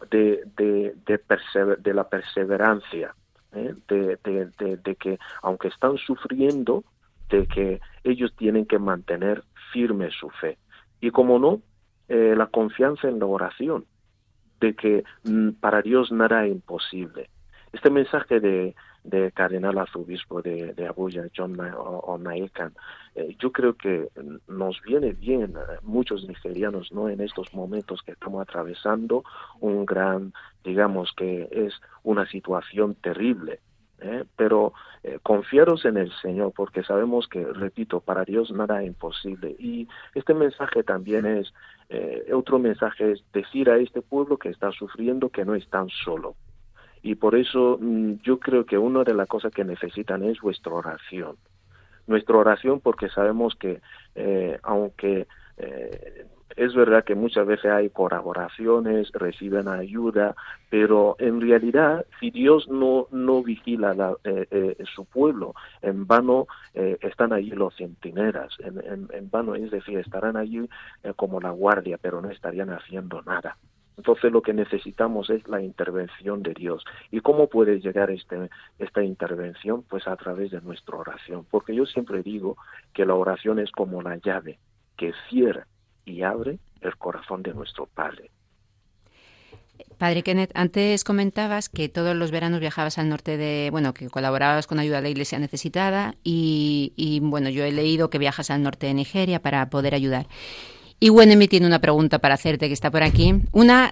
de 0.10 0.44
de 0.56 0.94
de, 1.06 1.76
de 1.78 1.94
la 1.94 2.08
perseverancia 2.08 3.14
¿eh? 3.54 3.74
de, 3.88 4.18
de, 4.78 4.96
que 4.96 5.20
aunque 5.42 5.68
están 5.68 5.98
sufriendo 5.98 6.84
de 7.30 7.48
que 7.48 7.82
ellos 8.04 8.34
tienen 8.36 8.66
que 8.66 8.80
mantener 8.80 9.44
firme 9.72 10.10
su 10.12 10.30
fe. 10.30 10.58
Y 11.02 11.12
como 11.12 11.40
no, 11.40 11.62
eh, 12.08 12.34
la 12.36 12.48
confianza 12.48 13.08
en 13.08 13.20
la 13.20 13.26
oración, 13.26 13.86
de 14.60 14.76
que 14.76 15.04
mm, 15.24 15.52
para 15.62 15.82
Dios 15.82 16.12
nada 16.12 16.46
es 16.46 16.52
imposible. 16.52 17.30
Este 17.72 17.90
mensaje 17.90 18.40
de, 18.40 18.76
de 19.04 19.32
Cardenal 19.32 19.78
Arzobispo 19.78 20.42
de, 20.42 20.74
de 20.74 20.88
Abuya, 20.88 21.28
John 21.36 21.58
Onaekan, 21.60 22.74
eh, 23.16 23.36
yo 23.40 23.52
creo 23.52 23.76
que 23.76 24.10
nos 24.48 24.82
viene 24.82 25.14
bien 25.14 25.54
eh, 25.56 25.78
muchos 25.84 26.28
nigerianos 26.28 26.92
no 26.92 27.10
en 27.10 27.22
estos 27.22 27.54
momentos 27.54 28.02
que 28.02 28.14
estamos 28.14 28.42
atravesando 28.42 29.24
un 29.60 29.86
gran, 29.86 30.34
digamos 30.64 31.14
que 31.16 31.48
es 31.52 31.74
una 32.04 32.26
situación 32.28 32.96
terrible 32.96 33.60
¿eh? 34.02 34.26
pero 34.36 34.74
eh, 35.04 35.20
confiaros 35.24 35.86
en 35.86 35.98
el 35.98 36.12
Señor, 36.22 36.54
porque 36.56 36.84
sabemos 36.84 37.28
que, 37.28 37.44
repito, 37.46 38.00
para 38.00 38.24
Dios 38.24 38.52
nada 38.52 38.82
es 38.82 38.88
imposible. 38.88 39.56
Y 39.60 39.88
este 40.16 40.34
mensaje 40.34 40.84
también 40.84 41.26
es, 41.26 41.54
eh, 41.90 42.32
otro 42.34 42.60
mensaje 42.60 43.12
es 43.12 43.24
decir 43.34 43.70
a 43.70 43.78
este 43.78 44.02
pueblo 44.02 44.38
que 44.38 44.50
está 44.50 44.72
sufriendo 44.72 45.30
que 45.30 45.46
no 45.46 45.56
están 45.56 45.90
solo. 45.90 46.36
Y 47.02 47.16
por 47.16 47.36
eso 47.36 47.78
mm, 47.80 48.16
yo 48.24 48.40
creo 48.40 48.66
que 48.66 48.78
una 48.78 49.04
de 49.04 49.14
las 49.14 49.28
cosas 49.28 49.54
que 49.54 49.64
necesitan 49.64 50.24
es 50.24 50.40
vuestra 50.42 50.74
oración. 50.74 51.38
Nuestra 52.08 52.38
oración 52.38 52.80
porque 52.80 53.10
sabemos 53.10 53.56
que 53.56 53.82
aunque 54.64 55.28
es 56.56 56.74
verdad 56.74 57.04
que 57.04 57.16
muchas 57.16 57.46
veces 57.46 57.72
hay 57.72 57.90
colaboraciones, 57.90 59.12
reciben 59.14 59.68
ayuda, 59.68 60.36
pero 60.70 61.16
en 61.20 61.42
realidad 61.42 62.06
si 62.20 62.32
Dios 62.32 62.68
no, 62.68 63.08
no 63.12 63.44
vigila 63.44 63.94
la, 63.94 64.16
eh, 64.24 64.48
eh, 64.52 64.78
su 64.96 65.06
pueblo, 65.06 65.54
en 65.82 66.08
vano 66.08 66.48
eh, 66.74 66.98
están 67.02 67.34
allí 67.34 67.52
los 67.52 67.76
centinelas, 67.76 68.56
en, 68.60 69.08
en, 69.12 69.30
vano, 69.30 69.56
es 69.56 69.72
decir, 69.72 70.00
estarán 70.00 70.38
allí 70.38 70.68
como 71.16 71.40
la 71.40 71.52
guardia, 71.52 71.98
pero 72.02 72.22
no 72.22 72.30
estarían 72.30 72.70
haciendo 72.72 73.22
nada. 73.22 73.58
Entonces 73.98 74.32
lo 74.32 74.42
que 74.42 74.54
necesitamos 74.54 75.30
es 75.30 75.46
la 75.50 75.62
intervención 75.62 76.42
de 76.42 76.54
Dios. 76.54 76.86
¿Y 77.12 77.20
cómo 77.20 77.48
puede 77.48 77.82
llegar 77.82 78.10
este, 78.12 78.50
esta 78.78 79.04
intervención? 79.04 79.84
Pues 79.84 80.08
a 80.08 80.16
través 80.16 80.52
de 80.52 80.62
nuestra 80.62 80.96
oración. 80.96 81.46
Porque 81.52 81.76
yo 81.76 81.86
siempre 81.86 82.24
digo 82.24 82.56
que 82.94 83.06
la 83.06 83.16
oración 83.16 83.60
es 83.60 83.72
como 83.72 84.02
la 84.02 84.16
llave 84.16 84.58
que 84.96 85.12
cierra 85.30 85.68
y 86.06 86.24
abre 86.24 86.60
el 86.82 86.96
corazón 86.98 87.44
de 87.44 87.54
nuestro 87.54 87.86
Padre. 87.86 88.32
Padre 89.98 90.24
Kenneth, 90.24 90.52
antes 90.54 91.04
comentabas 91.04 91.68
que 91.68 91.90
todos 91.90 92.16
los 92.16 92.32
veranos 92.32 92.62
viajabas 92.62 92.98
al 92.98 93.10
norte 93.10 93.36
de, 93.36 93.70
bueno, 93.70 93.94
que 93.94 94.10
colaborabas 94.10 94.66
con 94.66 94.80
ayuda 94.80 95.00
a 95.00 95.02
la 95.02 95.10
Iglesia 95.10 95.40
necesitada 95.40 96.16
y, 96.24 97.20
bueno, 97.22 97.50
yo 97.50 97.66
he 97.66 97.72
leído 97.72 98.10
que 98.10 98.18
viajas 98.18 98.50
al 98.50 98.64
norte 98.64 98.88
de 98.88 98.94
Nigeria 98.94 99.42
para 99.42 99.70
poder 99.70 99.94
ayudar. 99.94 100.28
Y 101.02 101.10
Wenemi 101.10 101.48
tiene 101.48 101.68
una 101.68 101.80
pregunta 101.80 102.20
para 102.20 102.36
hacerte 102.36 102.68
que 102.68 102.74
está 102.74 102.92
por 102.92 103.04
aquí. 103.04 103.36
Una 103.52 103.92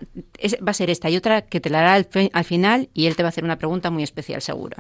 va 0.66 0.72
a 0.72 0.74
ser 0.74 0.90
esta 0.90 1.10
y 1.10 1.18
otra 1.18 1.42
que 1.42 1.60
te 1.60 1.70
la 1.70 1.80
hará 1.80 1.94
al, 1.96 2.08
al 2.34 2.44
final 2.44 2.90
y 2.94 3.08
él 3.08 3.16
te 3.16 3.24
va 3.24 3.28
a 3.28 3.30
hacer 3.30 3.44
una 3.44 3.58
pregunta 3.58 3.92
muy 3.92 4.04
especial 4.04 4.42
seguro. 4.42 4.78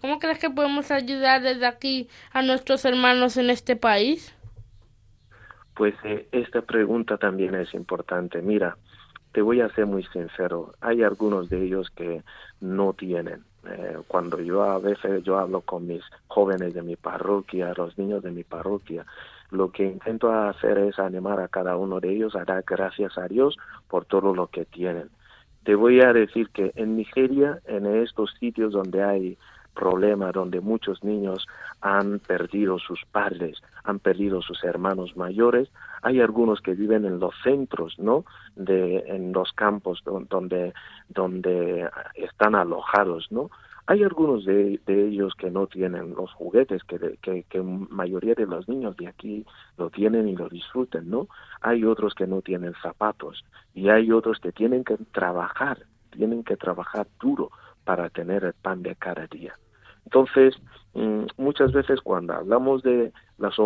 ¿Cómo 0.00 0.18
crees 0.18 0.38
que 0.38 0.50
podemos 0.50 0.90
ayudar 0.90 1.42
desde 1.42 1.66
aquí 1.66 2.08
a 2.30 2.42
nuestros 2.42 2.84
hermanos 2.84 3.36
en 3.36 3.50
este 3.50 3.74
país? 3.74 4.34
Pues 5.74 5.94
eh, 6.04 6.28
esta 6.32 6.62
pregunta 6.62 7.16
también 7.16 7.54
es 7.54 7.74
importante. 7.74 8.40
Mira, 8.42 8.76
te 9.32 9.42
voy 9.42 9.60
a 9.60 9.68
ser 9.70 9.86
muy 9.86 10.04
sincero, 10.04 10.74
hay 10.80 11.02
algunos 11.02 11.48
de 11.48 11.64
ellos 11.64 11.90
que 11.90 12.22
no 12.60 12.92
tienen. 12.92 13.42
Eh, 13.66 13.98
cuando 14.06 14.40
yo 14.40 14.62
a 14.62 14.78
veces 14.78 15.24
yo 15.24 15.38
hablo 15.38 15.62
con 15.62 15.86
mis 15.86 16.02
jóvenes 16.28 16.74
de 16.74 16.82
mi 16.82 16.96
parroquia, 16.96 17.74
los 17.76 17.98
niños 17.98 18.22
de 18.22 18.30
mi 18.30 18.44
parroquia, 18.44 19.04
lo 19.50 19.72
que 19.72 19.84
intento 19.84 20.32
hacer 20.32 20.78
es 20.78 20.98
animar 20.98 21.40
a 21.40 21.48
cada 21.48 21.76
uno 21.76 21.98
de 21.98 22.12
ellos 22.12 22.36
a 22.36 22.44
dar 22.44 22.62
gracias 22.66 23.18
a 23.18 23.26
Dios 23.26 23.56
por 23.88 24.04
todo 24.04 24.34
lo 24.34 24.48
que 24.48 24.66
tienen. 24.66 25.10
Te 25.64 25.74
voy 25.74 26.00
a 26.00 26.12
decir 26.12 26.50
que 26.50 26.72
en 26.76 26.96
Nigeria, 26.96 27.58
en 27.64 27.86
estos 27.86 28.34
sitios 28.38 28.72
donde 28.72 29.02
hay 29.02 29.38
problema 29.74 30.32
donde 30.32 30.60
muchos 30.60 31.04
niños 31.04 31.46
han 31.80 32.20
perdido 32.20 32.78
sus 32.78 33.04
padres, 33.10 33.60
han 33.82 33.98
perdido 33.98 34.40
sus 34.40 34.64
hermanos 34.64 35.16
mayores. 35.16 35.68
Hay 36.02 36.20
algunos 36.20 36.60
que 36.60 36.74
viven 36.74 37.04
en 37.04 37.18
los 37.18 37.34
centros, 37.42 37.98
¿no? 37.98 38.24
De, 38.56 39.04
en 39.06 39.32
los 39.32 39.52
campos 39.52 40.02
donde, 40.04 40.72
donde 41.08 41.88
están 42.14 42.54
alojados, 42.54 43.30
¿no? 43.30 43.50
Hay 43.86 44.02
algunos 44.02 44.46
de, 44.46 44.80
ellos 44.86 45.34
que 45.34 45.50
no 45.50 45.66
tienen 45.66 46.14
los 46.14 46.32
juguetes 46.32 46.82
que, 46.84 47.18
que, 47.20 47.42
que 47.42 47.60
mayoría 47.62 48.34
de 48.34 48.46
los 48.46 48.66
niños 48.66 48.96
de 48.96 49.08
aquí 49.08 49.44
lo 49.76 49.90
tienen 49.90 50.26
y 50.26 50.34
lo 50.34 50.48
disfruten, 50.48 51.10
¿no? 51.10 51.28
Hay 51.60 51.84
otros 51.84 52.14
que 52.14 52.26
no 52.26 52.40
tienen 52.40 52.72
zapatos 52.82 53.44
y 53.74 53.90
hay 53.90 54.10
otros 54.10 54.40
que 54.40 54.52
tienen 54.52 54.84
que 54.84 54.96
trabajar, 55.12 55.84
tienen 56.10 56.44
que 56.44 56.56
trabajar 56.56 57.06
duro 57.20 57.50
para 57.84 58.08
tener 58.08 58.44
el 58.44 58.54
pan 58.54 58.82
de 58.82 58.96
cada 58.96 59.26
día. 59.26 59.54
Entonces, 60.04 60.54
mm, 60.94 61.26
muchas 61.38 61.72
veces 61.72 62.00
cuando 62.00 62.34
hablamos 62.34 62.82
de 62.82 63.12
los 63.38 63.58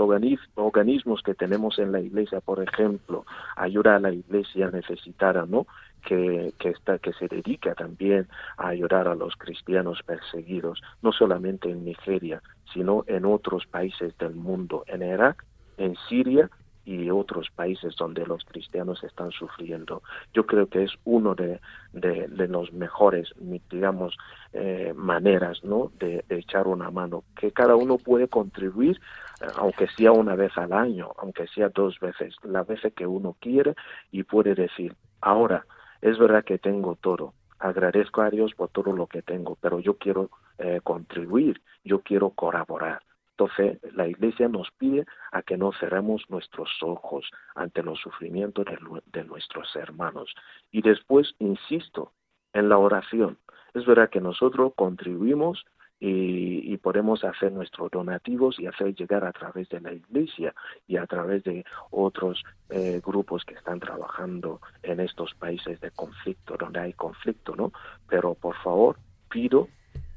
organismos 0.00 1.22
que 1.22 1.34
tenemos 1.34 1.78
en 1.78 1.92
la 1.92 2.00
iglesia, 2.00 2.40
por 2.40 2.62
ejemplo, 2.62 3.24
ayuda 3.56 3.96
a 3.96 4.00
la 4.00 4.12
iglesia 4.12 4.70
necesitada, 4.70 5.46
¿no? 5.46 5.66
Que, 6.04 6.52
que, 6.58 6.70
está, 6.70 6.98
que 6.98 7.12
se 7.12 7.28
dedica 7.28 7.74
también 7.74 8.26
a 8.56 8.68
ayudar 8.68 9.06
a 9.06 9.14
los 9.14 9.36
cristianos 9.36 10.02
perseguidos, 10.02 10.80
no 11.02 11.12
solamente 11.12 11.70
en 11.70 11.84
Nigeria, 11.84 12.42
sino 12.72 13.04
en 13.06 13.26
otros 13.26 13.66
países 13.66 14.16
del 14.18 14.34
mundo, 14.34 14.84
en 14.86 15.02
Irak, 15.02 15.44
en 15.76 15.96
Siria 16.08 16.50
y 16.84 17.10
otros 17.10 17.50
países 17.50 17.94
donde 17.96 18.26
los 18.26 18.44
cristianos 18.44 19.04
están 19.04 19.30
sufriendo. 19.30 20.02
Yo 20.32 20.46
creo 20.46 20.68
que 20.68 20.84
es 20.84 20.92
uno 21.04 21.34
de, 21.34 21.60
de, 21.92 22.48
los 22.48 22.72
mejores, 22.72 23.32
digamos, 23.70 24.16
eh, 24.52 24.92
maneras 24.94 25.62
¿no? 25.62 25.92
De, 25.98 26.24
echar 26.28 26.66
una 26.66 26.90
mano, 26.90 27.24
que 27.36 27.52
cada 27.52 27.76
uno 27.76 27.98
puede 27.98 28.28
contribuir, 28.28 29.00
eh, 29.40 29.46
aunque 29.56 29.88
sea 29.88 30.12
una 30.12 30.34
vez 30.34 30.56
al 30.56 30.72
año, 30.72 31.10
aunque 31.18 31.46
sea 31.48 31.68
dos 31.68 31.98
veces, 32.00 32.34
la 32.42 32.62
vez 32.62 32.80
que 32.94 33.06
uno 33.06 33.36
quiere 33.40 33.74
y 34.10 34.22
puede 34.22 34.54
decir, 34.54 34.94
ahora, 35.20 35.66
es 36.00 36.18
verdad 36.18 36.44
que 36.44 36.58
tengo 36.58 36.96
todo, 36.96 37.34
agradezco 37.58 38.22
a 38.22 38.30
Dios 38.30 38.54
por 38.54 38.70
todo 38.70 38.92
lo 38.92 39.06
que 39.06 39.22
tengo, 39.22 39.56
pero 39.60 39.80
yo 39.80 39.98
quiero 39.98 40.30
eh, 40.58 40.80
contribuir, 40.82 41.60
yo 41.84 42.00
quiero 42.00 42.30
colaborar. 42.30 43.02
Entonces, 43.40 43.78
la 43.94 44.06
Iglesia 44.06 44.48
nos 44.48 44.70
pide 44.72 45.06
a 45.32 45.40
que 45.40 45.56
no 45.56 45.72
cerremos 45.72 46.22
nuestros 46.28 46.68
ojos 46.82 47.24
ante 47.54 47.82
los 47.82 47.98
sufrimientos 47.98 48.66
de, 48.66 49.24
nuestros 49.24 49.74
hermanos. 49.76 50.34
Y 50.70 50.82
después, 50.82 51.34
insisto, 51.38 52.12
en 52.52 52.68
la 52.68 52.76
oración. 52.76 53.38
Es 53.72 53.86
verdad 53.86 54.10
que 54.10 54.20
nosotros 54.20 54.74
contribuimos 54.76 55.64
y, 55.98 56.76
podemos 56.78 57.24
hacer 57.24 57.52
nuestros 57.52 57.90
donativos 57.90 58.58
y 58.58 58.66
hacer 58.66 58.94
llegar 58.94 59.24
a 59.24 59.32
través 59.32 59.70
de 59.70 59.80
la 59.80 59.92
iglesia 59.94 60.54
y 60.86 60.98
a 60.98 61.06
través 61.06 61.42
de 61.44 61.64
otros 61.90 62.42
eh, 62.68 63.00
grupos 63.02 63.44
que 63.46 63.54
están 63.54 63.80
trabajando 63.80 64.60
en 64.82 65.00
estos 65.00 65.34
países 65.34 65.80
de 65.80 65.90
conflicto, 65.92 66.56
donde 66.58 66.80
hay 66.80 66.92
conflicto, 66.92 67.56
¿no? 67.56 67.72
Pero 68.06 68.34
por 68.34 68.56
favor, 68.56 68.96
pido 69.30 69.68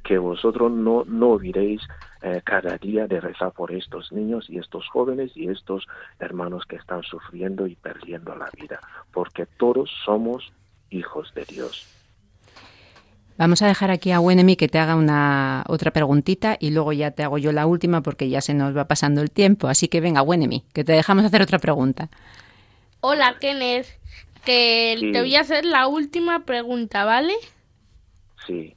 que 0.04 0.18
vosotros 0.18 0.72
no, 0.72 1.06
no 1.06 1.30
olvidéis 1.30 1.82
eh, 2.22 2.42
cada 2.44 2.78
día 2.78 3.08
de 3.08 3.20
rezar 3.20 3.52
por 3.52 3.72
estos 3.72 4.12
niños 4.12 4.50
y 4.50 4.58
estos 4.58 4.88
jóvenes 4.90 5.32
y 5.36 5.48
estos 5.48 5.88
hermanos 6.20 6.66
que 6.66 6.76
están 6.76 7.04
sufriendo 7.04 7.68
y 7.68 7.76
perdiendo 7.76 8.36
la 8.36 8.50
vida, 8.58 8.80
porque 9.12 9.46
todos 9.46 9.90
somos 10.06 10.52
hijos 10.90 11.34
de 11.34 11.46
Dios. 11.46 11.88
Vamos 13.38 13.64
a 13.64 13.68
dejar 13.68 13.90
aquí 13.90 14.12
a 14.12 14.20
Wenemi 14.20 14.56
que 14.56 14.68
te 14.68 14.78
haga 14.78 14.96
una 14.96 15.64
otra 15.68 15.92
preguntita 15.92 16.56
y 16.60 16.70
luego 16.70 16.94
ya 16.94 17.12
te 17.12 17.24
hago 17.24 17.40
yo 17.40 17.52
la 17.52 17.66
última 17.66 18.02
porque 18.02 18.30
ya 18.30 18.42
se 18.42 18.54
nos 18.54 18.78
va 18.78 18.88
pasando 18.88 19.22
el 19.22 19.32
tiempo. 19.32 19.68
Así 19.68 19.88
que 19.88 20.02
venga, 20.02 20.22
Wenemi, 20.22 20.66
que 20.72 20.84
te 20.84 20.94
dejamos 20.94 21.26
hacer 21.26 21.42
otra 21.42 21.58
pregunta. 21.58 22.10
Hola, 23.02 23.38
Kenneth, 23.40 23.88
que 24.46 25.10
te 25.12 25.20
voy 25.20 25.36
a 25.36 25.42
hacer 25.42 25.66
la 25.66 25.88
última 25.88 26.46
pregunta, 26.46 27.06
¿vale? 27.06 27.34
Sí. 28.46 28.76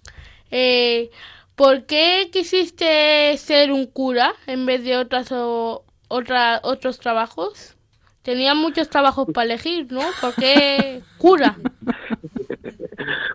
Eh, 0.50 1.10
¿Por 1.54 1.86
qué 1.86 2.28
quisiste 2.32 3.36
ser 3.38 3.72
un 3.72 3.86
cura 3.86 4.34
en 4.46 4.66
vez 4.66 4.84
de 4.84 4.96
otras 4.98 5.32
o, 5.32 5.84
otra, 6.08 6.60
otros 6.62 6.98
trabajos? 6.98 7.76
Tenía 8.22 8.54
muchos 8.54 8.90
trabajos 8.90 9.28
para 9.32 9.46
elegir, 9.46 9.90
¿no? 9.90 10.02
¿Por 10.20 10.34
qué 10.34 11.02
cura? 11.18 11.56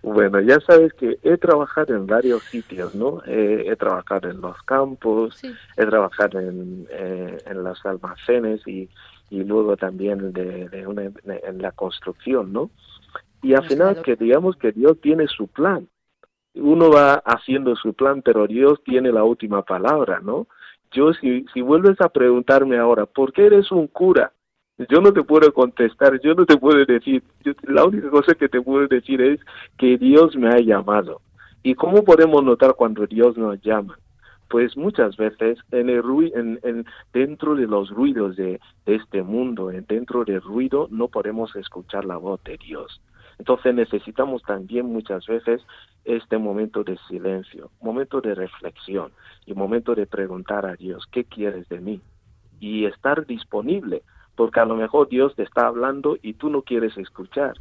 Bueno, 0.03 0.41
ya 0.41 0.59
sabes 0.68 0.93
que 0.93 1.18
he 1.24 1.38
trabajado 1.38 1.95
en 1.95 2.05
varios 2.05 2.43
sitios, 2.43 2.93
¿no? 2.93 3.22
he 3.26 3.76
trabajado 3.78 4.30
en 4.30 4.41
los 4.41 4.62
campos, 4.64 5.41
he 5.78 5.86
trabajado 5.86 6.39
en, 6.39 6.88
eh, 6.91 7.38
en 7.45 7.64
los 7.64 7.84
almacenes 7.86 8.68
y, 8.68 8.89
y 9.30 9.43
luego 9.45 9.78
también 9.78 10.34
de, 10.34 10.70
en 11.43 11.62
la 11.62 11.72
construcción, 11.72 12.51
¿no? 12.51 12.70
Y 13.41 13.53
al 13.53 13.66
final 13.68 14.01
que 14.03 14.16
digamos 14.18 14.57
que 14.57 14.74
Dios 14.74 14.99
tiene 15.01 15.26
su 15.28 15.47
plan 15.47 15.88
uno 16.56 16.89
va 16.89 17.16
haciendo 17.26 17.76
su 17.76 17.93
plan, 17.93 18.22
pero 18.22 18.47
Dios 18.47 18.82
tiene 18.84 19.12
la 19.12 19.24
última 19.24 19.62
palabra, 19.64 20.20
¿no? 20.22 20.47
Yo, 20.91 21.14
si, 21.14 21.45
si 21.54 21.62
vuelves 21.62 21.99
a 22.02 22.10
preguntarme 22.10 22.78
ahora, 22.78 23.06
¿por 23.06 23.32
qué 23.32 23.45
eres 23.45 23.72
un 23.72 23.88
cura? 23.88 24.34
Yo 24.89 24.99
no 24.99 25.14
te 25.14 25.24
puedo 25.24 25.54
contestar, 25.54 26.20
yo 26.22 26.34
no 26.34 26.45
te 26.45 26.58
puedo 26.58 26.84
decir, 26.86 27.24
la 27.64 27.86
única 27.86 28.10
cosa 28.10 28.34
que 28.34 28.49
te 28.49 28.62
puedo 28.62 28.88
decir 28.88 29.22
es 29.22 29.39
que 29.78 29.97
Dios 29.97 30.36
me 30.36 30.49
ha 30.49 30.58
llamado. 30.58 31.22
¿Y 31.64 31.76
cómo 31.76 32.04
podemos 32.04 32.43
notar 32.43 32.74
cuando 32.76 33.06
Dios 33.06 33.38
nos 33.38 33.62
llama? 33.62 33.97
Pues 34.49 34.76
muchas 34.76 35.16
veces 35.16 35.60
en 35.72 35.89
el 35.89 36.02
en, 36.36 36.60
en, 36.64 36.86
dentro 37.14 37.56
de 37.56 37.68
los 37.68 37.89
ruidos 37.89 38.36
de, 38.36 38.60
de 38.86 38.95
este 38.95 39.22
mundo, 39.24 39.68
dentro 39.68 40.26
del 40.26 40.41
ruido, 40.41 40.88
no 40.89 41.08
podemos 41.08 41.56
escuchar 41.56 42.04
la 42.04 42.18
voz 42.18 42.43
de 42.43 42.58
Dios. 42.58 42.99
Entonces 43.42 43.74
necesitamos 43.74 44.44
también 44.44 44.86
muchas 44.86 45.26
veces 45.26 45.64
este 46.06 46.38
momento 46.38 46.84
de 46.84 46.96
silencio, 47.10 47.72
momento 47.82 48.22
de 48.22 48.36
reflexión 48.36 49.12
y 49.48 49.56
momento 49.56 49.96
de 49.96 50.06
preguntar 50.06 50.68
a 50.68 50.76
Dios, 50.76 51.08
¿qué 51.12 51.24
quieres 51.24 51.68
de 51.68 51.80
mí? 51.80 52.02
Y 52.60 52.86
estar 52.86 53.26
disponible, 53.26 54.04
porque 54.36 54.60
a 54.60 54.66
lo 54.66 54.76
mejor 54.76 55.10
Dios 55.10 55.34
te 55.34 55.42
está 55.42 55.66
hablando 55.66 56.20
y 56.22 56.34
tú 56.34 56.52
no 56.52 56.62
quieres 56.62 56.96
escuchar, 57.00 57.56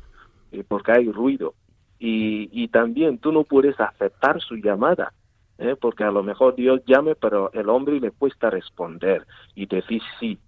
porque 0.68 0.92
hay 0.92 1.10
ruido. 1.10 1.54
Y, 1.98 2.50
y 2.52 2.68
también 2.68 3.16
tú 3.16 3.32
no 3.32 3.44
puedes 3.44 3.80
aceptar 3.80 4.42
su 4.42 4.56
llamada, 4.56 5.14
¿eh? 5.56 5.76
porque 5.80 6.04
a 6.04 6.10
lo 6.10 6.22
mejor 6.22 6.56
Dios 6.56 6.82
llame, 6.84 7.14
pero 7.14 7.50
el 7.54 7.70
hombre 7.70 7.98
le 8.00 8.10
cuesta 8.10 8.50
responder 8.50 9.26
y 9.54 9.64
decir 9.64 10.02
sí, 10.18 10.38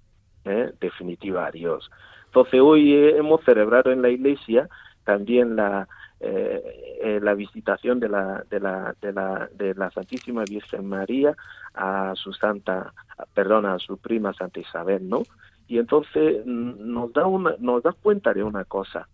¿eh? 0.45 0.75
definitiva 0.79 1.47
a 1.47 1.51
Dios. 1.51 1.91
Entonces 2.27 2.61
hoy 2.61 2.95
hemos 2.95 3.43
celebrado 3.45 3.93
en 3.93 4.03
la 4.03 4.11
iglesia 4.11 4.69
también 5.05 5.57
la, 5.57 5.89
eh, 6.21 6.99
eh, 7.03 7.21
la 7.23 7.35
visitación 7.35 8.01
de 8.01 8.09
la, 8.09 8.45
de, 8.49 8.61
la, 8.61 8.95
de, 9.01 9.13
la, 9.13 9.49
de 9.55 9.75
la 9.75 9.91
Santísima 9.91 10.45
Virgen 10.45 10.87
María 10.87 11.37
a 11.75 12.13
su 12.15 12.33
santa, 12.33 12.93
perdón, 13.35 13.67
a 13.67 13.79
su 13.79 13.99
prima 13.99 14.33
Santa 14.33 14.61
Isabel, 14.61 15.09
¿no? 15.09 15.23
Y 15.69 15.79
entonces 15.79 16.45
nos 16.47 17.13
da, 17.13 17.27
una, 17.27 17.55
nos 17.59 17.83
da 17.83 17.93
cuenta 17.93 18.33
de 18.35 18.43
una 18.43 18.65
cosa 18.65 19.09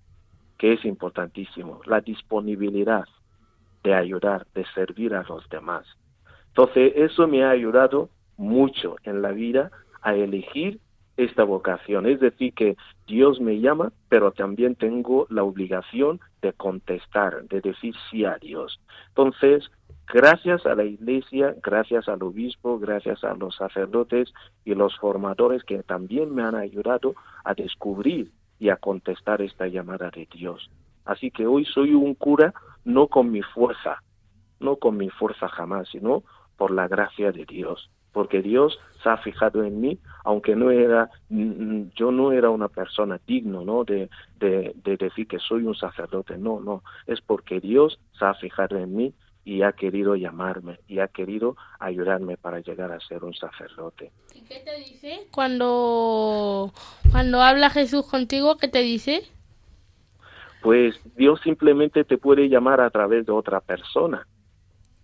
que 0.58 0.72
es 0.72 0.84
importantísimo, 0.84 1.80
la 1.86 2.00
disponibilidad 2.00 3.04
de 3.84 3.94
ayudar, 3.94 4.46
de 4.54 4.66
servir 4.74 5.14
a 5.14 5.22
los 5.22 5.48
demás. 5.48 5.86
Entonces, 6.48 6.92
eso 6.96 7.28
me 7.28 7.44
ha 7.44 7.50
ayudado 7.50 8.10
mucho 8.36 8.96
en 9.04 9.22
la 9.22 9.30
vida 9.30 9.70
a 10.02 10.14
elegir 10.14 10.80
esta 11.18 11.42
vocación. 11.42 12.06
Es 12.06 12.20
decir, 12.20 12.54
que 12.54 12.76
Dios 13.06 13.40
me 13.40 13.60
llama, 13.60 13.92
pero 14.08 14.30
también 14.30 14.76
tengo 14.76 15.26
la 15.28 15.42
obligación 15.42 16.20
de 16.40 16.52
contestar, 16.52 17.42
de 17.48 17.60
decir 17.60 17.94
sí 18.08 18.24
a 18.24 18.38
Dios. 18.38 18.80
Entonces, 19.08 19.68
gracias 20.06 20.64
a 20.64 20.76
la 20.76 20.84
Iglesia, 20.84 21.56
gracias 21.60 22.08
al 22.08 22.22
obispo, 22.22 22.78
gracias 22.78 23.24
a 23.24 23.34
los 23.34 23.56
sacerdotes 23.56 24.32
y 24.64 24.74
los 24.74 24.96
formadores 24.96 25.64
que 25.64 25.82
también 25.82 26.32
me 26.32 26.44
han 26.44 26.54
ayudado 26.54 27.14
a 27.44 27.52
descubrir 27.52 28.30
y 28.60 28.68
a 28.68 28.76
contestar 28.76 29.42
esta 29.42 29.66
llamada 29.66 30.10
de 30.10 30.28
Dios. 30.32 30.70
Así 31.04 31.32
que 31.32 31.48
hoy 31.48 31.64
soy 31.64 31.94
un 31.94 32.14
cura 32.14 32.54
no 32.84 33.08
con 33.08 33.32
mi 33.32 33.42
fuerza, 33.42 34.02
no 34.60 34.76
con 34.76 34.96
mi 34.96 35.10
fuerza 35.10 35.48
jamás, 35.48 35.88
sino 35.88 36.22
por 36.56 36.70
la 36.70 36.86
gracia 36.86 37.32
de 37.32 37.44
Dios 37.44 37.90
porque 38.12 38.42
Dios 38.42 38.78
se 39.02 39.08
ha 39.08 39.16
fijado 39.18 39.62
en 39.62 39.80
mí, 39.80 39.98
aunque 40.24 40.56
no 40.56 40.70
era, 40.70 41.10
yo 41.30 42.10
no 42.10 42.32
era 42.32 42.50
una 42.50 42.68
persona 42.68 43.20
digno, 43.26 43.64
¿no? 43.64 43.84
De, 43.84 44.10
de, 44.38 44.74
decir 44.96 45.26
que 45.28 45.38
soy 45.38 45.62
un 45.62 45.74
sacerdote, 45.74 46.36
no, 46.36 46.60
no, 46.60 46.82
es 47.06 47.20
porque 47.20 47.60
Dios 47.60 47.98
se 48.18 48.24
ha 48.24 48.34
fijado 48.34 48.76
en 48.76 48.96
mí 48.96 49.14
y 49.44 49.62
ha 49.62 49.72
querido 49.72 50.14
llamarme 50.16 50.78
y 50.88 50.98
ha 50.98 51.08
querido 51.08 51.56
ayudarme 51.78 52.36
para 52.36 52.60
llegar 52.60 52.92
a 52.92 53.00
ser 53.00 53.24
un 53.24 53.34
sacerdote. 53.34 54.10
¿Y 54.34 54.42
qué 54.42 54.60
te 54.60 54.76
dice 54.78 55.26
cuando, 55.30 56.72
cuando 57.10 57.40
habla 57.40 57.70
Jesús 57.70 58.06
contigo? 58.06 58.58
¿Qué 58.58 58.68
te 58.68 58.80
dice? 58.80 59.22
Pues 60.60 61.00
Dios 61.16 61.40
simplemente 61.42 62.04
te 62.04 62.18
puede 62.18 62.48
llamar 62.48 62.80
a 62.80 62.90
través 62.90 63.24
de 63.24 63.32
otra 63.32 63.60
persona 63.60 64.26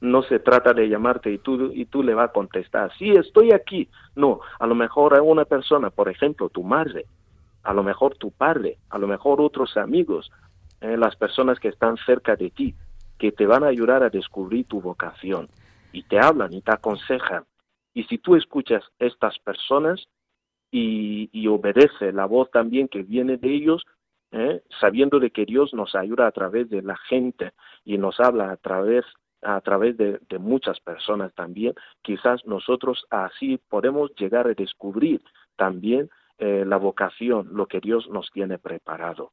no 0.05 0.23
se 0.23 0.39
trata 0.39 0.73
de 0.73 0.89
llamarte 0.89 1.33
y 1.33 1.39
tú, 1.39 1.73
y 1.73 1.87
tú 1.87 2.03
le 2.03 2.15
vas 2.15 2.31
a 2.31 2.33
contestar, 2.33 2.93
sí, 2.99 3.11
estoy 3.11 3.53
aquí. 3.53 3.89
No, 4.15 4.41
a 4.59 4.67
lo 4.67 4.75
mejor 4.75 5.17
a 5.17 5.23
una 5.23 5.45
persona, 5.45 5.91
por 5.91 6.09
ejemplo, 6.09 6.49
tu 6.49 6.63
madre, 6.63 7.07
a 7.63 7.73
lo 7.73 7.83
mejor 7.83 8.17
tu 8.17 8.31
padre, 8.31 8.79
a 8.91 8.99
lo 8.99 9.07
mejor 9.07 9.41
otros 9.41 9.77
amigos, 9.77 10.31
eh, 10.81 10.97
las 10.97 11.17
personas 11.17 11.59
que 11.59 11.69
están 11.69 11.97
cerca 12.07 12.37
de 12.37 12.51
ti, 12.51 12.75
que 13.19 13.33
te 13.33 13.47
van 13.47 13.65
a 13.65 13.69
ayudar 13.69 14.03
a 14.03 14.11
descubrir 14.11 14.67
tu 14.67 14.81
vocación 14.81 15.49
y 15.93 16.03
te 16.03 16.19
hablan 16.19 16.53
y 16.53 16.61
te 16.61 16.73
aconsejan. 16.73 17.45
Y 17.95 18.05
si 18.05 18.19
tú 18.19 18.37
escuchas 18.37 18.83
estas 18.99 19.39
personas 19.39 20.05
y, 20.71 21.31
y 21.33 21.47
obedeces 21.47 22.13
la 22.13 22.27
voz 22.27 22.51
también 22.51 22.89
que 22.89 23.03
viene 23.03 23.37
de 23.37 23.55
ellos, 23.55 23.85
eh, 24.33 24.63
sabiendo 24.81 25.21
de 25.21 25.31
que 25.31 25.45
Dios 25.45 25.73
nos 25.75 25.95
ayuda 25.95 26.27
a 26.27 26.33
través 26.33 26.69
de 26.69 26.83
la 26.83 26.97
gente 26.97 27.53
y 27.85 27.99
nos 27.99 28.19
habla 28.19 28.51
a 28.51 28.57
través 28.57 29.05
a 29.45 29.61
través 29.61 29.97
de, 29.97 30.19
muchas 30.39 30.81
personas 30.81 31.33
también, 31.35 31.75
quizás 32.03 32.45
nosotros 32.47 33.05
así 33.11 33.59
podemos 33.69 34.11
llegar 34.17 34.47
a 34.47 34.55
descubrir 34.55 35.23
también 35.57 36.11
eh, 36.39 36.65
la 36.67 36.77
vocación, 36.77 37.49
lo 37.53 37.67
que 37.67 37.81
Dios 37.81 38.09
nos 38.11 38.31
tiene 38.33 38.59
preparado. 38.59 39.33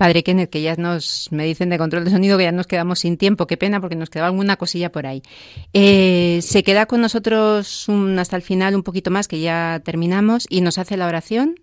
Padre 0.00 0.22
Kenneth, 0.22 0.48
que 0.48 0.62
ya 0.62 0.76
nos 0.76 1.28
me 1.30 1.44
dicen 1.44 1.68
de 1.68 1.76
control 1.76 2.04
de 2.04 2.10
sonido 2.10 2.38
que 2.38 2.44
ya 2.44 2.52
nos 2.52 2.66
quedamos 2.66 3.00
sin 3.00 3.18
tiempo, 3.18 3.46
qué 3.46 3.58
pena 3.58 3.82
porque 3.82 3.96
nos 3.96 4.08
quedaba 4.08 4.28
alguna 4.28 4.56
cosilla 4.56 4.90
por 4.90 5.06
ahí. 5.06 5.20
Eh, 5.74 6.38
se 6.40 6.62
queda 6.62 6.86
con 6.86 7.02
nosotros 7.02 7.86
hasta 8.18 8.36
el 8.36 8.40
final 8.40 8.74
un 8.74 8.82
poquito 8.82 9.10
más, 9.10 9.28
que 9.28 9.40
ya 9.40 9.82
terminamos, 9.84 10.46
y 10.48 10.62
nos 10.62 10.78
hace 10.78 10.96
la 10.96 11.06
oración. 11.06 11.56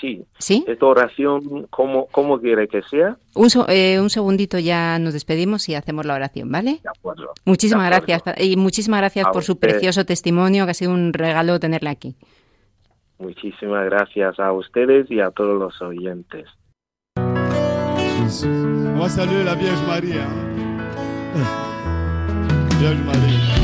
Sí. 0.00 0.24
¿Sí? 0.38 0.64
Esta 0.66 0.86
oración, 0.86 1.66
¿cómo, 1.70 2.06
cómo 2.06 2.40
quiere 2.40 2.68
que 2.68 2.82
sea? 2.82 3.16
Un, 3.34 3.48
eh, 3.68 3.98
un 4.00 4.10
segundito 4.10 4.58
ya 4.58 4.98
nos 4.98 5.12
despedimos 5.12 5.68
y 5.68 5.74
hacemos 5.74 6.06
la 6.06 6.14
oración, 6.14 6.50
¿vale? 6.50 6.80
De 6.82 6.88
acuerdo. 6.88 7.32
Muchísimas 7.44 7.88
gracias. 7.88 8.22
Y 8.38 8.56
muchísimas 8.56 9.00
gracias 9.00 9.26
por 9.32 9.42
su 9.42 9.58
precioso 9.58 10.04
testimonio, 10.04 10.64
que 10.64 10.70
ha 10.70 10.74
sido 10.74 10.92
un 10.92 11.12
regalo 11.12 11.58
tenerla 11.58 11.90
aquí. 11.90 12.14
Muchísimas 13.18 13.84
gracias 13.86 14.38
a 14.38 14.52
ustedes 14.52 15.10
y 15.10 15.20
a 15.20 15.30
todos 15.30 15.58
los 15.58 15.82
oyentes. 15.82 16.46
Vamos 18.94 19.18
a 19.18 19.26
la 19.26 19.54
Vierge 19.54 19.86
María. 19.86 20.26
Vierge 22.78 23.02
María. 23.04 23.57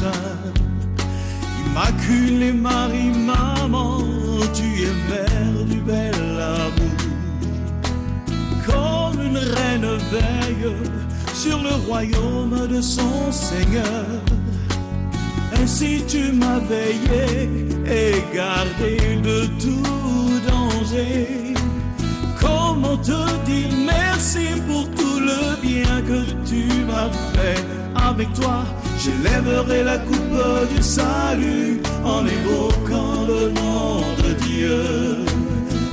Sein. 0.00 0.52
Immaculée 1.66 2.52
Marie, 2.52 3.12
maman, 3.32 3.98
tu 4.56 4.68
es 4.88 4.94
mère 5.10 5.64
du 5.70 5.78
bel 5.90 6.14
amour. 6.58 7.00
Comme 8.68 9.18
une 9.28 9.42
reine 9.56 9.90
veille 10.12 10.74
sur 11.34 11.58
le 11.62 11.74
royaume 11.86 12.58
de 12.74 12.80
son 12.80 13.30
Seigneur. 13.30 14.06
Ainsi 15.60 16.02
tu 16.12 16.32
m'as 16.32 16.60
veillé 16.72 17.48
et 18.00 18.14
gardé 18.34 18.96
de 19.28 19.38
tout 19.62 20.30
danger. 20.50 21.54
Comment 22.40 22.96
te 22.96 23.20
dire 23.48 23.74
merci 23.94 24.46
pour 24.66 24.84
tout 24.98 25.18
le 25.30 25.40
bien 25.60 25.94
que 26.08 26.20
tu 26.48 26.62
m'as 26.88 27.10
fait 27.32 27.60
avec 28.08 28.32
toi? 28.32 28.64
J'élèverai 29.02 29.82
la 29.82 29.96
coupe 29.96 30.76
du 30.76 30.82
salut 30.82 31.80
en 32.04 32.26
évoquant 32.26 33.24
le 33.26 33.50
nom 33.50 34.00
de 34.22 34.34
Dieu. 34.44 35.24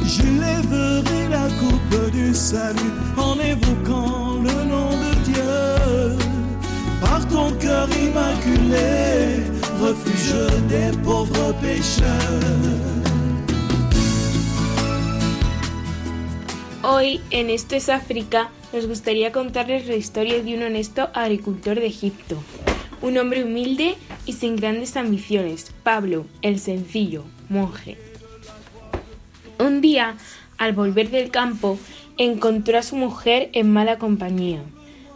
J'élèverai 0.05 1.29
la 1.29 1.47
coupe 1.57 2.11
du 2.11 2.35
salut 2.35 2.91
en 3.15 3.39
évoquant 3.39 4.41
le 4.43 4.65
nom 4.65 4.89
de 4.89 5.13
Dieu. 5.23 6.17
Par 6.99 7.25
ton 7.29 7.49
cœur 7.53 7.87
immaculé, 7.97 9.45
refuge 9.79 10.67
des 10.67 10.91
pauvres 10.97 11.53
pécheurs. 11.61 12.67
Hoy, 16.83 17.21
en 17.33 17.47
Esto 17.47 17.75
es 17.75 17.87
África, 17.87 18.49
nos 18.73 18.85
gustaría 18.85 19.31
contarles 19.31 19.87
la 19.87 19.95
historia 19.95 20.43
de 20.43 20.57
un 20.57 20.63
honesto 20.63 21.07
agricultor 21.13 21.75
de 21.75 21.85
Egipto. 21.85 22.35
Un 23.01 23.17
hombre 23.17 23.43
humilde 23.43 23.95
y 24.25 24.33
sin 24.33 24.55
grandes 24.55 24.97
ambiciones, 24.97 25.71
Pablo, 25.83 26.25
el 26.41 26.59
sencillo, 26.59 27.23
monje. 27.49 27.97
Un 29.59 29.81
día, 29.81 30.15
al 30.57 30.73
volver 30.73 31.09
del 31.09 31.31
campo, 31.31 31.77
encontró 32.17 32.77
a 32.77 32.83
su 32.83 32.95
mujer 32.95 33.49
en 33.53 33.71
mala 33.71 33.97
compañía. 33.97 34.61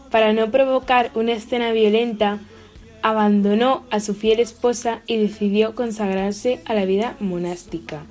Para 0.09 0.33
no 0.33 0.51
provocar 0.51 1.11
una 1.15 1.33
escena 1.33 1.71
violenta, 1.71 2.39
abandonó 3.01 3.83
a 3.89 3.99
su 3.99 4.13
fiel 4.13 4.39
esposa 4.39 5.01
y 5.07 5.17
decidió 5.17 5.73
consagrarse 5.73 6.61
a 6.65 6.73
la 6.73 6.85
vida 6.85 7.15
monástica. 7.19 8.03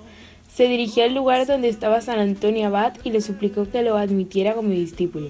Se 0.53 0.67
dirigió 0.67 1.05
al 1.05 1.15
lugar 1.15 1.47
donde 1.47 1.69
estaba 1.69 2.01
San 2.01 2.19
Antonio 2.19 2.67
Abad 2.67 2.95
y 3.05 3.11
le 3.11 3.21
suplicó 3.21 3.71
que 3.71 3.83
lo 3.83 3.97
admitiera 3.97 4.55
como 4.55 4.71
discípulo. 4.71 5.29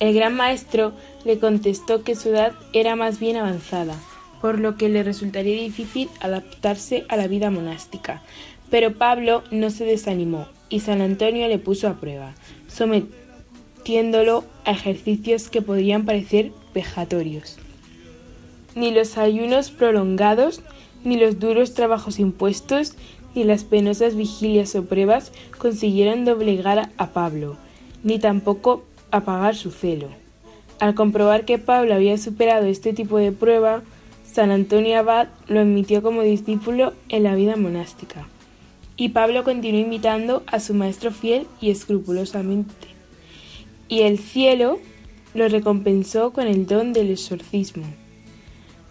El 0.00 0.14
gran 0.14 0.34
maestro 0.34 0.92
le 1.24 1.38
contestó 1.38 2.02
que 2.02 2.16
su 2.16 2.30
edad 2.30 2.52
era 2.72 2.96
más 2.96 3.20
bien 3.20 3.36
avanzada, 3.36 3.94
por 4.40 4.58
lo 4.58 4.76
que 4.76 4.88
le 4.88 5.02
resultaría 5.02 5.60
difícil 5.60 6.08
adaptarse 6.20 7.04
a 7.08 7.16
la 7.16 7.28
vida 7.28 7.50
monástica. 7.50 8.22
Pero 8.70 8.94
Pablo 8.94 9.44
no 9.50 9.70
se 9.70 9.84
desanimó 9.84 10.48
y 10.68 10.80
San 10.80 11.00
Antonio 11.00 11.46
le 11.46 11.58
puso 11.58 11.88
a 11.88 11.94
prueba, 12.00 12.34
sometiéndolo 12.66 14.44
a 14.64 14.72
ejercicios 14.72 15.48
que 15.48 15.62
podrían 15.62 16.04
parecer 16.04 16.50
vejatorios. 16.74 17.56
Ni 18.74 18.90
los 18.90 19.16
ayunos 19.16 19.70
prolongados, 19.70 20.62
ni 21.04 21.16
los 21.16 21.38
duros 21.38 21.74
trabajos 21.74 22.18
impuestos, 22.18 22.94
ni 23.34 23.44
las 23.44 23.62
penosas 23.62 24.16
vigilias 24.16 24.74
o 24.74 24.84
pruebas 24.84 25.30
consiguieron 25.58 26.24
doblegar 26.24 26.90
a 26.96 27.06
Pablo, 27.12 27.56
ni 28.02 28.18
tampoco 28.18 28.84
apagar 29.16 29.54
su 29.54 29.70
celo. 29.70 30.08
Al 30.80 30.94
comprobar 30.94 31.44
que 31.44 31.58
Pablo 31.58 31.94
había 31.94 32.18
superado 32.18 32.66
este 32.66 32.92
tipo 32.92 33.18
de 33.18 33.32
prueba, 33.32 33.82
San 34.24 34.50
Antonio 34.50 34.98
Abad 34.98 35.28
lo 35.46 35.60
admitió 35.60 36.02
como 36.02 36.22
discípulo 36.22 36.92
en 37.08 37.22
la 37.22 37.34
vida 37.36 37.56
monástica. 37.56 38.26
Y 38.96 39.10
Pablo 39.10 39.44
continuó 39.44 39.80
invitando 39.80 40.42
a 40.46 40.58
su 40.58 40.74
maestro 40.74 41.12
fiel 41.12 41.46
y 41.60 41.70
escrupulosamente. 41.70 42.88
Y 43.88 44.00
el 44.02 44.18
cielo 44.18 44.78
lo 45.34 45.48
recompensó 45.48 46.32
con 46.32 46.46
el 46.48 46.66
don 46.66 46.92
del 46.92 47.10
exorcismo. 47.10 47.84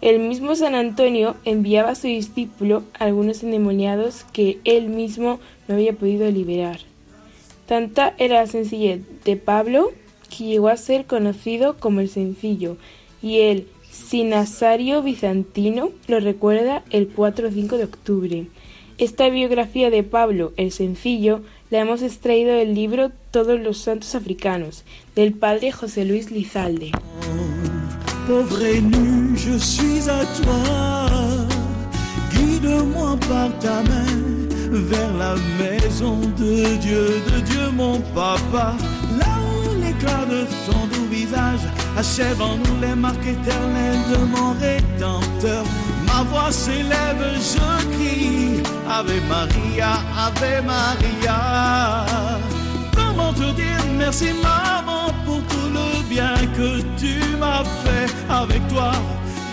El 0.00 0.20
mismo 0.20 0.54
San 0.54 0.74
Antonio 0.74 1.36
enviaba 1.44 1.90
a 1.90 1.94
su 1.94 2.06
discípulo 2.06 2.82
algunos 2.98 3.42
endemoniados 3.42 4.24
que 4.32 4.58
él 4.64 4.88
mismo 4.88 5.40
no 5.68 5.74
había 5.74 5.94
podido 5.94 6.30
liberar. 6.30 6.80
Tanta 7.66 8.14
era 8.18 8.40
la 8.40 8.46
sencillez 8.46 9.00
de 9.24 9.36
Pablo 9.36 9.92
que 10.36 10.44
llegó 10.44 10.68
a 10.68 10.76
ser 10.76 11.06
conocido 11.06 11.76
como 11.78 12.00
el 12.00 12.08
sencillo, 12.08 12.76
y 13.22 13.40
el 13.40 13.66
Sinasario 13.90 15.02
bizantino 15.02 15.90
lo 16.08 16.18
recuerda 16.18 16.82
el 16.90 17.08
4 17.08 17.48
o 17.48 17.50
5 17.50 17.78
de 17.78 17.84
octubre. 17.84 18.46
Esta 18.98 19.28
biografía 19.28 19.90
de 19.90 20.02
Pablo 20.02 20.52
el 20.56 20.72
Sencillo 20.72 21.42
la 21.70 21.80
hemos 21.80 22.02
extraído 22.02 22.54
del 22.54 22.74
libro 22.74 23.10
Todos 23.30 23.60
los 23.60 23.78
Santos 23.78 24.14
Africanos, 24.14 24.84
del 25.14 25.32
padre 25.32 25.72
José 25.72 26.04
Luis 26.04 26.30
Lizalde. 26.30 26.92
pauvre 28.26 28.80
nu, 28.80 29.36
je 29.36 29.58
suis 29.58 30.08
à 30.08 30.24
toi. 30.40 30.60
Guide-moi 32.32 33.16
par 33.28 33.50
ta 33.58 33.82
main 33.82 34.12
vers 34.70 35.14
la 35.18 35.34
maison 35.58 36.18
de 36.38 36.76
Dieu, 36.78 37.06
de 37.30 37.40
Dieu 37.40 37.70
mon 37.72 38.00
papa. 38.14 38.76
De 40.04 40.46
son 40.66 40.86
doux 40.86 41.06
visage 41.10 41.60
achève 41.96 42.40
en 42.40 42.56
nous 42.56 42.80
les 42.80 42.94
marques 42.94 43.26
éternelles 43.26 44.04
de 44.12 44.18
mon 44.24 44.52
rédempteur. 44.52 45.64
Ma 46.06 46.22
voix 46.24 46.50
s'élève, 46.50 47.24
je 47.40 47.94
crie 47.94 48.62
Ave 48.88 49.20
Maria, 49.28 49.92
Ave 50.26 50.62
Maria. 50.64 52.06
Comment 52.94 53.32
te 53.32 53.50
dire 53.52 53.84
merci 53.98 54.32
maman 54.42 55.12
pour 55.24 55.42
tout 55.46 55.68
le 55.72 56.02
bien 56.08 56.36
que 56.56 56.80
tu 56.98 57.20
m'as 57.38 57.64
fait 57.64 58.08
avec 58.28 58.66
toi? 58.68 58.92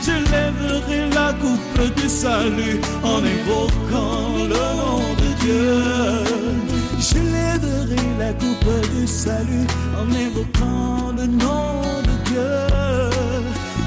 Je 0.06 0.12
lèverai 0.12 1.10
la 1.14 1.34
coupe 1.34 1.96
du 1.96 2.10
salut 2.10 2.82
en 3.04 3.20
évoquant 3.24 4.48
le 4.50 4.66
nom 4.82 5.04
de 5.22 5.30
Dieu. 5.42 6.81
Je 7.02 7.18
lèverai 7.18 7.96
la 8.20 8.32
coupe 8.34 8.92
du 8.94 9.08
salut 9.08 9.66
en 10.00 10.08
évoquant 10.14 11.12
le 11.18 11.26
nom 11.26 11.82
de 12.04 12.30
Dieu. 12.30 12.54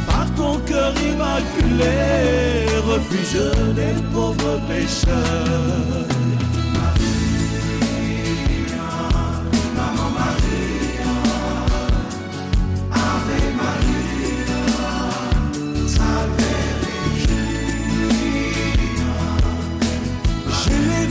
Par 0.05 0.27
ton 0.35 0.59
cœur 0.67 0.93
immaculé, 1.01 2.67
refuge 2.85 3.39
des 3.77 4.03
pauvres 4.13 4.59
pécheurs. 4.67 6.09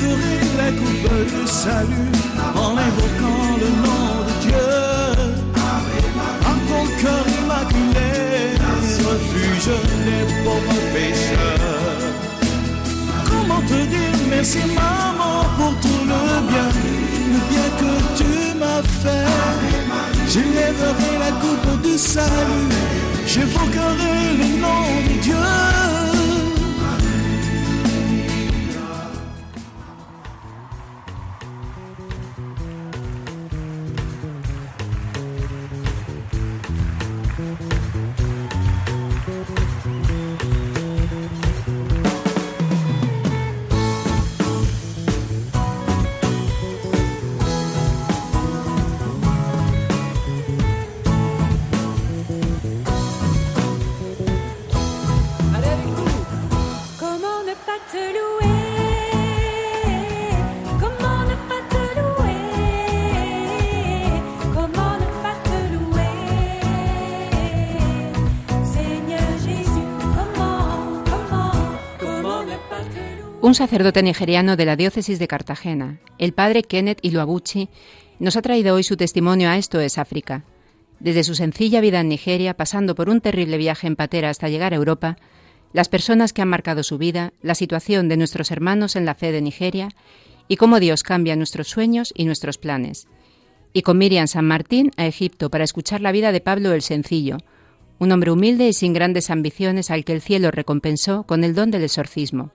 J'élèverai 0.04 0.40
la 0.58 0.70
coupe 0.72 1.16
du 1.32 1.48
salut 1.48 2.12
en 2.56 2.72
invoquant 2.78 3.46
le 3.62 3.70
nom 3.86 4.08
de 4.28 4.34
Dieu. 4.42 4.70
Par 5.54 6.58
ton 6.68 6.86
cœur 7.02 7.26
immaculé, 7.42 8.12
refuge 9.10 9.72
des 10.06 10.26
pauvres 10.44 10.82
pécheurs. 10.94 12.12
Comment 13.26 13.62
te 13.62 13.80
dire 13.94 14.20
merci 14.30 14.60
maman 14.76 15.46
pour 15.58 15.74
tout 15.80 16.04
le 16.12 16.22
bien, 16.50 16.70
le 17.34 17.40
bien 17.50 17.70
que 17.80 17.94
tu 18.18 18.32
m'as 18.60 18.84
fait? 19.02 19.28
J'élèverai 20.28 21.12
la 21.20 21.32
coupe 21.42 21.82
du 21.82 21.98
salut, 21.98 22.70
j'évoquerai 23.26 24.38
le 24.38 24.48
nom 24.62 24.84
de 25.08 25.22
Dieu. 25.22 25.73
Sacerdote 73.64 74.04
nigeriano 74.04 74.58
de 74.58 74.66
la 74.66 74.76
diócesis 74.76 75.20
de 75.20 75.28
Cartagena, 75.30 76.02
el 76.18 76.34
padre 76.34 76.64
Kenneth 76.64 77.00
Iluabuchi, 77.02 77.70
nos 78.20 78.36
ha 78.36 78.42
traído 78.42 78.76
hoy 78.76 78.84
su 78.84 78.98
testimonio 78.98 79.50
a 79.50 79.56
Esto 79.56 79.80
es 79.80 79.98
África. 79.98 80.44
Desde 81.00 81.24
su 81.24 81.34
sencilla 81.34 81.80
vida 81.80 82.02
en 82.02 82.10
Nigeria, 82.10 82.56
pasando 82.56 82.94
por 82.94 83.08
un 83.08 83.22
terrible 83.22 83.56
viaje 83.56 83.88
en 83.88 83.96
patera 83.96 84.30
hasta 84.30 84.50
llegar 84.50 84.74
a 84.74 84.76
Europa, 84.76 85.16
las 85.72 85.88
personas 85.88 86.34
que 86.34 86.42
han 86.42 86.50
marcado 86.50 86.84
su 86.84 86.98
vida, 86.98 87.32
la 87.42 87.56
situación 87.56 88.10
de 88.10 88.18
nuestros 88.18 88.52
hermanos 88.52 88.98
en 88.98 89.06
la 89.06 89.16
fe 89.16 89.32
de 89.32 89.42
Nigeria 89.42 89.88
y 90.50 90.58
cómo 90.58 90.82
Dios 90.82 91.02
cambia 91.02 91.38
nuestros 91.38 91.70
sueños 91.70 92.12
y 92.18 92.26
nuestros 92.26 92.58
planes. 92.58 93.08
Y 93.72 93.84
con 93.84 93.98
Miriam 93.98 94.28
San 94.28 94.44
Martín 94.44 94.92
a 94.98 95.06
Egipto 95.06 95.50
para 95.50 95.64
escuchar 95.64 96.02
la 96.02 96.12
vida 96.12 96.34
de 96.34 96.42
Pablo 96.42 96.74
el 96.74 96.82
Sencillo, 96.82 97.38
un 97.98 98.12
hombre 98.12 98.32
humilde 98.32 98.68
y 98.68 98.74
sin 98.74 98.92
grandes 98.92 99.30
ambiciones 99.30 99.90
al 99.90 100.04
que 100.04 100.12
el 100.12 100.22
cielo 100.22 100.52
recompensó 100.52 101.24
con 101.24 101.46
el 101.46 101.56
don 101.56 101.72
del 101.72 101.84
exorcismo. 101.84 102.52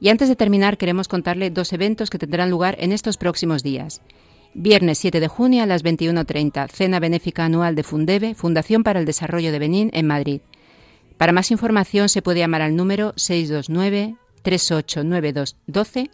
Y 0.00 0.10
antes 0.10 0.28
de 0.28 0.36
terminar 0.36 0.78
queremos 0.78 1.08
contarle 1.08 1.50
dos 1.50 1.72
eventos 1.72 2.10
que 2.10 2.18
tendrán 2.18 2.50
lugar 2.50 2.76
en 2.78 2.92
estos 2.92 3.16
próximos 3.16 3.62
días. 3.62 4.02
Viernes 4.54 4.98
7 4.98 5.20
de 5.20 5.28
junio 5.28 5.62
a 5.62 5.66
las 5.66 5.84
21.30, 5.84 6.70
Cena 6.70 7.00
Benéfica 7.00 7.44
Anual 7.44 7.74
de 7.74 7.82
Fundebe, 7.82 8.34
Fundación 8.34 8.82
para 8.82 8.98
el 9.00 9.06
Desarrollo 9.06 9.52
de 9.52 9.58
Benín, 9.58 9.90
en 9.92 10.06
Madrid. 10.06 10.40
Para 11.16 11.32
más 11.32 11.50
información 11.50 12.08
se 12.08 12.22
puede 12.22 12.38
llamar 12.38 12.62
al 12.62 12.76
número 12.76 13.12
629-389212 13.14 16.10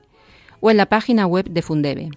o 0.60 0.70
en 0.70 0.76
la 0.76 0.86
página 0.86 1.26
web 1.26 1.50
de 1.50 1.62
Fundebe. 1.62 2.10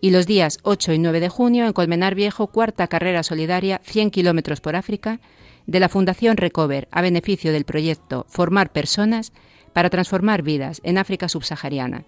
Y 0.00 0.10
los 0.10 0.26
días 0.26 0.58
8 0.62 0.92
y 0.92 0.98
9 0.98 1.20
de 1.20 1.28
junio 1.28 1.66
en 1.66 1.72
Colmenar 1.72 2.16
Viejo, 2.16 2.48
cuarta 2.48 2.88
carrera 2.88 3.22
solidaria 3.22 3.80
100 3.84 4.10
kilómetros 4.10 4.60
por 4.60 4.76
África 4.76 5.20
de 5.66 5.80
la 5.80 5.88
Fundación 5.88 6.36
Recover 6.36 6.86
a 6.90 7.00
beneficio 7.00 7.50
del 7.52 7.64
proyecto 7.64 8.26
Formar 8.28 8.72
Personas 8.72 9.32
para 9.76 9.90
transformar 9.90 10.40
vidas 10.40 10.80
en 10.84 10.96
África 10.96 11.28
subsahariana. 11.28 12.04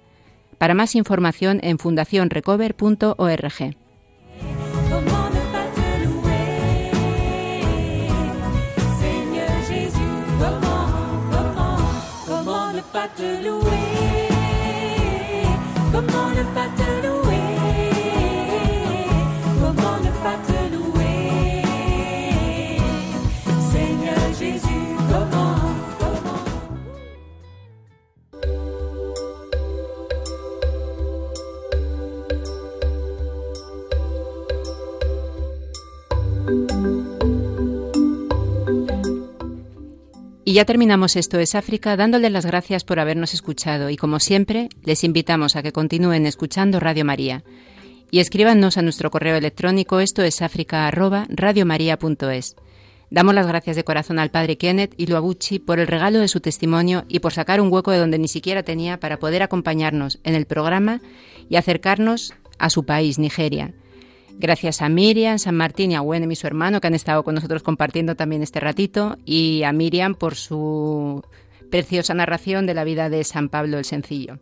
Para 0.56 0.72
más 0.72 0.94
información 0.94 1.60
en 1.62 1.78
fundacionrecover.org. 1.78 3.76
Y 40.48 40.54
ya 40.54 40.64
terminamos 40.64 41.16
Esto 41.16 41.38
es 41.38 41.54
África 41.54 41.94
dándole 41.94 42.30
las 42.30 42.46
gracias 42.46 42.82
por 42.82 42.98
habernos 43.00 43.34
escuchado. 43.34 43.90
Y 43.90 43.98
como 43.98 44.18
siempre 44.18 44.70
les 44.82 45.04
invitamos 45.04 45.56
a 45.56 45.62
que 45.62 45.72
continúen 45.72 46.24
escuchando 46.24 46.80
Radio 46.80 47.04
María. 47.04 47.44
Y 48.10 48.20
escríbanos 48.20 48.78
a 48.78 48.82
nuestro 48.82 49.10
correo 49.10 49.36
electrónico 49.36 50.00
esto 50.00 50.22
es. 52.30 52.56
Damos 53.10 53.34
las 53.34 53.46
gracias 53.46 53.76
de 53.76 53.84
corazón 53.84 54.18
al 54.18 54.30
padre 54.30 54.56
Kenneth 54.56 54.94
y 54.96 55.04
Luabuchi 55.04 55.58
por 55.58 55.80
el 55.80 55.86
regalo 55.86 56.18
de 56.18 56.28
su 56.28 56.40
testimonio 56.40 57.04
y 57.08 57.18
por 57.18 57.34
sacar 57.34 57.60
un 57.60 57.70
hueco 57.70 57.90
de 57.90 57.98
donde 57.98 58.18
ni 58.18 58.28
siquiera 58.28 58.62
tenía 58.62 58.98
para 59.00 59.18
poder 59.18 59.42
acompañarnos 59.42 60.18
en 60.24 60.34
el 60.34 60.46
programa 60.46 61.02
y 61.50 61.56
acercarnos 61.56 62.32
a 62.58 62.70
su 62.70 62.86
país, 62.86 63.18
Nigeria. 63.18 63.74
Gracias 64.40 64.82
a 64.82 64.88
Miriam, 64.88 65.38
San 65.40 65.56
Martín 65.56 65.90
y 65.90 65.96
a 65.96 66.00
Wenem 66.00 66.30
y 66.30 66.36
su 66.36 66.46
hermano 66.46 66.80
que 66.80 66.86
han 66.86 66.94
estado 66.94 67.24
con 67.24 67.34
nosotros 67.34 67.64
compartiendo 67.64 68.14
también 68.14 68.42
este 68.42 68.60
ratito 68.60 69.16
y 69.24 69.64
a 69.64 69.72
Miriam 69.72 70.14
por 70.14 70.36
su 70.36 71.22
preciosa 71.72 72.14
narración 72.14 72.64
de 72.64 72.74
la 72.74 72.84
vida 72.84 73.10
de 73.10 73.24
San 73.24 73.48
Pablo 73.48 73.78
el 73.78 73.84
Sencillo. 73.84 74.38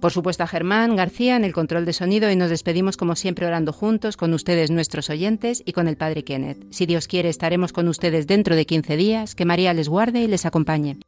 Por 0.00 0.12
supuesto 0.12 0.42
a 0.42 0.48
Germán 0.48 0.96
García 0.96 1.36
en 1.36 1.44
el 1.44 1.52
control 1.52 1.84
de 1.84 1.92
sonido 1.92 2.30
y 2.30 2.36
nos 2.36 2.50
despedimos 2.50 2.96
como 2.96 3.14
siempre 3.14 3.46
orando 3.46 3.72
juntos 3.72 4.16
con 4.16 4.34
ustedes 4.34 4.72
nuestros 4.72 5.08
oyentes 5.08 5.62
y 5.64 5.72
con 5.72 5.86
el 5.86 5.96
Padre 5.96 6.24
Kenneth. 6.24 6.66
Si 6.70 6.84
Dios 6.84 7.06
quiere 7.06 7.28
estaremos 7.28 7.72
con 7.72 7.86
ustedes 7.88 8.26
dentro 8.26 8.56
de 8.56 8.66
15 8.66 8.96
días. 8.96 9.34
Que 9.34 9.44
María 9.44 9.72
les 9.72 9.88
guarde 9.88 10.20
y 10.20 10.26
les 10.26 10.44
acompañe. 10.44 10.98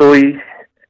Hoy, 0.00 0.40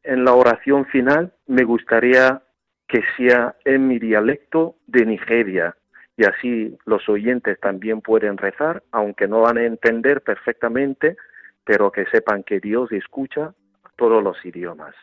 en 0.03 0.25
la 0.25 0.33
oración 0.33 0.87
final, 0.87 1.33
me 1.47 1.65
gustaría 1.65 2.43
que 2.89 3.03
sea 3.17 3.57
en 3.65 3.89
mi 3.89 3.99
dialecto 3.99 4.77
de 4.87 5.05
Nigeria 5.07 5.77
y 6.17 6.25
así 6.25 6.77
los 6.87 7.09
oyentes 7.09 7.61
también 7.61 8.01
pueden 8.01 8.39
rezar, 8.39 8.83
aunque 8.91 9.29
no 9.29 9.43
van 9.43 9.59
a 9.59 9.65
entender 9.65 10.23
perfectamente, 10.23 11.17
pero 11.65 11.93
que 11.93 12.07
sepan 12.07 12.43
que 12.43 12.59
Dios 12.59 12.91
escucha 12.91 13.55
todos 13.97 14.23
los 14.23 14.43
idiomas. 14.45 14.95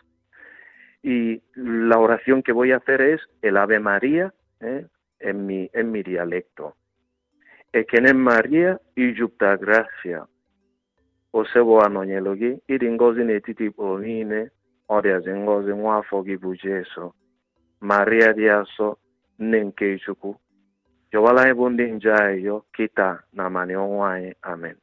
Y 1.04 1.42
la 1.56 2.00
oración 2.00 2.42
que 2.42 2.52
voy 2.52 2.72
a 2.72 2.78
hacer 2.78 3.02
es 3.02 3.22
el 3.42 3.58
Ave 3.58 3.80
María 3.80 4.34
¿eh? 4.62 4.88
en, 5.20 5.46
mi, 5.46 5.70
en 5.74 5.92
mi 5.92 6.02
dialecto. 6.02 6.76
Ekene 7.72 8.14
María 8.14 8.80
y 8.96 9.14
Yupta 9.14 9.58
Gracia. 9.58 10.26
Osebo 11.38 11.74
anọnyelu 11.86 12.32
gị 12.42 12.50
ịdị 12.74 12.88
ngọzi 12.96 13.22
n'etiti 13.26 13.64
ikporo 13.70 13.96
niile 14.04 14.40
ọ 14.90 14.98
dịazi 15.04 15.32
ngọzi 15.44 15.72
nwa 15.80 15.92
afọ 16.00 16.18
gị 16.28 16.36
bụ 16.42 16.50
jesu. 16.64 17.04
Maria 17.90 18.30
dị 18.38 18.46
asọ 18.60 18.88
nne 19.40 19.58
nke 19.68 19.88
chukwu. 20.04 20.30
Jọwala 21.12 21.40
anyị 21.44 21.54
bụ 21.60 21.66
ndị 21.72 21.86
nje 21.96 22.12
anyị 22.22 22.40
yọ 22.48 22.56
kịta 22.76 23.08
na 23.36 23.42
amanị 23.48 23.74
ọnwa 23.86 24.06
anyị. 24.16 24.32
Amen. 24.52 24.76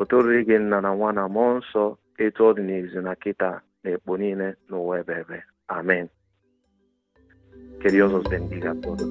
Otoriri 0.00 0.40
gị 0.48 0.56
nna 0.58 0.78
na 0.84 0.90
nwa 0.96 1.08
na 1.16 1.22
mmụọ 1.28 1.50
nsọ 1.58 1.84
etu 2.24 2.40
ọ 2.48 2.50
dị 2.56 2.62
n'izu 2.68 3.00
na 3.06 3.12
kịta 3.22 3.50
na 3.82 3.88
ekpo 3.94 4.12
niile 4.20 4.48
n'ụwa 4.68 4.94
ebe 5.00 5.14
ebe. 5.22 5.38
Amen. 5.76 6.06
Que 7.80 7.88
Dios 7.94 8.12
os 8.18 8.24
bendiga 8.30 8.70
a 8.70 8.80
todos 8.82 9.10